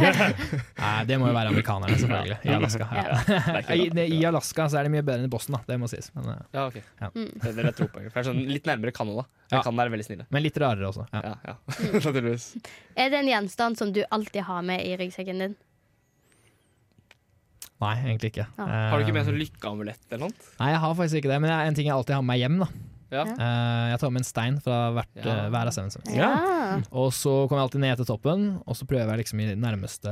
Nei, 0.80 0.94
det 1.10 1.18
må 1.20 1.28
jo 1.28 1.36
være 1.36 1.52
amerikanerne, 1.52 1.98
selvfølgelig. 2.00 2.38
I 2.48 2.54
Alaska. 2.56 2.88
Ja. 2.96 3.18
Er 3.60 3.74
I. 3.76 4.06
I 4.16 4.20
Alaska 4.30 4.68
så 4.72 4.80
er 4.80 4.88
det 4.88 4.94
mye 4.96 5.04
bedre 5.04 5.20
enn 5.24 5.28
i 5.28 5.34
Boston, 5.34 5.58
da. 5.58 5.62
Det 5.68 5.80
må 5.82 5.90
sies. 5.92 6.08
Men, 6.16 6.30
eh, 6.36 6.44
Ja, 6.56 6.66
ok. 6.70 6.78
Ja. 7.04 7.10
Mm. 7.16 7.30
Det 7.36 7.56
det 7.58 7.66
er 7.68 7.78
to 7.82 7.88
poeng. 7.92 8.08
For 8.08 8.20
det 8.20 8.24
er 8.24 8.30
sånn 8.32 8.44
litt 8.50 8.70
nærmere 8.70 8.94
Canada. 8.96 9.26
Ja. 9.52 9.64
Kan 9.66 9.82
er 9.82 9.92
veldig 9.92 10.06
snille. 10.08 10.28
men 10.30 10.46
litt 10.46 10.60
rarere 10.62 10.88
også. 10.92 11.08
Ja. 11.12 11.24
Ja, 11.26 11.36
ja. 11.52 11.56
Naturligvis. 11.98 12.52
Er 12.96 13.12
det 13.12 13.24
en 13.24 13.32
gjenstand 13.32 13.80
som 13.82 13.92
du 13.96 14.06
alltid 14.08 14.46
har 14.48 14.64
med 14.64 14.86
i 14.86 14.94
ryggsekken 15.00 15.44
din? 15.44 15.58
Nei, 17.80 17.96
egentlig 18.04 18.34
ikke. 18.34 18.46
Ja. 18.60 18.70
Har 18.92 19.00
du 19.00 19.06
ikke 19.06 19.16
med 19.16 19.24
en 19.24 19.30
sånn 19.32 19.40
lykkeamulett 19.40 20.08
eller 20.12 20.28
noe? 20.28 20.48
Nei, 20.60 20.72
jeg 20.74 20.82
har 20.84 20.96
faktisk 21.00 21.22
ikke 21.22 21.32
det, 21.32 21.42
men 21.44 21.52
det 21.52 21.58
er 21.58 21.70
en 21.72 21.78
ting 21.78 21.88
jeg 21.88 21.96
alltid 21.96 22.18
har 22.18 22.24
med 22.24 22.34
meg 22.34 22.42
hjem. 22.44 22.58
da 22.64 22.70
Ja. 23.12 23.24
Uh, 23.26 23.86
jeg 23.92 24.00
tar 24.04 24.12
med 24.14 24.22
en 24.22 24.28
stein 24.28 24.60
fra 24.62 24.80
hvert, 24.94 25.12
Ja. 25.18 25.36
uh, 25.46 25.50
hver 25.50 25.68
av 25.72 25.74
Seven 25.74 25.90
Summits. 25.94 26.14
Ja. 26.16 26.80
Og 26.92 27.10
så 27.16 27.48
kommer 27.50 27.62
jeg 27.64 27.68
alltid 27.70 27.82
ned 27.82 27.98
til 27.98 28.06
toppen, 28.06 28.44
og 28.66 28.76
så 28.78 28.86
prøver 28.86 29.10
jeg 29.16 29.24
liksom 29.26 29.40
i 29.42 29.48
nærmeste, 29.58 30.12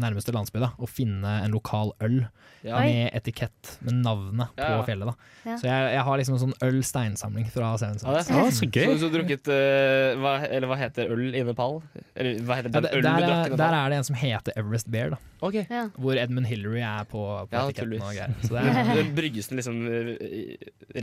nærmeste 0.00 0.34
landsby 0.36 0.60
da, 0.62 0.72
å 0.78 0.88
finne 0.90 1.38
en 1.44 1.54
lokal 1.56 1.94
øl 2.04 2.26
Ja. 2.64 2.78
med 2.80 3.10
etikett 3.12 3.74
med 3.84 3.98
navnet 4.00 4.48
Ja, 4.56 4.70
ja. 4.70 4.76
på 4.80 4.86
fjellet. 4.88 5.04
da. 5.10 5.14
Ja. 5.44 5.56
Så 5.60 5.66
jeg, 5.68 5.88
jeg 5.92 6.02
har 6.06 6.16
liksom 6.16 6.34
en 6.38 6.42
sånn 6.46 6.54
øl-steinsamling 6.64 7.48
fra 7.52 7.74
Seven 7.76 7.98
Ja, 8.00 8.14
det 8.22 8.30
er 8.32 8.54
så 8.56 8.68
gøy. 8.72 8.86
Så, 8.88 8.94
så 9.02 9.10
drukket 9.12 9.50
uh, 9.52 10.16
hva, 10.22 10.32
Eller 10.48 10.68
hva 10.70 10.78
heter 10.80 11.12
øl 11.12 11.34
i 11.36 11.42
Nepal? 11.44 11.82
Eller 12.16 12.38
hva 12.40 12.56
heter 12.56 12.72
Ja, 12.72 12.80
den 12.80 12.86
der, 12.88 12.96
ølen 12.96 13.04
du 13.04 13.26
drakk 13.26 13.52
er, 13.52 13.56
der 13.60 13.76
er 13.80 13.92
det 13.92 13.98
en 14.00 14.08
som 14.08 14.16
heter 14.16 14.56
Everest 14.56 14.88
Bear, 14.90 15.12
da, 15.16 15.20
Okay. 15.44 15.66
Ja. 15.68 15.82
hvor 16.00 16.16
Edmund 16.16 16.46
Hillary 16.48 16.80
er 16.80 17.04
på, 17.04 17.20
på 17.20 17.52
Ja, 17.52 17.66
etiketten. 17.68 18.00
og 18.00 18.14
greier. 18.16 18.32
Så 18.40 18.54
det 18.56 18.62
er, 18.64 18.94
Den 19.02 19.10
Brygges 19.14 19.50
den 19.52 19.60
liksom 19.60 19.82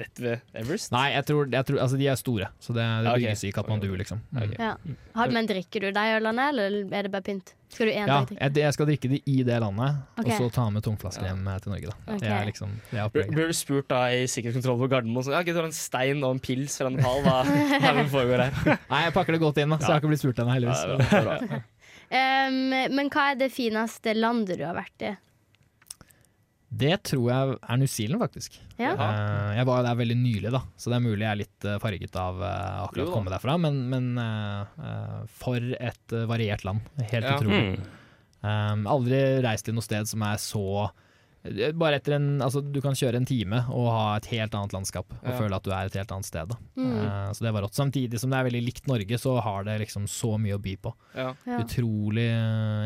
rett 0.02 0.20
ved 0.24 0.42
Everest? 0.58 0.91
Nei, 0.92 1.06
jeg 1.16 1.26
tror, 1.30 1.48
jeg 1.52 1.68
tror 1.68 1.80
altså, 1.86 1.98
de 2.00 2.08
er 2.12 2.20
store, 2.20 2.48
så 2.60 2.76
det, 2.76 2.84
det 2.84 3.10
okay. 3.12 3.24
bygges 3.24 3.44
i 3.48 3.52
Katmandu, 3.56 3.88
liksom. 4.00 4.22
Mm. 4.36 4.54
Ja. 4.60 4.76
Men 5.32 5.50
drikker 5.50 5.88
du 5.88 5.90
deg 5.96 6.18
ølene, 6.20 6.48
eller 6.52 6.78
er 6.92 7.08
det 7.08 7.12
bare 7.14 7.26
pynt? 7.26 7.54
Skal 7.72 7.88
du 7.88 7.94
én 7.94 8.04
Ja, 8.04 8.18
dag 8.20 8.28
drikke? 8.28 8.44
jeg, 8.44 8.64
jeg 8.66 8.76
skal 8.76 8.90
drikke 8.90 9.12
de 9.14 9.20
i 9.32 9.38
det 9.48 9.58
landet, 9.64 10.02
okay. 10.20 10.34
og 10.36 10.44
så 10.44 10.50
ta 10.58 10.66
med 10.76 10.84
tomflasker 10.84 11.30
hjem 11.30 11.48
eh, 11.48 11.60
til 11.64 11.72
Norge. 11.72 11.94
da. 11.94 12.18
Det 12.20 12.32
er 12.36 12.50
liksom 12.50 12.74
det 12.92 13.00
er 13.00 13.14
Blir 13.32 13.52
du 13.54 13.56
spurt 13.56 13.88
da 13.92 14.02
i 14.12 14.26
sikkerhetskontroll 14.28 14.82
på 14.84 14.92
Gardermoen 14.92 15.28
sånn, 15.28 15.38
ja, 15.38 15.44
ikke 15.46 15.56
du 15.56 15.62
har 15.64 15.70
en 15.70 15.78
stein 15.78 16.20
og 16.26 16.36
en 16.36 16.44
pils 16.44 16.76
fra 16.82 16.92
Nepal? 16.92 17.22
Hva, 17.28 17.38
er 17.48 17.88
det 17.88 17.94
som 18.02 18.12
foregår 18.18 18.46
her? 18.48 18.80
Nei, 18.92 19.04
jeg 19.08 19.16
pakker 19.16 19.38
det 19.38 19.44
godt 19.46 19.64
inn, 19.64 19.72
da, 19.72 19.80
så 19.80 19.94
jeg 19.94 19.96
har 19.96 20.04
ikke 20.04 20.12
blitt 20.12 20.26
spurt 20.26 20.44
ennå, 20.44 20.52
Ja, 20.52 20.60
heldigvis. 20.60 21.06
det 21.06 21.22
er 21.22 21.30
bra. 21.30 21.62
Um, 22.12 22.74
men 22.92 23.08
hva 23.08 23.30
er 23.32 23.38
det 23.40 23.48
fineste 23.56 24.12
landet 24.18 24.58
du 24.60 24.66
har 24.68 24.76
vært 24.76 25.04
i? 25.08 25.14
Det 26.72 26.94
tror 27.04 27.26
jeg 27.28 27.56
er 27.60 27.80
New 27.82 27.90
Zealand, 27.92 28.22
faktisk. 28.24 28.54
Ja. 28.80 28.94
Uh, 28.96 29.50
jeg 29.58 29.66
var 29.68 29.82
jo 29.82 29.88
der 29.90 29.98
veldig 30.00 30.16
nylig, 30.22 30.52
da, 30.56 30.62
så 30.80 30.88
det 30.94 30.98
er 31.02 31.04
mulig 31.04 31.26
jeg 31.26 31.32
er 31.34 31.40
litt 31.42 31.66
eh, 31.68 31.80
farget 31.84 32.16
av 32.16 32.40
uh, 32.40 32.86
akkurat 32.86 33.10
å 33.10 33.16
komme 33.18 33.34
derfra. 33.34 33.58
Men, 33.60 33.82
men 33.92 34.08
uh, 34.16 35.26
for 35.42 35.60
et 35.76 36.16
variert 36.32 36.64
land. 36.68 36.88
Helt 37.12 37.28
Ja. 37.28 37.36
utrolig. 37.36 37.82
Um, 38.42 38.88
aldri 38.90 39.20
reist 39.44 39.68
til 39.68 39.76
noe 39.78 39.86
sted 39.86 40.08
som 40.10 40.24
er 40.26 40.40
så 40.42 40.64
bare 41.78 41.98
etter 41.98 42.16
en, 42.20 42.26
altså 42.42 42.62
Du 42.62 42.80
kan 42.82 42.94
kjøre 42.98 43.18
en 43.18 43.26
time 43.26 43.64
og 43.74 43.88
ha 43.90 44.04
et 44.20 44.28
helt 44.30 44.54
annet 44.54 44.74
landskap 44.76 45.08
og 45.16 45.26
Ja. 45.26 45.36
føle 45.40 45.58
at 45.58 45.66
du 45.66 45.72
er 45.74 45.90
et 45.90 45.98
helt 45.98 46.12
annet 46.14 46.26
sted. 46.30 46.50
Da. 46.54 46.58
Mm. 46.78 46.92
Uh, 47.02 47.30
så 47.34 47.46
det 47.46 47.52
var 47.54 47.66
rått. 47.66 47.78
Samtidig 47.78 48.20
som 48.22 48.30
det 48.32 48.40
er 48.40 48.48
veldig 48.48 48.64
likt 48.64 48.88
Norge, 48.90 49.18
så 49.20 49.36
har 49.42 49.66
det 49.68 49.80
liksom 49.84 50.08
så 50.08 50.38
mye 50.40 50.56
å 50.56 50.62
by 50.62 50.76
på. 50.88 50.94
Ja. 51.18 51.34
Utrolig 51.60 52.30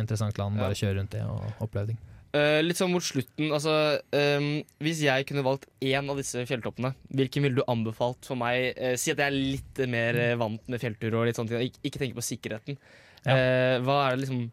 interessant 0.02 0.38
land. 0.42 0.58
Ja. 0.58 0.66
Bare 0.66 0.80
kjøre 0.82 0.98
rundt 1.02 1.12
det 1.16 1.24
og 1.28 1.44
oppleve 1.68 1.94
ting. 1.94 2.00
Eh, 2.36 2.60
litt 2.66 2.80
sånn 2.80 2.92
mot 2.92 3.04
slutten, 3.06 3.52
altså 3.54 3.74
um, 4.12 4.48
Hvis 4.84 5.04
jeg 5.06 5.28
kunne 5.30 5.44
valgt 5.46 5.70
én 5.86 6.10
av 6.12 6.18
disse 6.20 6.42
fjelltoppene, 6.50 6.92
hvilken 7.16 7.46
ville 7.46 7.62
du 7.62 7.70
anbefalt 7.72 8.28
for 8.28 8.40
meg? 8.40 8.74
Uh, 8.76 8.96
si 9.00 9.14
at 9.14 9.22
jeg 9.22 9.30
er 9.30 9.38
litt 9.38 9.80
mer 9.92 10.20
eh, 10.20 10.34
vant 10.40 10.66
med 10.72 10.82
fjellturer 10.82 11.22
og 11.22 11.30
litt 11.30 11.40
sånne 11.40 11.54
ting, 11.54 11.70
Ik 11.70 11.78
ikke, 11.80 12.02
tenke 12.02 12.02
tenker 12.02 12.20
på 12.20 12.26
sikkerheten. 12.26 12.80
Ja. 13.24 13.38
Eh, 13.38 13.78
hva 13.86 14.02
er 14.08 14.18
det 14.18 14.26
liksom 14.26 14.50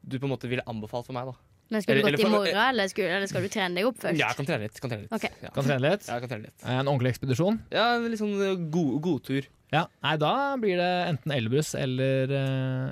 du 0.00 0.16
på 0.16 0.26
en 0.26 0.32
måte 0.32 0.48
ville 0.50 0.64
anbefalt 0.70 1.06
for 1.06 1.14
meg, 1.14 1.30
da? 1.30 1.36
Men 1.70 1.84
Skulle 1.84 2.00
du 2.00 2.08
gått 2.08 2.24
i 2.24 2.30
morgen, 2.32 2.56
eller, 2.64 2.90
skal, 2.90 3.12
eller 3.14 3.30
skal 3.30 3.44
du 3.46 3.52
trene 3.52 3.78
deg 3.78 3.86
opp 3.86 4.00
først? 4.02 4.18
Ja, 4.18 4.32
jeg 4.32 4.40
kan 4.40 4.48
trene 4.48 4.66
litt. 4.66 4.80
Kan 4.82 4.90
trene 4.90 5.04
litt. 5.04 5.12
Okay. 5.14 5.30
Ja. 5.44 5.52
Kan 5.54 5.68
trene 5.68 5.82
litt. 5.84 6.08
Ja, 6.08 6.16
jeg 6.16 6.24
kan 6.24 6.32
trene 6.32 6.48
litt. 6.48 6.64
En 6.64 6.90
ordentlig 6.90 7.12
ekspedisjon. 7.14 7.60
Ja, 7.70 7.84
litt 8.02 8.18
sånn 8.18 8.34
eh, 8.42 8.64
god, 8.74 9.20
tur 9.28 9.46
Ja, 9.70 9.84
nei, 10.02 10.16
da 10.18 10.32
blir 10.58 10.80
det 10.80 10.90
enten 11.12 11.36
Elbrus 11.36 11.76
eller, 11.78 12.34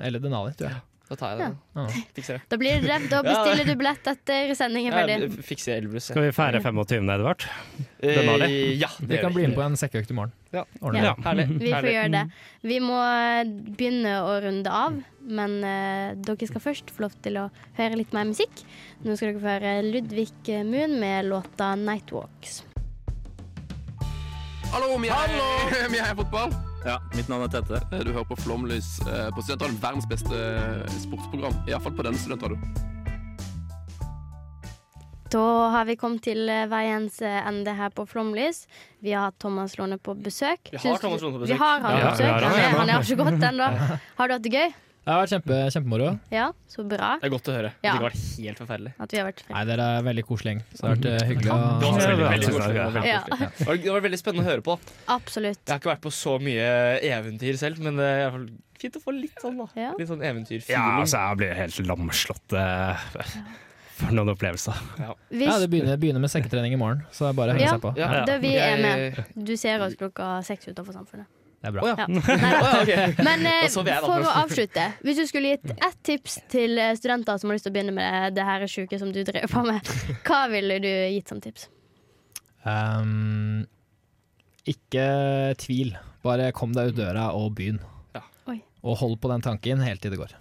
eller 0.05 0.23
Denali, 0.23 0.55
tror 0.55 0.71
jeg. 0.71 0.85
Da 1.09 1.15
tar 1.17 1.31
jeg 1.33 1.39
den. 1.41 1.53
Ja. 1.73 1.83
det. 2.15 2.35
Da, 2.51 2.57
blir 2.61 2.83
det, 2.83 2.97
da 3.09 3.19
bestiller 3.25 3.65
du 3.65 3.71
billett 3.79 4.09
etter 4.11 4.51
sending 4.57 4.89
er 4.91 4.93
ferdig. 4.93 5.15
jeg 5.23 5.45
fikser 5.47 5.79
Elbrus. 5.79 6.11
Skal 6.11 6.27
vi 6.27 6.33
feire 6.37 6.61
25. 6.61 7.09
Edvard? 7.15 7.45
Eh, 7.97 8.19
det. 8.43 8.49
ja, 8.77 8.91
Vi 9.01 9.17
kan 9.17 9.33
bli 9.33 9.47
med 9.47 9.57
på 9.57 9.65
en 9.65 9.77
sekkeøkt 9.79 10.13
i 10.13 10.19
morgen. 10.19 10.35
Ja. 10.53 10.67
Ja. 10.93 11.15
Herlig. 11.25 11.47
Vi 11.57 11.73
får 11.73 11.89
gjøre 11.95 12.13
det. 12.13 12.23
Vi 12.69 12.79
må 12.85 13.01
eh, 13.01 13.41
begynne 13.49 14.15
å 14.21 14.37
runde 14.45 14.77
av, 14.85 15.01
men 15.29 15.57
uh, 15.65 16.13
dere 16.25 16.49
skal 16.49 16.63
først 16.63 16.93
få 16.93 17.07
lov 17.07 17.17
til 17.25 17.41
å 17.41 17.49
høre 17.81 17.99
litt 17.99 18.13
mer 18.15 18.29
musikk. 18.29 18.63
Nå 19.01 19.17
skal 19.17 19.33
dere 19.33 19.41
få 19.41 19.53
høre 19.57 19.75
Ludvig 19.89 20.61
Moon 20.69 20.99
med 21.01 21.29
låta 21.33 21.73
'Nightwalks'. 21.73 22.63
Hallo, 24.69 24.97
vi 25.01 25.09
er, 25.09 25.39
vi 25.89 25.97
er 25.97 26.13
fotball. 26.13 26.53
Ja, 26.85 26.99
mitt 27.15 27.27
navn 27.27 27.43
er 27.43 27.51
Tette. 27.51 27.81
Du 28.05 28.13
hører 28.13 28.27
på 28.29 28.37
Flomlys 28.39 28.99
eh, 29.03 29.27
på 29.35 29.43
Studentradioen. 29.43 29.81
Verdens 29.83 30.07
beste 30.07 30.37
eh, 30.39 30.95
sportsprogram. 31.03 31.57
Iallfall 31.67 31.95
på 31.97 32.05
denne 32.07 32.21
studentradioen. 32.21 32.63
Da 35.29 35.43
har 35.75 35.85
vi 35.85 35.97
kommet 35.99 36.23
til 36.25 36.47
eh, 36.49 36.65
veiens 36.71 37.19
eh, 37.21 37.41
ende 37.49 37.75
her 37.77 37.91
på 37.93 38.07
Flomlys. 38.09 38.63
Vi 39.03 39.11
har 39.13 39.27
hatt 39.27 39.37
Thomas 39.43 39.75
Låne 39.77 39.99
på 40.01 40.15
besøk. 40.17 40.71
Vi 40.71 40.79
har 40.81 41.01
Thomas 41.03 41.21
Låne 41.25 41.35
på 41.35 41.43
besøk. 41.43 41.53
Vi 41.53 41.59
har 41.59 41.83
han 41.83 41.91
på 41.91 41.99
Ja, 41.99 42.13
besøk. 42.13 42.25
Ja, 42.25 42.33
har 42.33 42.41
ja, 42.41 42.49
Han 42.49 42.61
er, 42.63 42.77
han 42.79 42.93
er 42.95 43.03
ikke 43.03 43.25
gått 43.25 43.49
ennå. 43.51 43.67
Har 44.21 44.31
du 44.31 44.37
hatt 44.37 44.47
det 44.47 44.55
gøy? 44.55 44.71
Det 45.09 45.13
har 45.15 45.23
vært 45.23 45.31
kjempe, 45.33 45.55
kjempemoro. 45.73 46.07
Ja, 46.29 46.43
så 46.69 46.83
bra. 46.85 47.07
Det 47.17 47.25
er 47.25 47.31
godt 47.33 47.47
å 47.49 47.53
høre. 47.55 47.69
Ja. 47.81 47.81
Det 47.81 47.93
har 47.97 48.03
vært 48.03 48.25
helt 48.45 48.59
forferdelig. 48.61 48.91
At 49.01 49.09
vi 49.15 49.17
har 49.17 49.25
vært 49.25 49.39
Nei, 49.49 49.61
dere 49.65 49.87
er 49.97 50.03
veldig 50.05 50.23
koselig 50.27 50.51
gjeng. 50.51 50.59
Så 50.69 50.81
det 50.83 50.83
har 50.85 50.91
vært 50.99 51.07
eh, 51.09 51.23
hyggelig 51.31 51.49
å 51.49 51.55
Det 51.57 51.87
var 51.87 52.03
veldig, 52.03 52.19
veldig 52.19 52.29
Ja, 52.29 52.51
koselig. 52.53 52.75
Det 52.75 52.83
var 52.83 52.93
veldig 52.93 53.09
Ja. 53.09 53.21
Det 53.79 53.89
var- 53.89 54.03
veldig 54.05 54.19
spennende 54.21 54.43
å 54.45 54.49
høre 54.51 54.61
på. 54.67 54.75
Absolutt. 55.15 55.61
Jeg 55.65 55.73
har 55.73 55.79
ikke 55.81 55.89
vært 55.95 56.03
på 56.03 56.11
så 56.13 56.35
mye 56.45 56.67
eventyr 57.09 57.57
selv, 57.57 57.79
men 57.79 57.97
det 57.97 58.05
er 58.05 58.19
i 58.19 58.29
hvert 58.29 58.37
fall 58.37 58.45
fint 58.83 58.99
å 58.99 59.01
få 59.07 59.15
litt 59.17 59.41
sånn 59.41 59.57
da 59.57 59.65
Ja. 59.81 59.89
Litt 59.97 60.07
sånn 60.13 60.21
Ja, 60.69 60.83
altså, 61.01 61.17
jeg 61.17 61.37
blir 61.41 61.53
helt 61.57 61.81
lamslått. 61.89 62.53
eh, 62.53 62.97
For 63.99 64.13
noen 64.13 64.29
opplevelser. 64.31 64.77
Ja, 64.99 65.57
det 65.57 65.69
begynner, 65.71 65.97
begynner 65.97 66.21
med 66.21 66.29
sekketrening 66.29 66.71
i 66.71 66.77
morgen, 66.77 67.01
så 67.11 67.25
det 67.25 67.29
er 67.29 67.33
bare 67.33 67.49
å 67.49 67.57
henge 67.57 67.65
Ja. 67.65 67.73
seg 67.73 67.81
på. 67.81 67.97
Ja. 67.97 68.25
det 68.25 68.41
vi 68.41 68.53
er 68.55 68.77
med. 68.77 69.25
Du 69.35 69.57
ser 69.57 69.81
oss 69.81 69.95
klokka 69.95 70.37
seks 70.45 70.67
utenfor 70.69 70.93
Samfunnet. 70.93 71.25
Det 71.59 71.67
er 71.67 71.73
bra. 71.75 71.83
Oh, 71.83 71.89
ja. 71.91 72.05
Ja. 72.87 73.07
Men 73.27 73.43
eh, 73.49 73.65
for 73.73 74.23
å 74.23 74.35
avslutte, 74.43 74.85
hvis 75.03 75.19
du 75.19 75.25
skulle 75.27 75.55
gitt 75.55 75.73
ett 75.75 75.97
tips 76.07 76.37
til 76.51 76.79
eh, 76.79 76.93
studenter 76.95 77.39
som 77.41 77.51
har 77.51 77.59
lyst 77.59 77.67
til 77.67 77.73
å 77.73 77.75
begynne 77.75 77.95
med 77.97 78.37
det 78.37 78.45
her 78.47 78.63
sjuke 78.71 78.99
som 79.01 79.11
du 79.11 79.19
driver 79.27 79.51
på 79.51 79.65
med, 79.67 79.91
hva 80.27 80.45
ville 80.53 80.79
du 80.83 80.89
gitt 80.89 81.31
som 81.31 81.43
tips? 81.43 81.67
Um, 82.63 83.65
ikke 84.67 85.07
tvil. 85.59 85.97
Bare 86.23 86.53
kom 86.55 86.71
deg 86.75 86.93
ut 86.93 86.99
døra 86.99 87.31
og 87.35 87.57
begynn. 87.59 87.81
Ja. 88.15 88.23
Og 88.79 89.01
hold 89.01 89.19
på 89.19 89.31
den 89.31 89.43
tanken 89.43 89.83
helt 89.83 89.99
til 90.03 90.15
det 90.15 90.21
går. 90.21 90.37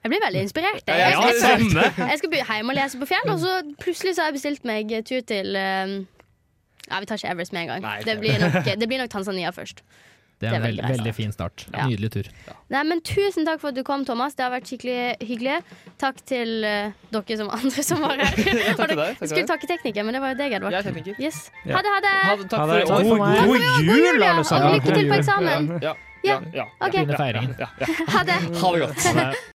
Jeg 0.00 0.10
blir 0.14 0.22
veldig 0.24 0.42
inspirert. 0.46 0.86
Ja, 0.88 0.94
Jeg, 0.96 1.12
ja, 1.12 1.22
jeg, 1.28 1.68
skal, 1.68 2.06
jeg 2.08 2.18
skal 2.18 2.36
hjemme 2.38 2.72
og 2.72 2.76
lese 2.78 3.00
på 3.00 3.08
fjell, 3.10 3.26
og 3.28 3.40
så 3.42 3.50
plutselig 3.82 4.14
så 4.16 4.22
har 4.22 4.30
jeg 4.30 4.38
bestilt 4.38 4.64
meg 4.68 4.94
tur 5.04 5.20
til 5.28 5.58
um, 5.60 5.96
Ja, 6.86 7.00
vi 7.02 7.08
tar 7.10 7.20
ikke 7.20 7.34
Everest 7.34 7.52
med 7.52 7.66
en 7.66 7.74
gang. 7.74 7.82
Nei, 7.84 7.98
det, 8.06 8.14
blir 8.22 8.40
nok, 8.40 8.64
det 8.64 8.88
blir 8.88 9.02
nok 9.02 9.10
Tanzania 9.12 9.52
først. 9.52 9.84
Det 10.40 10.48
er 10.48 10.52
Det 10.52 10.56
er 10.56 10.56
en 10.56 10.64
veldig 10.64 10.88
veldig, 10.96 11.12
fin 11.14 11.32
start. 11.36 11.66
Ja. 11.74 11.84
Nydelig 11.86 12.10
tur. 12.14 12.28
Nei, 12.72 12.82
men 12.88 13.02
Tusen 13.04 13.44
takk 13.44 13.60
for 13.60 13.68
at 13.74 13.76
du 13.76 13.82
kom, 13.84 14.06
Thomas. 14.08 14.34
Det 14.38 14.46
har 14.46 14.52
vært 14.54 14.70
skikkelig 14.70 15.16
hyggelig. 15.20 15.58
Takk 16.00 16.22
til 16.24 16.64
uh, 16.64 16.94
dere 17.12 17.36
som 17.36 17.50
andre 17.58 17.84
som 17.84 18.00
var 18.00 18.16
her. 18.16 18.32
Takk 18.80 18.88
til 18.94 18.96
deg, 18.96 19.18
takk 19.20 19.28
skulle 19.28 19.46
takke 19.52 19.68
teknikeren, 19.68 20.08
men 20.08 20.16
det 20.16 20.22
var 20.24 20.32
jo 20.32 20.38
deg, 20.40 20.54
Edvard. 20.56 20.72
Jeg 20.72 20.80
er 20.80 20.88
tekniker. 20.88 21.20
Yes. 21.20 21.42
Ja. 21.66 21.76
Ha 21.76 21.82
det, 21.84 21.92
ha 21.92 22.00
det! 22.06 22.14
Ha 22.24 22.36
det, 22.40 22.46
takk 22.48 22.60
Ha 22.60 22.66
for 22.66 22.74
det. 22.74 22.86
Takk 22.88 22.96
år. 22.96 23.10
for. 23.10 23.18
God 23.50 23.90
jul, 23.90 24.22
alle 24.30 24.44
sammen. 24.48 24.68
Og 24.70 24.78
lykke 24.78 24.96
til 24.96 25.10
på 25.12 25.18
eksamen. 25.20 25.68
Ja, 25.84 25.96
Ja. 26.20 26.34
ja, 26.36 26.40
ja. 26.52 26.64
Ok. 26.84 26.96
Fine 27.00 27.16
feiringer. 27.16 27.54
ja, 27.60 27.68
ja. 27.80 27.86
Ha 28.14 28.24
det. 28.28 28.38
Ha 28.60 28.72
det 28.76 28.80
godt. 28.86 29.44